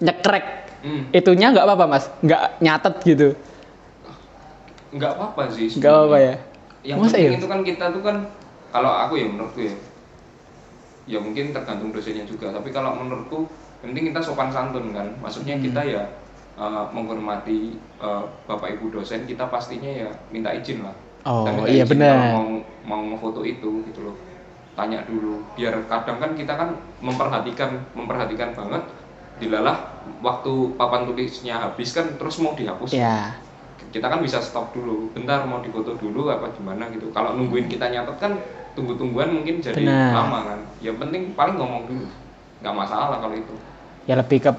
nyekrek, 0.00 0.46
Hmm. 0.78 1.10
itunya 1.10 1.50
nggak 1.50 1.66
apa-apa, 1.66 1.84
Mas? 1.90 2.04
Nggak 2.20 2.40
nyatet 2.60 2.94
gitu. 3.04 3.28
nggak 4.88 5.12
apa-apa 5.12 5.42
sih 5.50 5.66
Nggak 5.76 5.92
apa-apa 5.92 6.18
ya? 6.18 6.34
yang 6.86 6.98
Masa 7.02 7.18
penting 7.18 7.26
iya? 7.26 7.38
itu 7.42 7.48
kan 7.50 7.60
kita 7.60 7.84
tuh 7.90 8.00
kan 8.00 8.16
kalau 8.70 8.92
aku 8.94 9.18
ya 9.18 9.26
menurutku 9.26 9.60
ya 9.60 9.74
ya 11.06 11.18
mungkin 11.18 11.50
tergantung 11.50 11.90
dosennya 11.90 12.22
juga 12.22 12.54
tapi 12.54 12.70
kalau 12.70 12.94
menurutku 12.94 13.50
yang 13.84 13.92
penting 13.92 14.12
kita 14.12 14.20
sopan 14.24 14.48
santun 14.48 14.92
kan. 14.96 15.08
Maksudnya 15.20 15.60
kita 15.60 15.80
ya 15.84 16.02
uh, 16.56 16.88
menghormati 16.90 17.76
uh, 18.00 18.24
bapak 18.48 18.80
ibu 18.80 18.88
dosen 18.92 19.28
kita 19.28 19.46
pastinya 19.52 19.88
ya 19.88 20.10
minta 20.32 20.52
izin 20.52 20.84
lah. 20.84 20.96
Oh, 21.26 21.44
Kita 21.44 21.50
minta 21.60 21.68
iya 21.68 21.84
benar. 21.84 22.14
kalau 22.16 22.26
mau 22.32 22.46
mau 22.86 23.00
ngefoto 23.12 23.40
itu 23.44 23.84
gitu 23.92 24.00
loh. 24.10 24.16
Tanya 24.76 25.04
dulu. 25.04 25.44
Biar 25.56 25.76
kadang 25.88 26.20
kan 26.20 26.30
kita 26.36 26.52
kan 26.56 26.68
memperhatikan 27.00 27.80
memperhatikan 27.92 28.56
banget 28.56 28.82
dilalah 29.36 29.92
waktu 30.24 30.72
papan 30.80 31.04
tulisnya 31.04 31.60
habis 31.60 31.92
kan 31.92 32.16
terus 32.16 32.40
mau 32.40 32.56
dihapus. 32.56 32.92
Ya. 32.96 33.36
kita 33.86 34.12
kan 34.12 34.20
bisa 34.20 34.42
stop 34.42 34.76
dulu. 34.76 35.08
Bentar 35.14 35.46
mau 35.48 35.62
difoto 35.62 35.96
dulu 35.96 36.28
apa 36.28 36.52
gimana 36.52 36.88
gitu. 36.92 37.08
Kalau 37.16 37.32
nungguin 37.36 37.68
kita 37.70 37.88
nyatet 37.88 38.16
kan 38.18 38.32
tunggu-tungguan 38.76 39.32
mungkin 39.32 39.62
jadi 39.62 39.78
Benar. 39.84 40.12
lama 40.12 40.38
kan. 40.52 40.60
Yang 40.84 40.96
penting 41.00 41.22
paling 41.32 41.56
ngomong 41.56 41.88
dulu 41.88 42.04
nggak 42.60 42.74
masalah 42.74 43.16
kalau 43.20 43.36
itu. 43.36 43.54
Ya 44.06 44.14
lebih 44.14 44.38
ke 44.40 44.52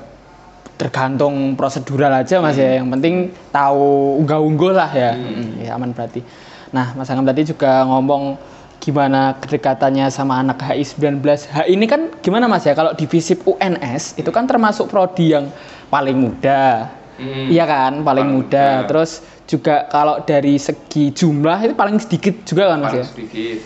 tergantung 0.77 1.57
prosedural 1.57 2.13
aja 2.13 2.37
mas 2.37 2.55
ya. 2.55 2.77
Yang 2.77 2.87
penting 2.99 3.15
tahu 3.49 4.21
unggah-ungguh 4.21 4.71
lah 4.73 4.91
ya. 4.93 5.11
Hmm, 5.17 5.57
ya 5.57 5.73
aman 5.73 5.91
berarti. 5.91 6.21
Nah 6.69 6.93
mas 6.93 7.09
Angam 7.09 7.25
tadi 7.25 7.47
juga 7.47 7.81
ngomong 7.87 8.37
gimana 8.77 9.35
kedekatannya 9.41 10.07
sama 10.07 10.39
anak 10.39 10.61
HI 10.63 10.85
19 10.85 11.19
HI 11.49 11.73
ini 11.73 11.85
kan 11.89 12.13
gimana 12.21 12.45
mas 12.45 12.63
ya? 12.63 12.77
Kalau 12.77 12.93
di 12.93 13.09
FISIP 13.09 13.43
UNS 13.43 14.15
itu 14.15 14.29
kan 14.29 14.45
termasuk 14.45 14.87
prodi 14.87 15.33
yang 15.33 15.49
paling 15.89 16.15
muda. 16.15 16.91
Hmm. 17.17 17.49
iya 17.49 17.65
kan? 17.65 18.05
Paling 18.05 18.05
Paling 18.05 18.27
muda. 18.29 18.67
muda. 18.85 18.85
terus 18.85 19.11
juga 19.47 19.87
kalau 19.89 20.21
dari 20.21 20.59
segi 20.59 21.09
jumlah 21.09 21.65
itu 21.65 21.73
paling 21.73 21.97
sedikit 21.97 22.35
juga 22.45 22.69
kan 22.69 22.77
mas 22.77 22.85
paling 22.93 23.01
ya? 23.01 23.05
sedikit. 23.09 23.57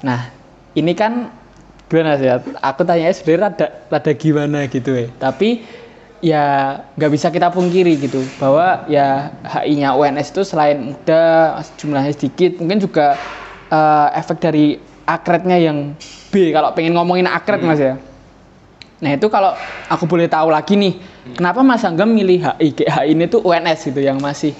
Nah, 0.00 0.20
ini 0.78 0.92
kan 0.94 1.12
gimana 1.90 2.14
sih 2.16 2.30
ya? 2.30 2.38
Aku 2.62 2.86
tanya 2.86 3.10
sebenarnya 3.10 3.50
rada, 3.50 3.66
rada 3.90 4.12
gimana 4.14 4.70
gitu 4.70 4.94
ya. 4.94 5.06
Tapi 5.18 5.66
ya 6.22 6.44
nggak 6.94 7.10
bisa 7.10 7.28
kita 7.34 7.50
pungkiri 7.50 7.98
gitu 7.98 8.22
bahwa 8.38 8.86
ya 8.86 9.34
HI-nya 9.42 9.98
UNS 9.98 10.30
itu 10.30 10.42
selain 10.46 10.78
muda 10.78 11.58
jumlahnya 11.76 12.14
sedikit, 12.14 12.62
mungkin 12.62 12.78
juga 12.78 13.18
eh, 13.68 14.08
efek 14.14 14.38
dari 14.38 14.78
akrednya 15.10 15.58
yang 15.58 15.98
B. 16.30 16.54
Kalau 16.54 16.70
pengen 16.78 16.94
ngomongin 16.94 17.26
akred 17.26 17.66
mas 17.66 17.82
ya. 17.82 17.98
Nah 19.00 19.10
itu 19.16 19.26
kalau 19.32 19.56
aku 19.88 20.04
boleh 20.06 20.28
tahu 20.28 20.52
lagi 20.52 20.76
nih, 20.76 21.00
kenapa 21.34 21.64
Mas 21.64 21.82
Anggam 21.88 22.12
milih 22.12 22.44
HI? 22.44 22.84
HI 22.84 23.16
ini 23.16 23.24
tuh 23.26 23.40
UNS 23.40 23.88
gitu 23.88 23.98
yang 24.04 24.20
masih 24.20 24.52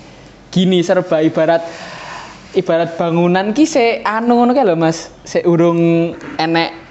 gini 0.48 0.80
serba 0.80 1.20
ibarat 1.20 1.62
ibarat 2.56 2.98
bangunan 2.98 3.54
ki 3.54 3.68
se 3.68 4.00
anu 4.02 4.42
ngono 4.42 4.56
lho 4.56 4.74
Mas, 4.74 5.12
se 5.22 5.44
urung 5.44 6.12
enek 6.40 6.89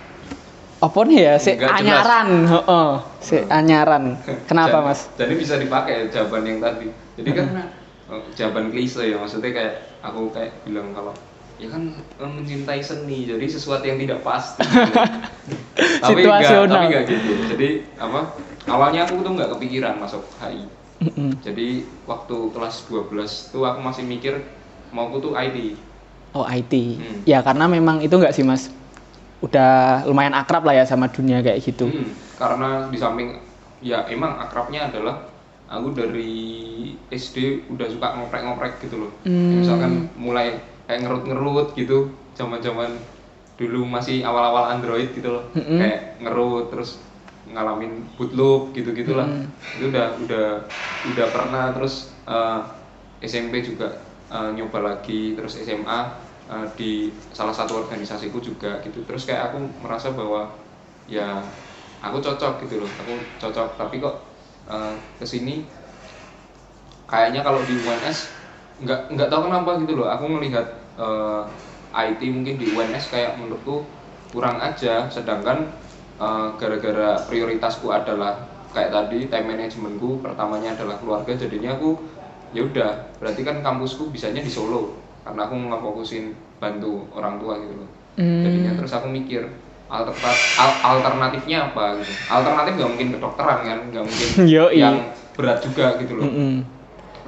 apa 0.80 1.00
nih 1.04 1.20
ya, 1.20 1.34
se 1.36 1.52
Nggak 1.54 1.60
jelas. 1.60 1.80
anyaran, 1.82 2.30
heeh, 2.48 2.90
se 3.20 3.38
anyaran. 3.46 4.04
Kenapa 4.46 4.80
Jadi- 4.80 4.88
Mas? 4.88 5.00
jadi 5.14 5.34
bisa 5.36 5.54
dipakai 5.56 6.08
jawaban 6.08 6.44
yang 6.44 6.60
tadi 6.60 6.88
jadi 7.14 7.30
kan 7.34 7.46
eh, 8.08 8.22
jawaban 8.34 8.66
klise 8.70 9.04
ya 9.04 9.16
maksudnya 9.16 9.52
kayak 9.52 9.76
aku 10.00 10.32
kayak 10.32 10.56
bilang 10.64 10.96
kalau 10.96 11.12
ya 11.56 11.68
kan 11.68 11.84
eh, 11.94 12.32
mencintai 12.32 12.80
seni 12.80 13.28
jadi 13.28 13.44
sesuatu 13.46 13.84
yang 13.84 14.00
tidak 14.00 14.24
pasti 14.24 14.64
tapi 16.02 16.22
enggak 16.22 16.64
tapi 16.66 16.86
enggak 16.88 17.04
gitu 17.06 17.32
jadi 17.50 17.70
apa 17.98 18.20
awalnya 18.66 19.04
aku 19.04 19.20
tuh 19.20 19.32
nggak 19.36 19.52
kepikiran 19.52 20.00
masuk 20.00 20.24
HI 20.40 20.64
jadi 21.40 21.68
waktu 22.06 22.36
kelas 22.50 22.88
12 22.88 23.12
tuh 23.52 23.64
aku 23.64 23.80
masih 23.80 24.04
mikir 24.04 24.40
mau 24.90 25.08
aku 25.08 25.20
tuh 25.22 25.34
ID 25.34 25.76
Oh 26.30 26.46
IT. 26.46 26.70
Hmm. 26.72 27.26
Ya 27.26 27.42
karena 27.42 27.66
memang 27.66 28.00
itu 28.00 28.14
enggak 28.14 28.32
sih 28.32 28.46
Mas. 28.46 28.70
Udah 29.40 30.04
lumayan 30.04 30.36
akrab 30.36 30.68
lah 30.68 30.76
ya 30.76 30.86
sama 30.86 31.08
dunia 31.08 31.40
kayak 31.40 31.64
gitu. 31.64 31.88
Hmm, 31.88 32.12
karena 32.36 32.92
di 32.92 32.98
samping 33.00 33.40
ya 33.80 34.04
emang 34.12 34.36
akrabnya 34.36 34.92
adalah 34.92 35.32
aku 35.70 35.96
dari 35.96 36.36
SD 37.08 37.70
udah 37.72 37.88
suka 37.88 38.20
ngoprek-ngoprek 38.20 38.84
gitu 38.84 39.08
loh. 39.08 39.12
Hmm. 39.24 39.64
Misalkan 39.64 40.12
mulai 40.20 40.60
kayak 40.90 41.06
ngerut-ngerut 41.06 41.78
gitu, 41.78 42.12
zaman-zaman 42.36 43.00
dulu 43.60 43.84
masih 43.84 44.24
awal-awal 44.24 44.72
Android 44.72 45.12
gitu 45.12 45.30
loh. 45.36 45.44
Mm-mm. 45.52 45.78
Kayak 45.78 46.00
ngerut 46.24 46.72
terus 46.72 47.00
ngalamin 47.52 48.08
bootloop 48.16 48.72
gitu-gitulah. 48.72 49.28
Mm. 49.28 49.46
Itu 49.76 49.86
udah 49.92 50.08
udah 50.24 50.48
udah 51.04 51.28
pernah 51.32 51.66
terus 51.76 52.16
eh, 52.24 52.60
SMP 53.24 53.60
juga 53.64 54.00
eh, 54.32 54.50
nyoba 54.56 54.80
lagi 54.96 55.36
terus 55.36 55.60
SMA 55.60 56.29
eh, 56.50 56.68
di 56.78 56.92
salah 57.32 57.54
satu 57.56 57.74
organisasiku 57.86 58.38
juga 58.42 58.82
gitu. 58.86 59.06
Terus 59.08 59.24
kayak 59.28 59.54
aku 59.54 59.58
merasa 59.86 60.12
bahwa 60.14 60.42
ya 61.10 61.42
aku 62.04 62.18
cocok 62.24 62.54
gitu 62.68 62.76
loh 62.86 62.92
aku 63.02 63.14
cocok. 63.42 63.78
Tapi 63.80 63.96
kok 64.04 64.16
eh, 64.70 64.96
ke 65.20 65.26
sini 65.28 65.66
kayaknya 67.10 67.42
kalau 67.46 67.66
di 67.66 67.76
UNS 67.82 68.18
nggak 68.84 69.12
nggak 69.14 69.30
tahu 69.32 69.42
kenapa 69.50 69.72
gitu 69.84 69.94
loh. 70.00 70.08
Aku 70.10 70.26
melihat 70.30 70.66
eh, 71.00 71.44
IT 71.94 72.22
mungkin 72.32 72.56
di 72.62 72.66
UNS 72.72 73.10
kayak 73.12 73.38
menurutku 73.40 73.90
kurang 74.34 74.62
aja. 74.62 75.10
Sedangkan 75.12 75.58
eh, 76.20 76.48
gara-gara 76.60 77.26
prioritasku 77.30 77.90
adalah 77.92 78.34
kayak 78.74 78.94
tadi 78.94 79.26
time 79.32 79.48
managementku 79.58 80.22
pertamanya 80.22 80.78
adalah 80.78 81.02
keluarga 81.02 81.34
jadinya 81.34 81.74
aku 81.74 82.06
ya 82.54 82.62
udah 82.66 83.18
berarti 83.18 83.42
kan 83.46 83.62
kampusku 83.66 84.14
bisanya 84.14 84.42
di 84.46 84.52
Solo 84.54 85.09
karena 85.24 85.42
aku 85.46 85.56
ngefokusin 85.70 86.26
bantu 86.60 87.08
orang 87.16 87.40
tua 87.42 87.56
gitu 87.64 87.76
loh 87.86 87.90
Hmm. 88.20 88.44
jadinya 88.44 88.76
terus 88.76 88.92
aku 88.92 89.08
mikir 89.08 89.48
alternatif 89.88 90.44
alternatifnya 90.84 91.72
apa 91.72 92.04
gitu 92.04 92.12
alternatif 92.28 92.76
nggak 92.76 92.92
mungkin 92.92 93.08
kedokteran 93.16 93.60
kan 93.64 93.80
nggak 93.90 94.04
mungkin 94.06 94.30
Yoi. 94.54 94.76
yang 94.76 94.96
berat 95.40 95.64
juga 95.64 95.96
gitu 96.04 96.20
loh 96.20 96.28
Mm-mm. 96.28 96.54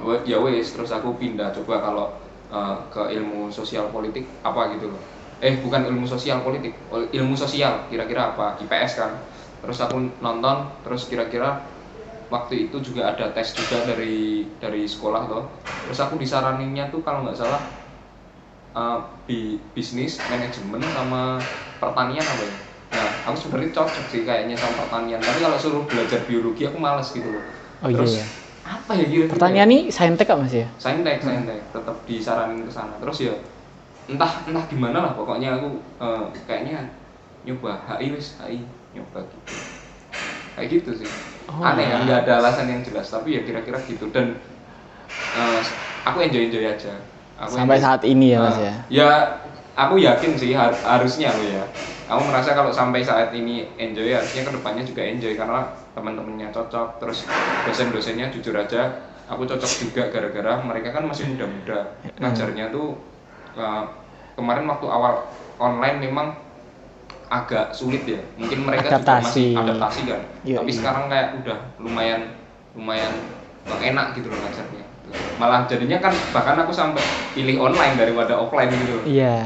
Wa- 0.02 0.20
ya 0.28 0.36
wes 0.44 0.72
terus 0.76 0.90
aku 0.92 1.16
pindah 1.16 1.48
coba 1.56 1.80
kalau 1.80 2.06
eh, 2.52 2.76
ke 2.92 3.02
ilmu 3.16 3.48
sosial 3.48 3.88
politik 3.88 4.36
apa 4.44 4.76
gitu 4.76 4.92
loh 4.92 5.02
eh 5.42 5.58
bukan 5.64 5.88
ilmu 5.88 6.04
sosial 6.06 6.44
politik 6.44 6.76
ol- 6.92 7.08
ilmu 7.08 7.34
sosial 7.34 7.88
kira-kira 7.88 8.36
apa 8.36 8.60
IPS 8.60 8.92
kan 9.00 9.12
terus 9.64 9.78
aku 9.80 9.96
nonton 10.20 10.56
terus 10.84 11.08
kira-kira 11.08 11.72
waktu 12.32 12.68
itu 12.68 12.76
juga 12.80 13.12
ada 13.12 13.30
tes 13.36 13.52
juga 13.56 13.84
dari 13.84 14.44
dari 14.56 14.88
sekolah 14.88 15.22
loh 15.28 15.44
terus 15.84 15.98
aku 16.00 16.16
disaraninnya 16.16 16.88
tuh 16.88 17.02
kalau 17.04 17.26
nggak 17.26 17.36
salah 17.36 17.62
eh, 18.76 18.98
bi- 19.28 19.60
bisnis 19.76 20.12
manajemen 20.30 20.82
sama 20.92 21.22
pertanian 21.82 22.26
apa 22.26 22.42
ya? 22.48 22.56
Nah 22.92 23.06
aku 23.26 23.36
sebenarnya 23.48 23.72
cocok 23.76 24.06
sih 24.12 24.22
kayaknya 24.28 24.56
sama 24.58 24.74
pertanian. 24.86 25.20
Tapi 25.24 25.38
kalau 25.44 25.56
suruh 25.60 25.84
belajar 25.88 26.20
biologi 26.28 26.62
aku 26.68 26.78
males 26.80 27.08
gitu 27.12 27.28
loh. 27.32 27.44
Oh 27.82 27.90
iya 27.90 27.96
terus 27.98 28.14
ya. 28.22 28.26
apa 28.62 28.92
ya 28.94 29.06
kira-kira? 29.10 29.30
Pertanyaan 29.34 29.68
nih 29.74 29.82
saintek 29.90 30.26
kok 30.30 30.38
Mas 30.38 30.54
ya? 30.54 30.66
saintek 30.78 31.18
saintek. 31.22 31.60
Tetap 31.74 31.96
disaranin 32.08 32.60
ke 32.66 32.72
sana. 32.72 32.94
Terus 33.02 33.18
ya 33.26 33.34
entah 34.10 34.32
entah 34.48 34.64
gimana 34.70 34.98
lah 35.04 35.12
pokoknya 35.18 35.58
aku 35.58 35.68
eh, 36.02 36.24
kayaknya 36.46 36.78
nyoba 37.46 37.72
HI 37.86 38.08
wis 38.14 38.38
HI 38.40 38.58
nyoba 38.94 39.20
gitu. 39.30 39.56
Kayak 40.56 40.68
gitu 40.80 40.90
sih. 40.94 41.10
Oh. 41.50 41.58
aneh 41.64 41.90
kan 41.90 42.06
nggak 42.06 42.20
ada 42.26 42.32
alasan 42.38 42.70
yang 42.70 42.82
jelas 42.86 43.10
tapi 43.10 43.34
ya 43.36 43.42
kira-kira 43.42 43.82
gitu. 43.88 44.06
Dan 44.14 44.38
eh, 45.34 45.60
aku 46.04 46.18
enjoy 46.22 46.42
enjoy 46.50 46.64
aja 46.66 46.92
aku 47.42 47.52
Sampai 47.52 47.76
enjoy. 47.76 47.84
saat 47.84 48.02
ini 48.04 48.26
ya 48.30 48.38
Mas 48.40 48.54
Eh, 48.54 48.62
ya. 48.62 48.74
ya 48.88 49.08
aku 49.74 49.94
yakin 49.98 50.32
sih 50.38 50.54
har- 50.54 50.78
harusnya 50.78 51.28
aku 51.28 51.42
ya 51.44 51.64
aku 52.06 52.22
merasa 52.24 52.52
kalau 52.52 52.70
sampai 52.70 53.02
saat 53.02 53.32
ini 53.32 53.66
enjoy 53.76 54.06
harusnya 54.08 54.46
ke 54.46 54.52
depannya 54.52 54.84
juga 54.84 55.02
enjoy 55.02 55.34
karena 55.34 55.60
teman-temannya 55.92 56.48
cocok 56.50 56.88
terus 56.96 57.26
dosen-dosennya 57.64 58.30
jujur 58.30 58.54
aja 58.54 58.94
aku 59.26 59.42
cocok 59.42 59.72
juga 59.80 60.02
gara-gara 60.08 60.60
mereka 60.60 60.92
kan 60.92 61.04
masih 61.04 61.24
muda-muda 61.26 61.98
ngajarnya 62.16 62.68
tuh 62.68 63.00
uh, 63.54 63.84
kemarin 64.32 64.64
waktu 64.64 64.86
awal 64.86 65.24
online 65.56 65.98
memang 66.00 66.36
agak 67.26 67.72
sulit 67.72 68.04
ya 68.04 68.20
mungkin 68.36 68.60
mereka 68.62 68.92
Adaptasi. 68.92 69.00
juga 69.00 69.24
masih 69.24 69.50
adaptasi 69.56 70.00
kan 70.04 70.20
Iya, 70.44 70.56
tapi 70.60 70.68
iya. 70.68 70.76
sekarang 70.76 71.04
kayak 71.08 71.28
udah 71.40 71.58
lumayan 71.80 72.22
lumayan 72.76 73.12
enak 73.64 74.12
gitu 74.12 74.28
loh 74.28 74.36
ngajarnya 74.38 74.84
malah 75.36 75.66
jadinya 75.66 75.98
kan 75.98 76.12
bahkan 76.30 76.56
aku 76.60 76.70
sampai 76.70 77.02
pilih 77.34 77.58
online 77.58 77.94
daripada 77.98 78.38
offline 78.38 78.70
gitu. 78.70 78.96
Iya. 79.04 79.44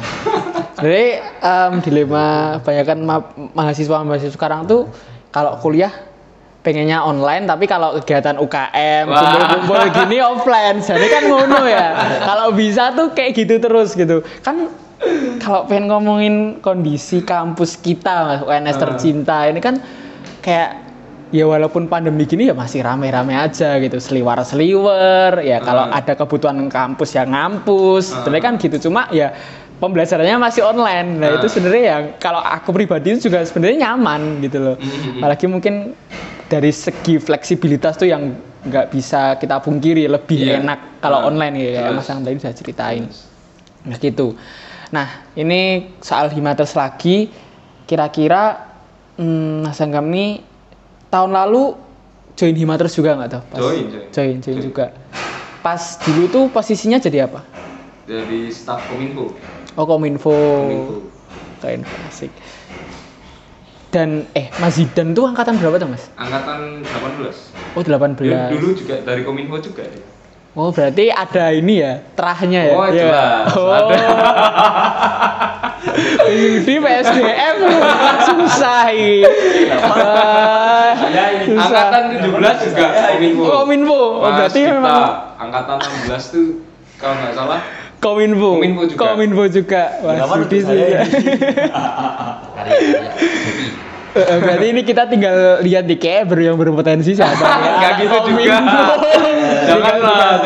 Jadi 0.76 1.04
em, 1.22 1.72
dilema 1.80 2.58
kebanyakan 2.60 2.98
ma- 3.00 3.32
mahasiswa 3.56 4.04
mahasiswa 4.04 4.34
sekarang 4.36 4.68
tuh 4.68 4.90
kalau 5.32 5.56
kuliah 5.58 5.90
pengennya 6.60 7.00
online 7.00 7.46
tapi 7.46 7.64
kalau 7.64 7.94
kegiatan 8.02 8.36
UKM 8.36 9.06
kumpul-kumpul 9.06 9.80
gini 9.94 10.18
offline. 10.34 10.82
Jadi 10.82 11.06
kan 11.08 11.22
ngono 11.26 11.64
ya. 11.64 11.86
Kalau 12.22 12.52
bisa 12.52 12.92
tuh 12.92 13.14
kayak 13.14 13.32
gitu 13.38 13.62
terus 13.62 13.94
gitu. 13.94 14.20
Kan 14.42 14.68
kalau 15.38 15.68
pengen 15.68 15.92
ngomongin 15.92 16.34
kondisi 16.58 17.20
kampus 17.22 17.78
kita 17.78 18.14
mas 18.26 18.40
UNS 18.42 18.76
tercinta 18.76 19.44
ini 19.46 19.60
kan 19.60 19.78
kayak 20.40 20.86
ya 21.28 21.42
walaupun 21.44 21.90
pandemi 21.90 22.22
gini 22.22 22.46
ya 22.46 22.54
masih 22.54 22.86
rame-rame 22.86 23.34
aja 23.34 23.78
gitu 23.78 23.98
seliwer-seliwer 23.98 25.42
ya 25.42 25.58
kalau 25.58 25.90
Ah. 25.90 25.98
ada 25.98 26.14
kebutuhan 26.14 26.70
kampus 26.70 27.12
ya 27.12 27.26
ngampus 27.26 28.14
Ah. 28.14 28.22
sebenarnya 28.22 28.44
kan 28.44 28.54
gitu 28.56 28.76
cuma 28.86 29.10
ya 29.10 29.34
pembelajarannya 29.76 30.38
masih 30.38 30.62
online 30.62 31.08
nah 31.18 31.28
Ah. 31.34 31.36
itu 31.36 31.46
sebenarnya 31.50 31.84
yang 31.84 32.04
kalau 32.16 32.38
aku 32.38 32.70
pribadi 32.70 33.12
itu 33.12 33.26
juga 33.26 33.42
sebenarnya 33.42 33.90
nyaman 33.90 34.38
gitu 34.40 34.58
loh 34.62 34.76
Mhm. 34.78 35.18
apalagi 35.18 35.46
mungkin 35.46 35.74
dari 36.46 36.70
segi 36.70 37.18
fleksibilitas 37.18 37.98
tuh 37.98 38.06
yang 38.06 38.30
nggak 38.62 38.86
bisa 38.90 39.34
kita 39.36 39.58
pungkiri 39.58 40.06
lebih 40.06 40.46
Iya. 40.46 40.62
enak 40.62 41.02
kalau 41.02 41.26
Ah. 41.26 41.28
online 41.28 41.54
ya 41.58 41.90
Jelas. 41.90 41.94
Mas 41.96 42.06
yang 42.06 42.20
tadi 42.22 42.36
sudah 42.38 42.54
ceritain 42.54 43.04
nah 43.82 43.98
gitu 43.98 44.34
nah 44.86 45.06
ini 45.34 45.90
soal 45.98 46.30
himates 46.30 46.70
lagi 46.72 47.30
kira-kira 47.82 48.62
hmm, 49.18 49.66
Mas 49.66 49.78
Anggam 49.78 50.06
nih 50.06 50.54
tahun 51.09 51.30
lalu 51.32 51.74
join 52.36 52.57
himates 52.57 52.94
juga 52.94 53.16
nggak 53.16 53.30
Pas- 53.48 53.61
Join, 53.61 53.88
join. 53.88 54.07
join 54.12 54.36
join 54.40 54.59
juga. 54.61 54.86
Pas 55.62 55.80
dulu 55.98 56.24
tuh 56.28 56.44
posisinya 56.50 57.00
jadi 57.00 57.26
apa? 57.26 57.42
Dari 58.07 58.52
staff 58.54 58.86
kominfo. 58.86 59.34
Oh 59.74 59.84
kominfo. 59.84 60.30
Kominfo. 60.30 60.94
Keren 61.59 61.82
asik. 62.07 62.30
Dan 63.90 64.28
eh 64.36 64.52
Mas 64.61 64.76
Zidan 64.76 65.16
tuh 65.16 65.24
angkatan 65.24 65.57
berapa 65.57 65.80
tuh 65.80 65.88
Mas? 65.88 66.07
Angkatan 66.14 66.84
18 66.84 67.76
oh 67.76 67.82
18 67.82 68.18
dulu, 68.18 68.32
dulu 68.52 68.68
juga 68.76 68.94
dari 69.00 69.22
kominfo 69.24 69.57
juga 69.59 69.82
ya 69.88 70.15
Oh 70.57 70.72
berarti 70.72 71.12
ada 71.12 71.52
ini 71.52 71.84
ya 71.84 72.00
terahnya 72.16 72.61
ya? 72.64 72.72
Oh, 72.72 72.88
Iya. 72.88 72.96
jelas. 72.96 73.44
Oh. 73.52 73.68
Ada. 73.76 74.09
Di 76.64 76.74
PSDM 76.76 77.57
susah 78.24 78.88
ini. 78.88 79.20
Susah. 81.44 81.92
angkatan 81.92 82.02
17 82.09 82.72
juga 82.72 82.86
kominfo 82.88 83.44
Oh, 83.44 83.52
Kominfo. 83.62 84.00
Oh, 84.16 84.24
Mas 84.24 84.32
berarti 84.40 84.61
Dita, 84.64 84.72
memang 84.74 85.02
angkatan 85.36 85.76
16 86.09 86.32
tuh 86.32 86.46
kalau 86.96 87.14
nggak 87.20 87.36
salah 87.36 87.61
Kominfo. 87.96 88.48
Kominfo 88.57 88.82
juga. 88.88 89.00
Kominfo 89.12 89.44
juga. 89.48 89.82
Wah, 90.00 90.16
Berapa 90.16 90.34
Sudi 90.40 90.59
Eh, 94.16 94.38
Berarti 94.38 94.66
ini 94.66 94.80
kita 94.80 95.04
tinggal 95.04 95.36
lihat 95.60 95.84
di 95.84 95.94
kayak 95.94 96.24
ber- 96.26 96.40
yang 96.42 96.56
berpotensi 96.56 97.12
siapa 97.12 97.36
ya. 97.36 97.72
Nggak 97.78 97.92
gitu 97.98 98.16
juga. 98.26 98.56
Janganlah 99.66 100.40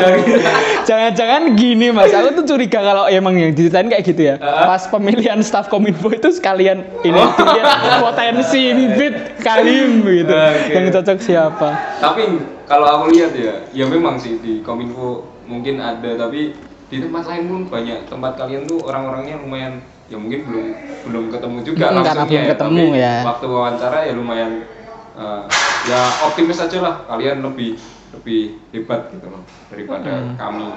Jangan-jangan 0.81 1.41
gini 1.53 1.87
mas, 1.89 2.11
aku 2.11 2.35
tuh 2.35 2.45
curiga 2.45 2.81
kalau 2.81 3.07
emang 3.07 3.31
yang 3.33 3.51
diceritain 3.51 3.87
kayak 3.87 4.03
gitu 4.03 4.21
ya. 4.25 4.35
Pas 4.37 4.83
pemilihan 4.85 5.39
staff 5.39 5.67
kominfo 5.67 6.09
itu 6.09 6.29
sekalian 6.29 6.83
ini 7.01 7.21
Oh. 7.21 7.31
potensi 8.03 8.73
bibit 8.73 9.13
kalim 9.39 10.03
gitu. 10.19 10.33
Oke. 10.33 10.71
Yang 10.73 10.85
cocok 10.93 11.17
siapa? 11.21 11.69
tapi 11.97 12.23
kalau 12.65 12.87
aku 12.89 13.13
lihat 13.13 13.31
ya 13.31 13.53
ya 13.69 13.85
memang 13.85 14.17
sih 14.17 14.35
di 14.37 14.59
kominfo 14.59 15.21
mungkin 15.45 15.77
ada 15.77 16.17
tapi 16.17 16.55
di 16.91 16.97
tempat 16.99 17.23
lain 17.25 17.43
pun 17.47 17.61
banyak 17.65 17.99
tempat 18.05 18.31
kalian 18.35 18.67
tuh 18.67 18.83
orang-orangnya 18.83 19.39
lumayan 19.39 19.79
ya 20.05 20.19
mungkin 20.19 20.43
belum 20.43 20.65
belum 21.01 21.23
ketemu 21.31 21.57
juga 21.63 21.85
Hmm, 21.87 21.95
langsungnya 21.97 22.27
belum 22.27 22.51
ketemu 22.51 22.83
tapi 22.83 22.99
ya. 22.99 23.15
waktu 23.23 23.45
wawancara 23.47 23.97
ya 24.03 24.13
lumayan 24.13 24.51
eh, 25.13 25.41
ya 25.87 25.99
optimis 26.21 26.59
aja 26.59 26.77
lah 26.77 26.95
kalian 27.07 27.39
lebih 27.41 27.79
lebih 28.11 28.41
hebat 28.69 29.07
gitu 29.09 29.25
loh 29.25 29.41
daripada 29.67 30.11
Hmm. 30.11 30.35
kami 30.35 30.67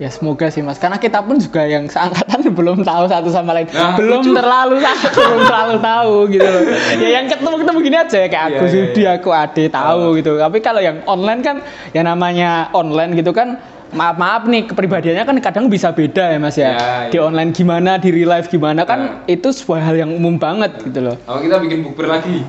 Ya 0.00 0.08
semoga 0.08 0.48
sih 0.48 0.64
mas, 0.64 0.80
karena 0.80 0.96
kita 0.96 1.20
pun 1.20 1.36
juga 1.36 1.62
yang 1.62 1.84
seangkatan 1.84 2.42
belum 2.58 2.80
tahu 2.80 3.06
satu 3.06 3.28
sama 3.28 3.52
lain, 3.52 3.68
Nah, 3.68 3.94
belum 3.94 4.18
lucu. 4.18 4.32
terlalu 4.32 4.80
belum 5.14 5.40
terlalu 5.44 5.76
tahu 5.78 6.14
gitu 6.28 6.48
loh. 6.48 6.62
Ya 6.96 7.08
yang 7.12 7.26
ketemu 7.28 7.54
ketemu 7.60 7.78
gini 7.78 7.96
aja 8.00 8.18
kayak 8.24 8.44
aku 8.48 8.64
iya, 8.64 8.72
Sudi, 8.72 9.02
iya. 9.04 9.10
aku 9.14 9.28
Ade 9.30 9.64
tahu 9.68 10.00
Oh. 10.00 10.16
gitu. 10.16 10.32
Tapi 10.40 10.58
kalau 10.58 10.80
yang 10.80 11.04
online 11.04 11.40
kan, 11.40 11.56
ya 11.92 12.02
namanya 12.02 12.72
online 12.72 13.14
gitu 13.14 13.30
kan. 13.30 13.60
Maaf 13.92 14.16
maaf 14.16 14.42
nih 14.44 14.64
kepribadiannya 14.64 15.20
kan 15.22 15.36
kadang 15.38 15.64
bisa 15.68 15.92
beda 15.92 16.32
ya 16.32 16.38
mas 16.38 16.56
ya. 16.56 16.72
Ya, 16.72 16.88
Di 17.06 17.16
iya. 17.16 17.22
online 17.22 17.52
gimana, 17.52 17.96
di 17.96 18.08
real 18.08 18.30
life 18.30 18.48
gimana 18.48 18.82
kan 18.82 18.98
Nah. 18.98 19.10
itu 19.26 19.52
sebuah 19.52 19.80
hal 19.82 19.96
yang 19.98 20.10
umum 20.10 20.36
banget 20.36 20.80
gitu 20.80 21.00
loh. 21.02 21.16
kalau 21.20 21.40
kita 21.40 21.56
bikin 21.60 21.78
bukber 21.82 22.08
lagi 22.08 22.40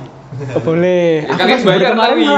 Oh, 0.50 0.58
boleh. 0.58 1.22
Ya, 1.22 1.34
kalian 1.38 1.62
bayar 1.62 1.94
kemarin 1.94 2.18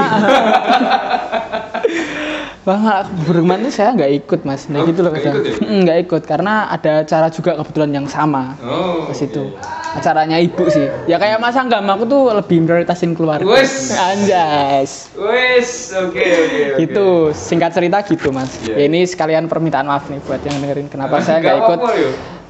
Bang, 2.67 2.83
aku 2.83 3.31
bermain 3.31 3.63
tuh 3.63 3.71
saya 3.71 3.95
nggak 3.95 4.27
ikut 4.27 4.43
mas, 4.43 4.67
nah 4.67 4.83
Oh, 4.83 4.91
gitu 4.91 4.99
loh 4.99 5.15
nggak 5.15 5.23
ikut 5.23 5.39
ya? 5.39 5.55
Mm, 5.63 5.79
nggak 5.87 5.97
ikut 6.03 6.23
karena 6.27 6.67
ada 6.67 7.07
acara 7.07 7.31
juga 7.31 7.55
kebetulan 7.55 7.95
yang 7.95 8.07
sama 8.11 8.59
oh 8.59 9.07
ke 9.07 9.15
situ. 9.15 9.55
Acaranya 9.95 10.35
ibu 10.35 10.67
sih. 10.67 10.83
Ya 11.07 11.15
kayak 11.15 11.39
Mas 11.39 11.55
Anggam, 11.55 11.87
aku 11.87 12.03
tuh 12.03 12.27
lebih 12.27 12.67
prioritasin 12.67 13.15
keluarga. 13.15 13.47
Wes. 13.47 13.95
Anjas. 13.95 15.07
wes 15.15 15.95
oke 15.95 16.19
oke 16.19 16.59
oke 16.75 16.79
Gitu, 16.83 17.07
singkat 17.31 17.71
cerita 17.71 18.03
gitu 18.03 18.35
mas. 18.35 18.51
Iya. 18.59 18.75
Ya, 18.75 18.83
ini 18.91 19.07
sekalian 19.07 19.47
permintaan 19.47 19.87
maaf 19.87 20.11
nih 20.11 20.19
buat 20.27 20.43
yang 20.43 20.59
dengerin 20.59 20.91
kenapa 20.91 21.17
Ah, 21.17 21.23
saya 21.23 21.39
nggak 21.39 21.55
nggak 21.55 21.67
ikut 21.71 21.79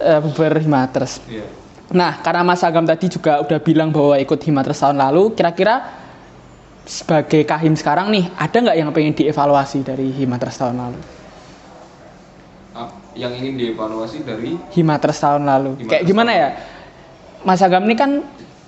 uh, 0.01 0.19
buber 0.25 0.53
Himatres. 0.57 1.21
Iya. 1.29 1.45
Nah, 1.93 2.25
karena 2.25 2.41
Mas 2.41 2.65
Agam 2.65 2.89
tadi 2.89 3.05
juga 3.05 3.37
udah 3.45 3.61
bilang 3.61 3.93
bahwa 3.93 4.17
ikut 4.17 4.41
Himatres 4.41 4.81
tahun 4.81 4.97
lalu, 4.97 5.37
kira-kira 5.37 6.06
sebagai 6.87 7.43
kahim 7.43 7.75
sekarang 7.75 8.07
nih, 8.09 8.31
ada 8.33 8.57
nggak 8.57 8.77
yang 8.77 8.89
pengen 8.89 9.13
dievaluasi 9.13 9.83
dari 9.83 10.07
Himatres 10.09 10.55
tahun 10.55 10.79
lalu? 10.79 10.99
Ah, 12.71 12.87
yang 13.11 13.35
ingin 13.35 13.59
dievaluasi 13.59 14.23
dari 14.23 14.55
Himatres 14.71 15.19
tahun 15.19 15.43
lalu. 15.43 15.71
Himatres 15.75 15.89
Kayak 15.91 16.03
gimana 16.05 16.31
tahun 16.31 16.41
ya? 16.41 16.49
Mas 17.43 17.61
Agam 17.61 17.83
ini 17.83 17.93
kan 17.93 18.11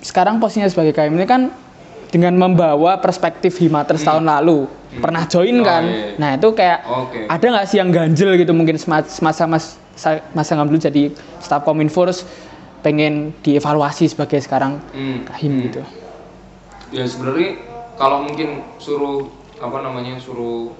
sekarang 0.00 0.36
posisinya 0.36 0.68
sebagai 0.68 0.92
kahim 0.92 1.16
ini 1.16 1.24
kan 1.24 1.48
dengan 2.10 2.36
membawa 2.36 3.00
perspektif 3.00 3.56
Himatres 3.56 4.04
tahun 4.04 4.28
lalu. 4.28 4.68
Pernah 4.90 5.24
join 5.24 5.54
Oh, 5.56 5.64
kan? 5.64 5.84
iya. 5.86 6.18
Nah, 6.18 6.30
itu 6.34 6.48
kayak 6.50 6.78
Oke. 6.84 7.18
ada 7.24 7.46
nggak 7.46 7.66
sih 7.66 7.78
yang 7.78 7.88
ganjel 7.88 8.34
gitu 8.34 8.50
mungkin 8.50 8.74
sema- 8.74 9.06
semasa 9.06 9.46
Mas 9.46 9.78
Mas 10.34 10.50
Agam 10.50 10.66
dulu 10.66 10.76
jadi 10.76 11.08
staf 11.38 11.62
Kominfo 11.62 12.02
terus 12.02 12.26
pengen 12.80 13.30
dievaluasi 13.40 14.08
sebagai 14.08 14.40
sekarang 14.40 14.82
Hmm, 14.90 15.22
kahim 15.24 15.52
hmm. 15.52 15.62
gitu. 15.62 15.80
ya 16.90 17.04
sebenarnya 17.04 17.69
kalau 18.00 18.24
mungkin 18.24 18.64
suruh 18.80 19.28
apa 19.60 19.84
namanya 19.84 20.16
suruh 20.16 20.72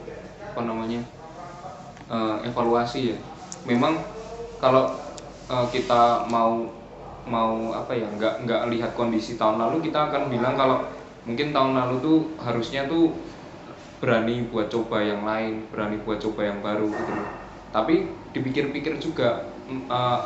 apa 0.57 0.65
namanya 0.65 1.05
eh, 2.09 2.37
evaluasi 2.49 3.13
ya. 3.13 3.19
Memang 3.69 4.01
kalau 4.57 4.97
eh, 5.53 5.67
kita 5.69 6.25
mau 6.33 6.65
mau 7.29 7.77
apa 7.77 7.93
ya 7.93 8.09
nggak 8.09 8.49
nggak 8.49 8.63
lihat 8.73 8.91
kondisi 8.97 9.37
tahun 9.37 9.61
lalu 9.61 9.93
kita 9.93 10.09
akan 10.09 10.33
bilang 10.33 10.57
kalau 10.57 10.89
mungkin 11.29 11.53
tahun 11.53 11.77
lalu 11.77 11.95
tuh 12.01 12.19
harusnya 12.41 12.89
tuh 12.89 13.13
berani 14.01 14.49
buat 14.49 14.73
coba 14.73 15.05
yang 15.05 15.29
lain 15.29 15.69
berani 15.69 16.01
buat 16.01 16.17
coba 16.25 16.49
yang 16.49 16.65
baru 16.65 16.89
gitu 16.89 17.13
loh. 17.13 17.29
Tapi 17.69 18.17
dipikir-pikir 18.33 18.97
juga 18.97 19.45
eh, 19.69 20.21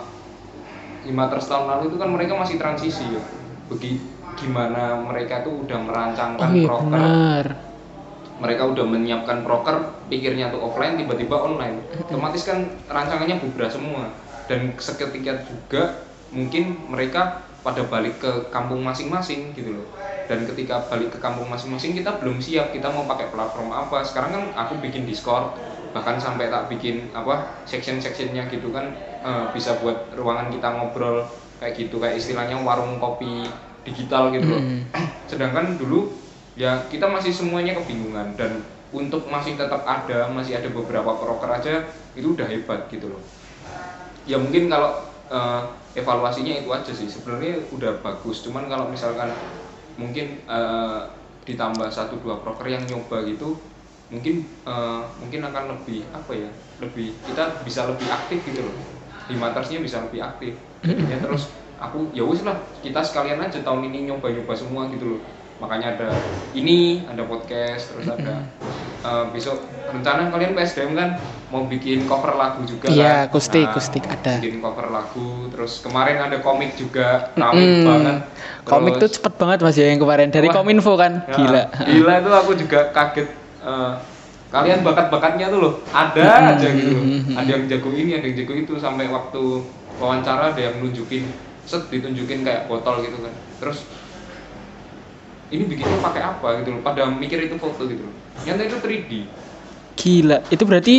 lima 1.11 1.27
tahun 1.27 1.67
lalu 1.67 1.91
itu 1.91 1.97
kan 1.99 2.07
mereka 2.15 2.39
masih 2.39 2.55
transisi 2.55 3.19
ya. 3.19 3.23
Bagi 3.67 4.14
gimana 4.35 4.99
mereka 4.99 5.41
tuh 5.41 5.65
udah 5.65 5.79
merancangkan 5.81 6.49
Oh 6.49 6.55
iya 6.55 6.69
proker. 6.69 6.87
benar. 6.91 7.47
mereka 8.35 8.67
udah 8.67 8.83
menyiapkan 8.83 9.47
proker 9.47 9.77
pikirnya 10.11 10.51
tuh 10.51 10.59
offline 10.61 10.99
tiba-tiba 10.99 11.39
online. 11.39 11.79
Otomatis 12.03 12.43
kan 12.43 12.67
rancangannya 12.91 13.39
bubrah 13.39 13.71
semua. 13.71 14.11
Dan 14.51 14.75
seketika 14.77 15.39
juga 15.47 16.03
mungkin 16.29 16.83
mereka 16.91 17.41
pada 17.63 17.87
balik 17.87 18.19
ke 18.19 18.51
kampung 18.51 18.83
masing-masing 18.83 19.55
gitu 19.55 19.79
loh. 19.79 19.87
Dan 20.27 20.51
ketika 20.51 20.83
balik 20.91 21.15
ke 21.15 21.19
kampung 21.23 21.47
masing-masing 21.47 21.95
kita 21.95 22.19
belum 22.19 22.43
siap 22.43 22.75
kita 22.75 22.91
mau 22.91 23.07
pakai 23.07 23.31
platform 23.31 23.71
apa. 23.71 24.03
Sekarang 24.03 24.31
kan 24.35 24.45
aku 24.59 24.83
bikin 24.83 25.07
discord 25.07 25.55
bahkan 25.95 26.19
sampai 26.19 26.51
tak 26.51 26.67
bikin 26.67 27.15
apa 27.15 27.63
section-sectionnya 27.63 28.51
gitu 28.51 28.75
kan 28.75 28.91
eh, 29.23 29.47
bisa 29.55 29.79
buat 29.79 30.11
ruangan 30.11 30.51
kita 30.51 30.75
ngobrol 30.75 31.23
kayak 31.63 31.79
gitu 31.79 32.03
kayak 32.03 32.19
istilahnya 32.19 32.59
warung 32.59 32.99
kopi 32.99 33.47
digital 33.85 34.33
gitu 34.33 34.49
loh. 34.49 34.61
Hmm. 34.61 34.83
sedangkan 35.31 35.77
dulu 35.77 36.11
ya 36.57 36.81
kita 36.89 37.07
masih 37.07 37.31
semuanya 37.31 37.77
kebingungan. 37.79 38.35
Dan 38.35 38.65
untuk 38.95 39.27
masih 39.27 39.59
tetap 39.59 39.83
ada 39.85 40.31
masih 40.31 40.59
ada 40.59 40.71
beberapa 40.71 41.19
proker 41.19 41.51
aja 41.51 41.83
itu 42.15 42.35
udah 42.35 42.47
hebat 42.47 42.87
gitu 42.89 43.13
loh. 43.13 43.23
Ya 44.25 44.41
mungkin 44.41 44.73
kalau 44.73 45.05
eh, 45.29 45.63
evaluasinya 45.99 46.65
itu 46.65 46.71
aja 46.73 46.93
sih. 46.95 47.07
Sebenarnya 47.07 47.61
udah 47.75 48.01
bagus. 48.01 48.43
Cuman 48.47 48.67
kalau 48.67 48.89
misalkan 48.89 49.29
mungkin 50.01 50.41
eh, 50.47 51.01
ditambah 51.45 51.93
satu 51.93 52.17
dua 52.25 52.41
proker 52.41 52.65
yang 52.65 52.83
nyoba 52.89 53.21
gitu 53.29 53.61
mungkin 54.09 54.47
eh, 54.47 55.03
mungkin 55.21 55.41
akan 55.43 55.65
lebih 55.77 56.07
apa 56.15 56.33
ya 56.33 56.51
lebih 56.79 57.15
kita 57.27 57.61
bisa 57.67 57.91
lebih 57.91 58.07
aktif 58.09 58.41
gitu 58.47 58.63
loh. 58.63 58.75
Di 59.27 59.35
matersnya 59.35 59.83
bisa 59.83 60.07
lebih 60.07 60.23
aktif. 60.23 60.55
Jadinya 60.87 61.19
terus 61.27 61.64
aku 61.77 62.11
ya 62.11 62.23
wis 62.23 62.41
lah 62.41 62.55
kita 62.81 63.01
sekalian 63.01 63.39
aja 63.39 63.59
tahun 63.59 63.87
ini 63.87 64.09
nyoba-nyoba 64.09 64.53
semua 64.53 64.87
gitu 64.89 65.17
loh. 65.17 65.21
Makanya 65.57 65.95
ada 65.95 66.09
ini 66.53 67.03
ada 67.05 67.23
podcast 67.23 67.89
terus 67.89 68.07
ada 68.07 68.43
eh, 69.01 69.25
besok 69.31 69.63
rencana 69.87 70.27
kalian 70.29 70.53
PSDM 70.53 70.93
kan 70.93 71.09
mau 71.49 71.63
bikin 71.63 72.03
cover 72.05 72.35
lagu 72.35 72.65
juga 72.65 72.91
Iya, 72.91 73.23
kan? 73.23 73.31
akustik, 73.31 73.63
akustik 73.65 74.03
ada. 74.03 74.43
bikin 74.43 74.59
cover 74.59 74.91
lagu 74.91 75.47
terus 75.49 75.79
kemarin 75.79 76.19
ada 76.21 76.39
komik 76.39 76.75
juga 76.75 77.31
rame 77.33 77.63
Mm, 77.63 77.85
banget. 77.85 78.17
Komik 78.65 78.93
tuh 78.95 79.07
Terus- 79.07 79.15
cepet 79.15 79.33
banget 79.37 79.59
mas 79.61 79.77
ya 79.77 79.87
yang 79.87 80.01
kemarin. 80.01 80.29
Dari 80.29 80.49
Wah. 80.49 80.55
Kominfo 80.57 80.93
kan, 80.97 81.23
Ya, 81.23 81.35
gila. 81.37 81.63
gila 81.87 82.13
itu 82.19 82.31
aku 82.33 82.51
juga 82.57 82.81
kaget 82.91 83.29
eh, 83.63 83.93
kalian 84.51 84.83
bakat-bakatnya 84.83 85.47
tuh 85.49 85.61
loh. 85.61 85.75
Ada 85.89 86.19
Mm-mm, 86.19 86.53
aja 86.59 86.69
gitu 86.73 86.99
ada 87.33 87.47
yang 87.49 87.65
jago 87.69 87.91
ini 87.91 88.11
ada 88.15 88.27
yang 88.27 88.37
jago 88.37 88.53
itu 88.53 88.75
sampai 88.77 89.07
waktu 89.07 89.43
wawancara 89.95 90.51
ada 90.51 90.59
yang 90.61 90.83
nunjukin 90.83 91.31
set 91.65 91.89
ditunjukin 91.89 92.41
kayak 92.43 92.67
botol 92.67 93.01
gitu 93.01 93.17
kan. 93.19 93.33
Terus 93.59 93.85
ini 95.49 95.65
bikinnya 95.65 95.99
pakai 96.01 96.23
apa? 96.23 96.49
gitu 96.61 96.75
loh. 96.75 96.81
Pada 96.81 97.07
mikir 97.07 97.39
itu 97.41 97.57
foto 97.57 97.85
gitu 97.85 98.03
loh. 98.03 98.15
Nyata 98.43 98.63
itu 98.65 98.77
3D 98.79 99.13
Gila, 99.95 100.43
itu 100.51 100.63
berarti 100.67 100.95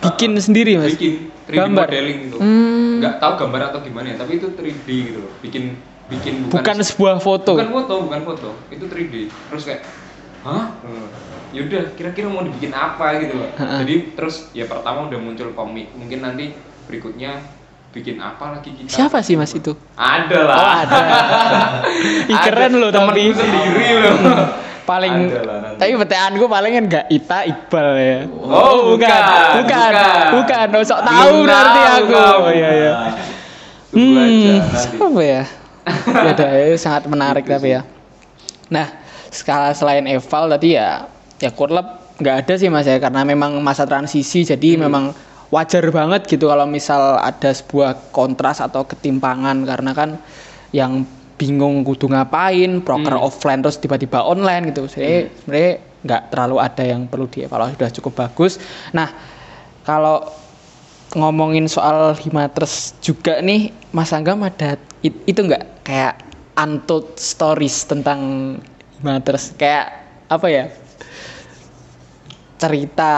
bikin 0.00 0.32
sendiri 0.34 0.80
mas? 0.80 0.96
bikin 0.96 1.28
3D 1.44 1.54
Gambar? 1.54 1.86
modeling 1.86 2.18
gitu. 2.24 2.36
Hmm. 2.40 2.96
nggak 3.00 3.16
tahu 3.16 3.32
gambar 3.38 3.60
atau 3.68 3.80
gimana 3.80 4.06
ya 4.12 4.16
tapi 4.16 4.36
itu 4.36 4.48
3D 4.50 4.88
gitu 4.88 5.18
loh. 5.20 5.32
Bikin 5.40 5.76
bikin 6.08 6.34
Bukan 6.48 6.76
sebuah 6.80 7.20
foto. 7.20 7.52
bukan 7.54 7.70
foto 7.70 7.94
bukan 8.08 8.20
foto. 8.24 8.48
Itu 8.68 8.88
3D 8.88 9.28
terus 9.28 9.62
kayak 9.64 9.82
hah? 10.42 10.72
Hmm. 10.80 11.06
yaudah 11.50 11.92
kira-kira 11.92 12.30
mau 12.30 12.40
dibikin 12.40 12.72
apa? 12.72 13.20
gitu 13.20 13.36
loh. 13.36 13.50
Jadi 13.58 14.16
terus 14.16 14.48
ya 14.50 14.64
pertama 14.64 15.06
udah 15.06 15.18
muncul 15.20 15.52
komik. 15.52 15.92
Mungkin 15.92 16.24
nanti 16.24 16.56
berikutnya 16.88 17.44
bikin 17.90 18.16
apa 18.16 18.54
lagi 18.54 18.70
kita 18.70 18.86
Siapa 18.86 19.18
sih 19.18 19.34
mas 19.34 19.50
itu? 19.50 19.74
ada 19.92 20.38
lah 20.40 20.56
Oh 20.56 20.70
ada. 20.80 20.98
Ih, 22.32 22.38
keren 22.40 22.72
loh 22.74 22.88
tapi. 22.88 23.28
temenku 23.28 23.34
sendiri 23.36 23.88
loh 23.98 24.16
paling 24.82 25.14
Ada 25.28 25.40
lah 25.42 25.56
nanti. 25.60 25.78
tapi 25.78 25.92
beteanku 25.96 26.44
paling 26.46 26.72
kan 26.72 26.84
gak 26.88 27.06
Ita 27.08 27.38
Iqbal 27.44 27.88
ya. 27.96 28.18
Oh, 28.32 28.94
bukan, 28.94 29.22
bukan, 29.58 29.90
bukan. 29.90 29.90
bukan. 30.34 30.66
Oh, 30.72 30.82
sok 30.84 31.00
tahu 31.00 31.34
tahu 31.44 31.80
aku. 31.80 32.06
kamu. 32.08 32.40
Oh, 32.40 32.50
iya 32.50 32.70
iya. 32.72 32.92
Aja 32.94 33.22
Hmm, 33.90 34.14
nanti. 34.14 34.54
siapa 34.76 35.20
ya? 35.20 35.42
ya 36.22 36.30
udah, 36.32 36.48
itu 36.64 36.76
sangat 36.76 37.02
menarik 37.04 37.42
tapi 37.44 37.68
ya. 37.72 37.82
Nah, 38.68 38.86
skala 39.28 39.70
selain 39.72 40.06
eval 40.06 40.46
tadi 40.48 40.74
ya, 40.74 41.10
ya 41.36 41.50
kurlap 41.50 42.14
nggak 42.16 42.36
ada 42.40 42.54
sih 42.54 42.66
mas 42.66 42.84
ya, 42.84 42.98
karena 42.98 43.22
memang 43.24 43.58
masa 43.58 43.82
transisi, 43.82 44.42
jadi 44.44 44.74
Hmm. 44.74 44.86
memang 44.86 45.04
wajar 45.50 45.82
banget 45.90 46.30
gitu 46.30 46.46
kalau 46.46 46.64
misal 46.64 47.18
ada 47.18 47.50
sebuah 47.50 48.14
kontras 48.14 48.62
atau 48.62 48.86
ketimpangan 48.86 49.66
karena 49.66 49.90
kan 49.92 50.10
yang 50.70 51.02
bingung 51.34 51.82
kudu 51.82 52.06
ngapain, 52.06 52.84
proker 52.84 53.16
Hmm. 53.16 53.26
offline 53.26 53.60
terus 53.64 53.80
tiba-tiba 53.80 54.22
online 54.22 54.70
gitu. 54.70 54.86
Jadi 54.86 55.32
sebenarnya 55.40 55.72
nggak 56.00 56.22
terlalu 56.30 56.56
ada 56.60 56.84
yang 56.84 57.08
perlu 57.08 57.26
dievaluasi, 57.26 57.80
sudah 57.80 57.92
cukup 57.96 58.12
bagus. 58.14 58.60
Nah, 58.92 59.08
kalau 59.82 60.20
ngomongin 61.16 61.66
soal 61.66 62.12
Himatres 62.14 62.94
juga 63.02 63.40
nih 63.40 63.72
Mas 63.90 64.12
Anggam 64.14 64.44
ada 64.44 64.78
it- 65.02 65.24
itu 65.26 65.40
nggak 65.42 65.82
kayak 65.82 66.14
untold 66.54 67.16
stories 67.16 67.88
tentang 67.88 68.20
Himatres 69.00 69.56
kayak 69.56 69.96
apa 70.28 70.46
ya 70.46 70.64
cerita 72.60 73.12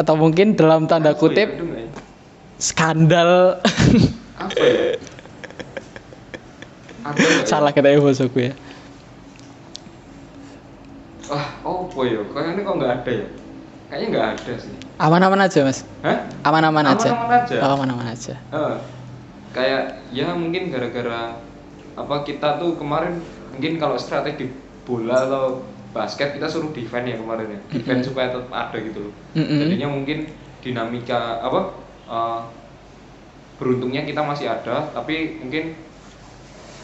atau 0.00 0.16
mungkin 0.16 0.56
dalam 0.56 0.88
tanda 0.88 1.12
ya? 1.12 1.18
kutip 1.18 1.48
nggak 1.52 1.76
ya? 1.76 1.88
skandal 2.56 3.60
apa 4.40 4.64
ya 4.64 4.96
ya? 7.20 7.44
salah 7.44 7.70
kata 7.70 8.00
bosoku 8.00 8.48
ya 8.48 8.52
Wah, 11.30 11.46
oh 11.62 11.86
boy, 11.86 12.10
kayaknya 12.34 12.66
kok 12.66 12.74
nggak 12.74 12.92
ada 13.00 13.12
ya? 13.22 13.26
Kayaknya 13.86 14.06
nggak 14.10 14.26
ada 14.34 14.52
sih. 14.58 14.74
aman-aman 14.98 15.40
aja 15.46 15.58
mas 15.62 15.78
Hah? 16.02 16.18
aman-aman 16.42 16.86
aja 16.90 17.08
Aman-aman 17.14 17.38
aja. 17.46 17.54
Oh, 17.62 17.72
aman-aman 17.78 18.06
aja 18.10 18.34
Heeh. 18.50 18.76
kayak 19.50 19.82
ya 20.10 20.26
mungkin 20.34 20.74
gara-gara 20.74 21.38
apa 21.94 22.16
kita 22.26 22.58
tuh 22.58 22.74
kemarin 22.74 23.22
mungkin 23.54 23.78
kalau 23.78 23.94
strategi 23.94 24.50
bola 24.82 25.22
atau 25.22 25.62
basket 25.90 26.38
kita 26.38 26.46
suruh 26.46 26.70
defend 26.70 27.06
ya 27.10 27.16
kemarin 27.18 27.48
ya, 27.50 27.60
defend 27.70 28.00
supaya 28.06 28.30
tetap 28.30 28.50
ada 28.50 28.78
gitu 28.78 28.98
loh. 29.10 29.14
Mm-mm. 29.34 29.58
Jadinya 29.66 29.88
mungkin 29.90 30.18
dinamika 30.62 31.42
apa? 31.42 31.60
eh, 32.10 32.40
beruntungnya 33.60 34.02
kita 34.08 34.24
masih 34.24 34.48
ada, 34.48 34.88
tapi 34.96 35.36
mungkin 35.44 35.76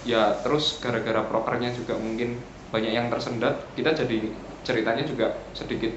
ya 0.06 0.38
terus 0.44 0.78
gara-gara 0.78 1.24
prokernya 1.26 1.72
juga 1.72 1.96
mungkin 1.98 2.36
banyak 2.70 2.92
yang 2.92 3.06
tersendat, 3.08 3.72
kita 3.74 3.96
jadi 3.96 4.18
ceritanya 4.66 5.02
juga 5.06 5.26
sedikit 5.56 5.90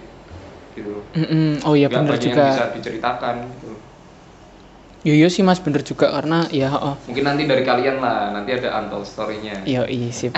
gitu 0.73 0.89
loh. 0.89 1.03
Mm-mm. 1.17 1.65
oh 1.67 1.73
iya 1.75 1.91
banyak 1.91 2.15
yang 2.15 2.37
juga 2.37 2.45
bisa 2.53 2.65
diceritakan 2.77 3.35
gitu 3.59 3.67
loh. 3.75 3.81
Iya 4.99 5.15
iya 5.15 5.27
sih 5.27 5.39
mas 5.39 5.57
bener 5.57 5.79
juga 5.79 6.11
karena 6.11 6.43
ya 6.51 6.69
oh 6.71 6.99
Mungkin 7.07 7.23
nanti 7.23 7.43
dari 7.43 7.63
kalian 7.63 7.97
lah, 7.97 8.35
nanti 8.35 8.51
ada 8.51 8.75
untold 8.77 9.07
story-nya. 9.07 9.63
Iya, 9.63 9.87
iya 9.87 10.11
sip. 10.11 10.35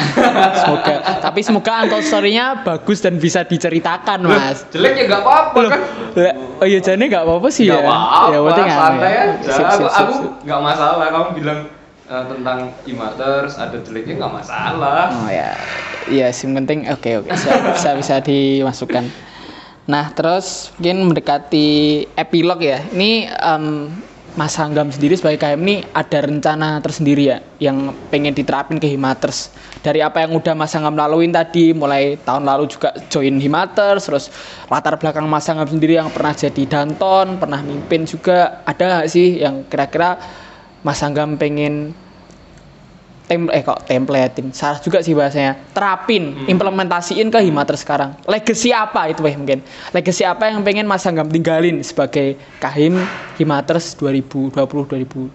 Semoga, 0.55 0.93
tapi 1.18 1.41
semoga 1.41 1.82
untold 1.82 2.05
story-nya 2.05 2.62
bagus 2.62 3.01
dan 3.01 3.18
bisa 3.18 3.41
diceritakan, 3.41 4.22
Mas. 4.22 4.64
Jelek 4.70 4.93
ya 4.95 5.03
nggak 5.09 5.22
apa-apa 5.22 5.57
Loh, 5.57 5.70
kan? 5.70 5.82
lah, 6.14 6.34
oh 6.62 6.68
iya 6.68 6.80
jane 6.80 7.03
nggak 7.05 7.26
apa-apa 7.26 7.47
sih 7.49 7.66
Nggak 7.66 7.82
ya. 7.82 7.89
apa-apa, 7.89 8.26
ya 8.30 8.39
penting 8.39 8.66
anu 8.66 8.78
santai 8.78 9.12
ya. 9.12 9.24
aja. 9.26 9.49
Sip, 9.49 9.66
aku 9.66 9.74
sip, 9.74 9.89
sip, 9.89 10.05
aku 10.05 10.14
nggak 10.45 10.62
masalah. 10.62 11.05
Kamu 11.09 11.28
bilang 11.34 11.59
eh, 12.05 12.24
tentang 12.30 12.59
imaters 12.86 13.53
ada 13.57 13.78
jeleknya 13.82 14.14
nggak 14.22 14.34
masalah. 14.38 15.03
Oh 15.12 15.30
ya, 15.30 15.49
iya 16.07 16.28
sih 16.30 16.45
penting. 16.45 16.86
Oke 16.88 17.18
oke, 17.18 17.34
siap. 17.34 17.74
bisa 17.74 17.89
bisa 17.97 18.16
dimasukkan. 18.22 19.05
Nah 19.89 20.14
terus 20.14 20.70
mungkin 20.78 21.09
mendekati 21.09 21.68
epilog 22.14 22.62
ya. 22.62 22.86
Ini 22.93 23.12
em, 23.28 23.66
Mas 24.32 24.55
Hanggam 24.55 24.88
sendiri 24.88 25.19
sebagai 25.19 25.43
KM 25.43 25.59
ini 25.59 25.84
ada 25.91 26.23
rencana 26.23 26.79
tersendiri 26.79 27.27
ya 27.27 27.43
yang 27.59 27.91
pengen 28.07 28.32
diterapin 28.32 28.79
ke 28.79 28.88
Himaters. 28.88 29.51
Dari 29.84 29.99
apa 29.99 30.23
yang 30.23 30.39
udah 30.39 30.55
Mas 30.55 30.71
Hanggam 30.71 30.95
laluin 30.95 31.36
tadi, 31.36 31.75
mulai 31.75 32.15
tahun 32.15 32.47
lalu 32.47 32.71
juga 32.71 32.95
join 33.11 33.36
Himaters, 33.43 34.07
terus 34.07 34.25
latar 34.71 34.95
belakang 34.95 35.27
Mas 35.27 35.43
Hanggam 35.51 35.67
sendiri 35.67 35.99
yang 35.99 36.07
pernah 36.15 36.32
jadi 36.32 36.63
danton, 36.63 37.43
pernah 37.43 37.59
mimpin 37.59 38.07
juga. 38.07 38.63
Ada 38.63 39.03
nggak 39.03 39.07
sih 39.11 39.43
yang 39.43 39.67
kira-kira 39.67 40.15
Mas 40.79 41.03
Hanggam 41.03 41.36
pengen 41.36 41.91
tem 43.32 43.47
eh 43.47 43.63
kok 43.63 43.88
templatein? 43.88 44.51
Salah 44.51 44.84
juga 44.84 44.99
sih 44.99 45.15
bahasanya. 45.15 45.55
Terapin 45.71 46.51
implementasiin 46.51 47.32
ke 47.32 47.39
Himater 47.39 47.79
sekarang. 47.79 48.11
Legacy 48.27 48.75
apa 48.75 49.07
itu 49.07 49.23
weh 49.23 49.32
mungkin? 49.39 49.63
Legacy 49.95 50.27
apa 50.27 50.51
yang 50.51 50.59
pengen 50.67 50.84
Mas 50.84 51.07
Anggam 51.07 51.32
tinggalin 51.32 51.79
sebagai 51.79 52.36
Kahim 52.59 52.99
Himaters 53.39 53.95
2020 53.95 54.51
2021 54.51 55.32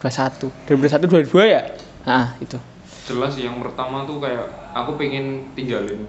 2021 0.00 1.28
2022 1.28 1.52
ya? 1.52 1.68
Nah 2.08 2.32
itu. 2.40 2.56
Jelas 3.04 3.36
yang 3.36 3.60
pertama 3.60 4.08
tuh 4.08 4.24
kayak 4.24 4.48
aku 4.72 4.96
pengen 4.96 5.52
tinggalin 5.52 6.08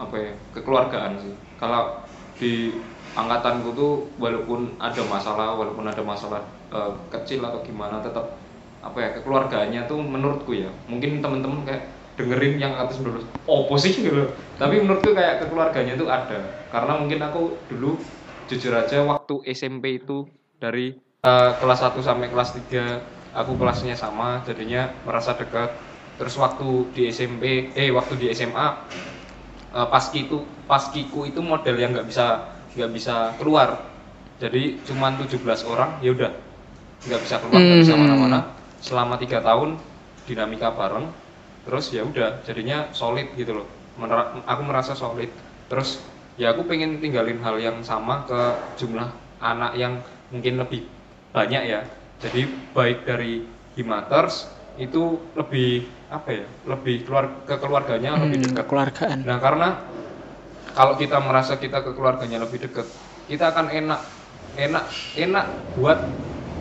apa 0.00 0.16
ya 0.16 0.32
kekeluargaan 0.56 1.20
sih. 1.20 1.36
Kalau 1.60 2.00
di 2.40 2.72
angkatanku 3.12 3.76
tuh 3.76 4.08
walaupun 4.16 4.72
ada 4.80 5.04
masalah, 5.04 5.52
walaupun 5.52 5.84
ada 5.84 6.00
masalah 6.00 6.40
eh, 6.72 6.92
kecil 7.12 7.44
atau 7.44 7.60
gimana 7.60 8.00
tetap 8.00 8.40
apa 8.86 8.98
ya 9.02 9.08
kekeluargaannya 9.18 9.80
tuh 9.90 9.98
menurutku 10.00 10.52
ya 10.54 10.70
mungkin 10.90 11.18
temen-temen 11.24 11.66
kayak 11.66 11.82
dengerin 12.16 12.56
yang 12.56 12.74
atas 12.80 12.96
dulu 13.02 13.20
opo 13.44 13.74
sih 13.76 13.92
gitu 13.92 14.32
tapi 14.56 14.80
menurutku 14.80 15.12
kayak 15.12 15.44
kekeluarganya 15.44 15.94
tuh 16.00 16.08
ada 16.08 16.40
karena 16.72 16.92
mungkin 16.96 17.20
aku 17.20 17.68
dulu 17.68 18.00
jujur 18.46 18.72
aja 18.72 19.02
waktu 19.04 19.34
SMP 19.50 20.00
itu 20.00 20.24
dari 20.56 20.94
eh, 21.26 21.50
kelas 21.60 21.80
1 21.82 22.00
sampai 22.00 22.30
kelas 22.32 22.54
3 22.56 22.84
aku 23.36 23.52
kelasnya 23.60 23.92
sama 23.98 24.40
jadinya 24.48 24.96
merasa 25.04 25.36
dekat. 25.36 25.70
Terus 26.16 26.34
waktu 26.40 26.96
di 26.96 27.02
SMP 27.12 27.44
eh 27.76 27.92
waktu 27.92 28.16
di 28.16 28.26
SMA 28.32 28.66
eh, 29.74 29.88
paskiku 29.92 30.64
paskiku 30.66 31.26
itu 31.28 31.40
model 31.44 31.76
yang 31.78 31.90
nggak 31.94 32.08
bisa 32.08 32.26
nggak 32.76 32.90
bisa 32.96 33.14
keluar. 33.38 33.68
Jadi 34.40 34.84
cuman 34.84 35.16
17 35.20 35.64
orang 35.64 36.00
ya 36.04 36.12
udah 36.12 36.32
nggak 37.06 37.20
bisa 37.24 37.36
keluar 37.40 37.60
nggak 37.62 37.80
bisa 37.84 37.94
Hmm. 37.94 38.02
mana-mana 38.04 38.38
selama 38.80 39.16
tiga 39.22 39.40
tahun 39.42 39.80
dinamika 40.26 40.74
bareng 40.74 41.12
terus 41.66 41.90
ya 41.90 42.02
udah 42.06 42.42
jadinya 42.46 42.90
solid 42.94 43.34
gitu 43.34 43.52
loh. 43.62 43.68
Menera- 43.98 44.44
aku 44.46 44.62
merasa 44.62 44.92
solid. 44.94 45.30
Terus 45.66 46.06
ya 46.38 46.54
aku 46.54 46.62
pengen 46.70 47.02
tinggalin 47.02 47.42
hal 47.42 47.56
yang 47.58 47.82
sama 47.82 48.22
ke 48.28 48.40
jumlah 48.78 49.08
anak 49.42 49.72
yang 49.74 50.04
mungkin 50.30 50.60
lebih 50.62 50.94
banyak 51.34 51.62
ya. 51.66 51.80
Jadi 52.22 52.70
baik 52.72 53.04
dari 53.08 53.44
Himaters 53.76 54.56
itu 54.76 55.32
lebih 55.36 55.92
apa 56.08 56.30
ya 56.32 56.46
lebih 56.64 57.04
keluar 57.04 57.44
ke 57.48 57.56
keluarganya 57.60 58.16
lebih 58.20 58.38
Hmm, 58.38 58.46
dekat. 58.48 58.66
kekeluargaan. 58.66 59.20
nah 59.26 59.40
karena 59.40 59.68
kalau 60.76 60.94
kita 61.00 61.18
merasa 61.22 61.56
kita 61.56 61.82
ke 61.84 61.90
keluarganya 61.96 62.38
lebih 62.44 62.68
dekat 62.68 62.86
kita 63.26 63.50
akan 63.54 63.66
enak 63.72 64.00
enak 64.56 64.84
enak 65.16 65.46
buat 65.74 65.98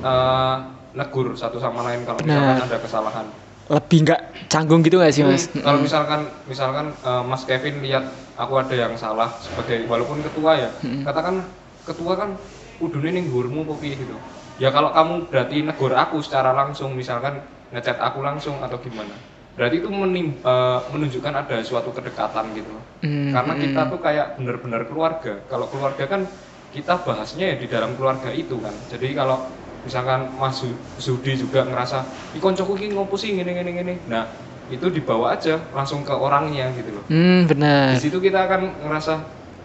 eh, 0.04 0.58
negur 0.96 1.36
satu 1.36 1.58
sama 1.60 1.84
lain 1.86 2.08
kalau 2.08 2.20
misalkan 2.24 2.56
Benar. 2.56 2.68
ada 2.68 2.78
kesalahan 2.80 3.28
Lebih 3.66 3.98
nggak 4.06 4.22
canggung 4.46 4.86
gitu 4.86 5.02
nggak 5.02 5.10
sih 5.10 5.26
mas? 5.26 5.50
Hmm, 5.50 5.66
Kalau 5.66 5.80
misalkan 5.82 6.20
misalkan 6.46 6.86
eh, 7.02 7.24
Mas 7.26 7.44
Kevin 7.50 7.82
lihat 7.82 8.06
aku 8.38 8.62
ada 8.62 8.76
yang 8.78 8.94
salah 8.94 9.42
sebagai 9.42 9.90
walaupun 9.90 10.22
ketua 10.22 10.52
ya, 10.54 10.70
katakan 11.02 11.36
ketua 11.82 12.14
kan 12.14 12.30
udune 12.78 13.10
ning 13.10 13.26
ngurmu 13.34 13.66
kok 13.66 13.82
piye 13.82 13.98
gitu. 13.98 14.22
Ya 14.62 14.70
kalau 14.70 14.94
kamu 14.94 15.34
berarti 15.34 15.66
negur 15.66 15.98
aku 15.98 16.22
secara 16.22 16.54
langsung 16.54 16.94
misalkan 16.94 17.42
ngechat 17.74 17.98
aku 17.98 18.22
langsung 18.22 18.62
atau 18.62 18.78
gimana. 18.78 19.18
Berarti 19.58 19.82
itu 19.82 19.90
menim- 19.90 20.46
eh, 20.46 20.80
menunjukkan 20.94 21.34
ada 21.34 21.58
suatu 21.66 21.90
kedekatan 21.90 22.54
gitu. 22.54 22.76
Hmm, 23.02 23.34
Karena 23.34 23.54
kita 23.58 23.82
tuh 23.90 24.00
kayak 24.00 24.38
bener-bener 24.38 24.86
keluarga. 24.86 25.42
Kalau 25.50 25.68
keluarga 25.74 26.06
kan 26.06 26.22
kita 26.70 27.02
bahasnya 27.02 27.56
ya 27.56 27.58
di 27.58 27.66
dalam 27.66 27.96
keluarga 27.98 28.30
itu 28.30 28.60
kan. 28.62 28.86
Jadi 28.86 29.16
kalau 29.16 29.65
misalkan 29.86 30.34
Mas 30.36 30.58
Zu- 30.60 30.80
Zudi 30.98 31.38
juga 31.38 31.62
ngerasa, 31.64 32.04
"Ih 32.36 32.42
koncoku 32.42 32.74
ngopo 32.76 33.16
sih 33.16 33.38
ngene 33.38 33.52
ngene 33.56 33.72
ngene." 33.78 33.94
Nah, 34.10 34.26
itu 34.68 34.90
dibawa 34.90 35.38
aja 35.38 35.62
langsung 35.78 36.02
ke 36.02 36.12
orangnya 36.12 36.74
gitu 36.74 36.90
loh. 37.00 37.06
Hmm, 37.08 37.46
benar. 37.46 37.94
Di 37.94 38.02
situ 38.02 38.18
kita 38.18 38.50
akan 38.50 38.62
ngerasa 38.82 39.14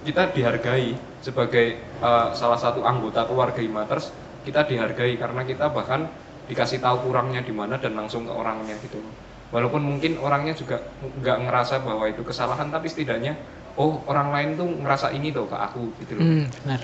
kita 0.05 0.33
dihargai 0.37 0.97
sebagai 1.21 1.67
eh, 2.01 2.29
salah 2.37 2.57
satu 2.61 2.85
anggota 2.85 3.25
keluarga 3.29 3.61
Imaters, 3.61 4.13
kita 4.45 4.65
dihargai 4.69 5.17
karena 5.17 5.43
kita 5.45 5.73
bahkan 5.73 6.09
dikasih 6.49 6.81
tahu 6.85 7.09
kurangnya 7.09 7.41
di 7.45 7.53
mana 7.55 7.77
dan 7.81 7.97
langsung 7.97 8.27
ke 8.29 8.33
orangnya 8.33 8.77
gitu 8.85 9.01
loh. 9.01 9.13
Walaupun 9.51 9.83
mungkin 9.83 10.17
orangnya 10.23 10.55
juga 10.55 10.79
nggak 11.03 11.37
ngerasa 11.49 11.83
bahwa 11.83 12.07
itu 12.07 12.23
kesalahan, 12.23 12.71
tapi 12.71 12.87
setidaknya 12.87 13.35
oh 13.81 14.03
orang 14.07 14.31
lain 14.35 14.49
tuh 14.59 14.69
ngerasa 14.69 15.11
ini 15.15 15.31
tuh 15.35 15.47
ke 15.47 15.57
aku 15.57 15.95
gitu 16.03 16.19
loh 16.19 16.27
Hmm, 16.27 16.45
benar. 16.63 16.81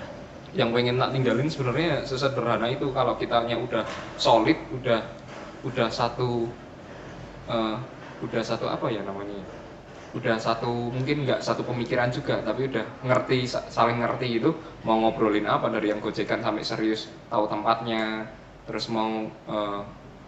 Yang 0.61 0.71
pengen 0.77 0.97
tak 1.03 1.11
tinggalin 1.15 1.49
sebenarnya 1.53 1.91
sesederhana 2.11 2.67
itu 2.77 2.87
kalau 2.97 3.15
kitanya 3.21 3.57
udah 3.67 3.85
solid 4.25 4.59
udah 4.77 5.01
udah 5.69 5.89
satu 5.99 6.31
eh, 7.55 7.77
udah 8.25 8.43
satu 8.51 8.67
apa 8.71 8.87
ya 8.97 9.03
namanya? 9.07 9.41
Udah 10.19 10.37
satu 10.41 10.73
mungkin 10.97 11.17
nggak 11.29 11.41
satu 11.45 11.63
pemikiran 11.71 12.09
juga 12.19 12.41
tapi 12.49 12.71
udah 12.71 12.85
ngerti 13.09 13.39
sa- 13.53 13.67
saling 13.77 13.99
ngerti 14.03 14.29
itu 14.41 14.51
mau 14.87 14.97
ngobrolin 15.03 15.47
apa 15.57 15.67
dari 15.75 15.93
yang 15.93 16.01
gojekan 16.01 16.41
sampai 16.47 16.65
serius 16.65 17.01
tahu 17.33 17.45
tempatnya 17.53 18.03
terus 18.67 18.87
mau 18.97 19.13
eh, 19.55 19.81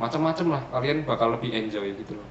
macam-macam 0.03 0.47
lah 0.55 0.63
kalian 0.75 0.99
bakal 1.09 1.29
lebih 1.37 1.51
enjoy 1.61 1.89
gitu 2.01 2.13
loh. 2.21 2.29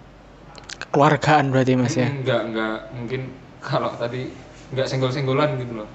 Kekeluargaan 0.82 1.46
berarti 1.54 1.74
mas 1.78 1.96
ya. 1.98 2.08
nggak 2.22 2.42
nggak 2.54 2.76
mungkin 2.98 3.22
kalau 3.64 3.92
tadi 4.02 4.22
nggak 4.74 4.88
senggol-senggolan 4.90 5.58
gitu 5.62 5.74
loh 5.84 5.90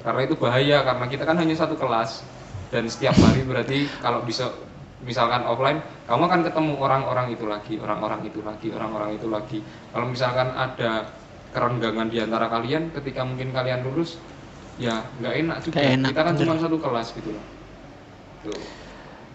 karena 0.00 0.20
itu 0.24 0.34
bahaya 0.36 0.82
karena 0.84 1.04
kita 1.08 1.24
kan 1.28 1.36
hanya 1.36 1.54
satu 1.56 1.76
kelas 1.76 2.24
dan 2.72 2.86
setiap 2.86 3.16
hari 3.18 3.44
berarti 3.44 3.86
kalau 4.00 4.24
bisa 4.24 4.52
misalkan 5.04 5.42
offline 5.48 5.80
kamu 6.04 6.22
akan 6.28 6.40
ketemu 6.44 6.72
orang-orang 6.76 7.26
itu 7.32 7.44
lagi 7.48 7.74
orang-orang 7.80 8.20
itu 8.28 8.40
lagi 8.44 8.68
orang-orang 8.72 9.10
itu 9.16 9.26
lagi 9.28 9.58
kalau 9.92 10.06
misalkan 10.08 10.48
ada 10.52 11.08
kerenggangan 11.50 12.08
di 12.12 12.20
antara 12.20 12.46
kalian 12.52 12.92
ketika 12.94 13.24
mungkin 13.24 13.50
kalian 13.50 13.80
lulus 13.82 14.20
ya 14.80 15.04
nggak 15.20 15.34
enak 15.44 15.56
juga 15.64 15.78
enak, 15.82 16.08
kita 16.12 16.20
kan 16.24 16.34
bener. 16.36 16.40
cuma 16.46 16.54
satu 16.60 16.76
kelas 16.80 17.08
gitu 17.16 17.30
loh 17.36 17.44
Tuh. 18.40 18.60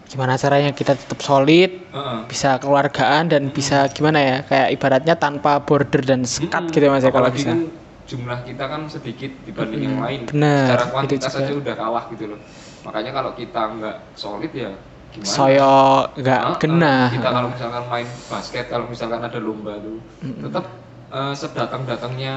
Gimana 0.06 0.38
caranya 0.38 0.70
kita 0.70 0.94
tetap 0.94 1.18
solid, 1.18 1.82
Heeh. 1.90 2.20
bisa 2.30 2.62
keluargaan 2.62 3.26
dan 3.26 3.50
bisa 3.50 3.90
gimana 3.90 4.18
ya? 4.22 4.36
Kayak 4.46 4.68
ibaratnya 4.78 5.14
tanpa 5.18 5.58
border 5.58 5.98
dan 5.98 6.22
sekat 6.22 6.70
gitu 6.70 6.86
ya 6.86 6.94
mas 6.94 7.02
ya 7.02 7.10
kalau 7.10 7.30
bisa. 7.34 7.50
kan 7.50 7.66
jumlah 8.10 8.38
kita 8.48 8.64
kan 8.72 8.82
sedikit 8.94 9.30
dibanding 9.46 9.82
yang 9.88 9.96
Mm-mm, 9.96 10.04
lain. 10.04 10.22
benar, 10.30 10.54
Secara 10.58 10.88
itu 11.04 11.16
kuantitas 11.16 11.32
juga. 11.32 11.46
aja 11.46 11.52
udah 11.58 11.74
kalah 11.76 12.04
gitu 12.14 12.24
loh. 12.36 12.40
Makanya 12.86 13.10
kalau 13.16 13.32
kita 13.34 13.62
nggak 13.76 13.96
solid 14.14 14.52
ya 14.54 14.70
gimana? 15.14 15.50
Soyo 15.50 16.08
nggak 16.16 16.42
Ah, 16.46 16.58
ah, 16.68 16.84
kena. 16.84 16.94
Kita 17.10 17.28
kalau 17.34 17.48
misalkan 17.54 17.84
main 17.92 18.08
basket, 18.30 18.66
kalau 18.72 18.86
misalkan 18.90 19.22
ada 19.24 19.38
lomba 19.40 19.78
tuh, 19.80 19.98
tetap 20.42 20.64
eh, 21.12 21.34
sedatang-datangnya 21.34 22.34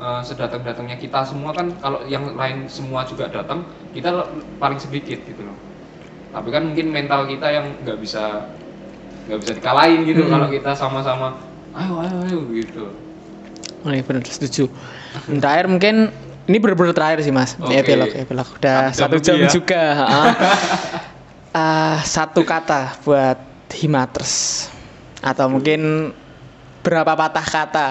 eh, 0.00 0.20
sedatang-datangnya 0.28 0.96
kita 1.00 1.20
semua 1.28 1.52
kan 1.58 1.76
kalau 1.80 2.04
yang 2.08 2.24
lain 2.36 2.66
semua 2.68 3.04
juga 3.08 3.28
datang, 3.32 3.64
kita 3.94 4.08
paling 4.60 4.80
sedikit 4.82 5.20
gitu 5.24 5.42
loh. 5.48 5.58
Tapi 6.34 6.48
kan 6.54 6.62
mungkin 6.68 6.92
mental 6.92 7.24
kita 7.30 7.48
yang 7.52 7.66
nggak 7.84 7.98
bisa 8.04 8.24
nggak 9.26 9.40
bisa 9.42 9.52
dikalahin 9.58 10.00
gitu 10.06 10.24
kalau 10.30 10.46
kita 10.50 10.70
sama-sama 10.78 11.34
ayo 11.76 11.94
ayo 12.04 12.16
ayo 12.26 12.38
gitu. 12.54 12.84
Oh 13.84 13.92
iya 13.94 14.02
benar 14.02 14.24
setuju. 14.26 14.68
Terakhir 15.24 15.66
mungkin 15.66 15.94
ini 16.46 16.56
benar-benar 16.62 16.94
terakhir 16.94 17.18
sih 17.26 17.34
mas. 17.34 17.58
Oke. 17.58 17.74
Epilog, 17.82 18.10
epilog. 18.14 18.48
Udah 18.60 18.94
Satu 18.94 19.18
satu 19.18 19.24
jam 19.24 19.36
ya. 19.42 19.50
juga. 19.50 19.82
Ah, 21.56 22.04
satu 22.04 22.44
kata 22.44 23.00
buat 23.00 23.40
Himaters 23.72 24.68
atau 25.24 25.48
mungkin 25.48 26.12
berapa 26.84 27.16
patah 27.16 27.46
kata 27.48 27.88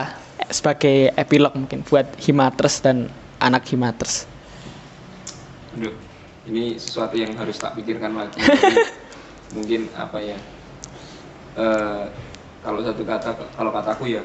sebagai 0.54 1.10
epilog 1.18 1.50
mungkin 1.58 1.82
buat 1.90 2.06
Himaters 2.22 2.86
dan 2.86 3.10
anak 3.42 3.66
Himaters. 3.74 4.30
Aduh, 5.74 5.98
ini 6.46 6.78
sesuatu 6.78 7.18
yang 7.18 7.34
harus 7.34 7.58
tak 7.58 7.74
pikirkan 7.74 8.14
lagi. 8.14 8.38
Mungkin 9.58 9.90
apa 9.98 10.22
ya? 10.22 10.38
eh, 11.58 12.06
kalau 12.62 12.86
satu 12.86 13.02
kata, 13.02 13.34
kalau 13.58 13.72
kataku 13.74 14.14
ya, 14.14 14.22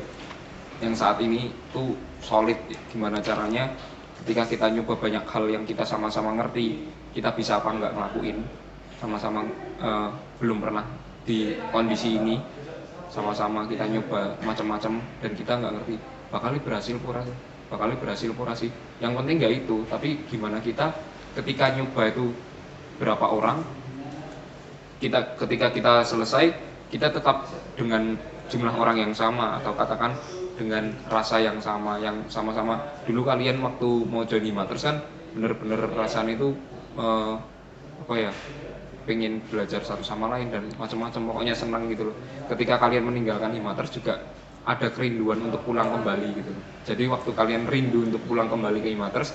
yang 0.84 0.92
saat 0.92 1.16
ini 1.24 1.48
tuh 1.72 1.96
solid. 2.22 2.56
Gimana 2.92 3.20
caranya? 3.20 3.72
Ketika 4.20 4.44
kita 4.44 4.66
nyoba 4.68 5.00
banyak 5.00 5.24
hal 5.24 5.44
yang 5.48 5.64
kita 5.64 5.82
sama-sama 5.82 6.36
ngerti, 6.36 6.86
kita 7.16 7.32
bisa 7.32 7.56
apa 7.56 7.72
nggak 7.72 7.92
ngelakuin, 7.96 8.38
sama-sama 9.00 9.48
eh, 9.80 10.08
belum 10.38 10.60
pernah 10.60 10.84
di 11.24 11.56
kondisi 11.72 12.20
ini, 12.20 12.36
sama-sama 13.10 13.66
kita 13.66 13.90
nyoba 13.90 14.38
macam-macam 14.46 15.02
dan 15.18 15.30
kita 15.34 15.52
nggak 15.58 15.72
ngerti 15.82 15.94
bakal 16.30 16.54
berhasil 16.62 16.96
pura 17.02 17.26
bakal 17.66 17.90
berhasil 17.98 18.30
pura 18.30 18.54
sih 18.54 18.70
yang 19.02 19.18
penting 19.18 19.42
nggak 19.42 19.66
itu 19.66 19.82
tapi 19.90 20.22
gimana 20.30 20.62
kita 20.62 20.94
ketika 21.34 21.74
nyoba 21.74 22.06
itu 22.06 22.30
berapa 23.02 23.26
orang 23.26 23.66
kita 25.02 25.34
ketika 25.42 25.74
kita 25.74 25.92
selesai 26.06 26.54
kita 26.94 27.10
tetap 27.10 27.50
dengan 27.74 28.14
jumlah 28.46 28.74
orang 28.78 29.02
yang 29.02 29.12
sama 29.14 29.58
atau 29.58 29.74
katakan 29.74 30.14
dengan 30.60 30.84
rasa 31.14 31.36
yang 31.46 31.58
sama 31.68 31.92
yang 32.06 32.16
sama-sama. 32.34 32.74
Dulu 33.06 33.20
kalian 33.30 33.56
waktu 33.66 33.88
mau 34.12 34.22
jadi 34.32 34.50
maters 34.58 34.82
kan 34.88 34.96
bener-bener 35.34 35.80
rasanya 36.00 36.32
itu 36.38 36.48
eh, 37.00 37.34
apa 38.02 38.14
ya 38.24 38.32
pengen 39.08 39.32
belajar 39.50 39.80
satu 39.88 40.04
sama 40.10 40.26
lain 40.32 40.48
dan 40.54 40.64
macam-macam. 40.80 41.22
Pokoknya 41.32 41.54
senang 41.56 41.88
gitu 41.92 42.02
loh. 42.12 42.16
Ketika 42.50 42.74
kalian 42.82 43.04
meninggalkan 43.08 43.52
Himaters 43.56 43.90
juga 43.96 44.14
ada 44.66 44.88
kerinduan 44.92 45.40
untuk 45.48 45.64
pulang 45.66 45.88
kembali 45.94 46.28
gitu. 46.40 46.52
Jadi 46.84 47.04
waktu 47.08 47.30
kalian 47.32 47.64
rindu 47.72 48.04
untuk 48.06 48.22
pulang 48.28 48.48
kembali 48.52 48.78
ke 48.84 48.88
Himaters 48.94 49.30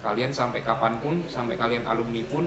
kalian 0.00 0.32
sampai 0.32 0.64
kapan 0.64 0.96
pun 1.04 1.28
sampai 1.28 1.60
kalian 1.60 1.84
alumni 1.84 2.24
pun 2.24 2.44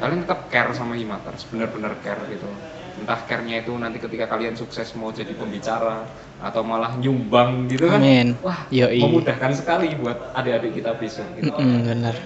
kalian 0.00 0.24
tetap 0.24 0.48
care 0.52 0.72
sama 0.72 0.96
Himaters 0.96 1.42
bener-bener 1.52 1.92
care 2.04 2.24
gitu. 2.32 2.50
Entah 2.98 3.20
care-nya 3.28 3.62
itu 3.62 3.72
nanti 3.78 3.98
ketika 4.02 4.26
kalian 4.26 4.58
sukses 4.58 4.90
mau 4.98 5.12
jadi 5.14 5.32
pembicara 5.36 6.04
atau 6.40 6.62
malah 6.64 6.96
nyumbang 6.98 7.68
gitu 7.70 7.86
kan 7.86 8.00
Amin. 8.00 8.34
wah 8.42 8.66
Yoi. 8.72 8.98
memudahkan 8.98 9.52
sekali 9.54 9.94
buat 9.96 10.32
adik-adik 10.34 10.82
kita 10.82 10.96
besok 10.98 11.26
gitu 11.36 11.52
Mm-mm, 11.52 11.86
benar. 11.86 12.16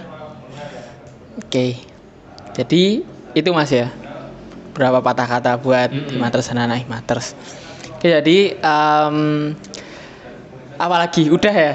Oke. 1.39 1.79
Jadi 2.55 3.03
itu 3.35 3.49
Mas 3.51 3.71
ya. 3.71 3.91
Berapa 4.75 4.99
patah 5.03 5.27
kata 5.27 5.51
buat 5.59 5.89
Mm-mm. 5.91 6.11
Himaters 6.15 6.47
dan 6.51 6.59
anak 6.67 6.83
Himaters. 6.83 7.35
Oke, 7.95 8.07
jadi 8.11 8.37
em, 8.59 9.17
apalagi 10.77 11.29
udah 11.31 11.55
ya. 11.55 11.73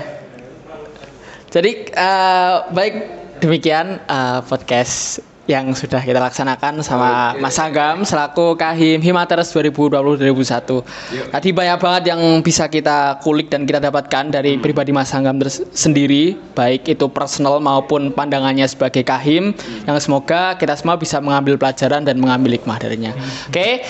Jadi 1.50 1.70
eh, 1.90 2.54
baik 2.70 2.94
demikian 3.42 3.98
eh, 4.06 4.40
podcast 4.46 5.18
yang 5.50 5.74
sudah 5.74 5.98
kita 5.98 6.22
laksanakan 6.22 6.78
sama 6.78 7.34
Oke. 7.34 7.42
Mas 7.42 7.58
Agam 7.58 8.06
selaku 8.06 8.54
Kahim 8.54 9.02
Himaters 9.02 9.50
2020-2021. 9.50 10.86
Yuk. 11.10 11.26
Tadi 11.34 11.48
banyak 11.50 11.78
banget 11.82 12.02
yang 12.14 12.20
bisa 12.38 12.70
kita 12.70 13.18
kulik 13.18 13.50
dan 13.50 13.66
kita 13.66 13.82
dapatkan 13.82 14.30
dari 14.30 14.54
Hmm. 14.54 14.62
pribadi 14.62 14.94
Mas 14.94 15.10
Anggam 15.10 15.42
ters- 15.42 15.66
sendiri, 15.74 16.38
baik 16.54 16.86
itu 16.86 17.10
personal 17.10 17.58
maupun 17.58 18.14
pandangannya 18.14 18.62
sebagai 18.70 19.02
kahim, 19.02 19.50
Hmm. 19.50 19.90
yang 19.90 19.98
semoga 19.98 20.54
kita 20.54 20.78
semua 20.78 20.94
bisa 20.94 21.18
mengambil 21.18 21.58
pelajaran 21.58 22.06
dan 22.06 22.22
mengambil 22.22 22.54
hikmah 22.54 22.78
darinya. 22.78 23.10
Hmm. 23.10 23.50
Oke, 23.50 23.82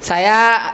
saya 0.00 0.72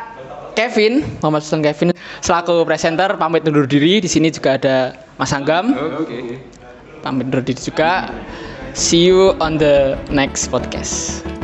Kevin, 0.54 1.02
Muhammad 1.18 1.42
Sultan 1.42 1.66
Kevin, 1.66 1.88
selaku 2.20 2.62
presenter 2.62 3.10
pamit 3.16 3.42
undur 3.42 3.66
diri. 3.66 3.98
Di 3.98 4.06
sini 4.06 4.30
juga 4.30 4.54
ada 4.54 4.94
Mas 5.18 5.34
Anggam, 5.34 5.74
oke 5.74 6.38
pamit 7.00 7.26
undur 7.26 7.42
diri 7.42 7.58
juga. 7.58 8.06
See 8.74 9.04
you 9.04 9.36
on 9.40 9.58
the 9.58 9.98
next 10.10 10.48
podcast. 10.48 11.39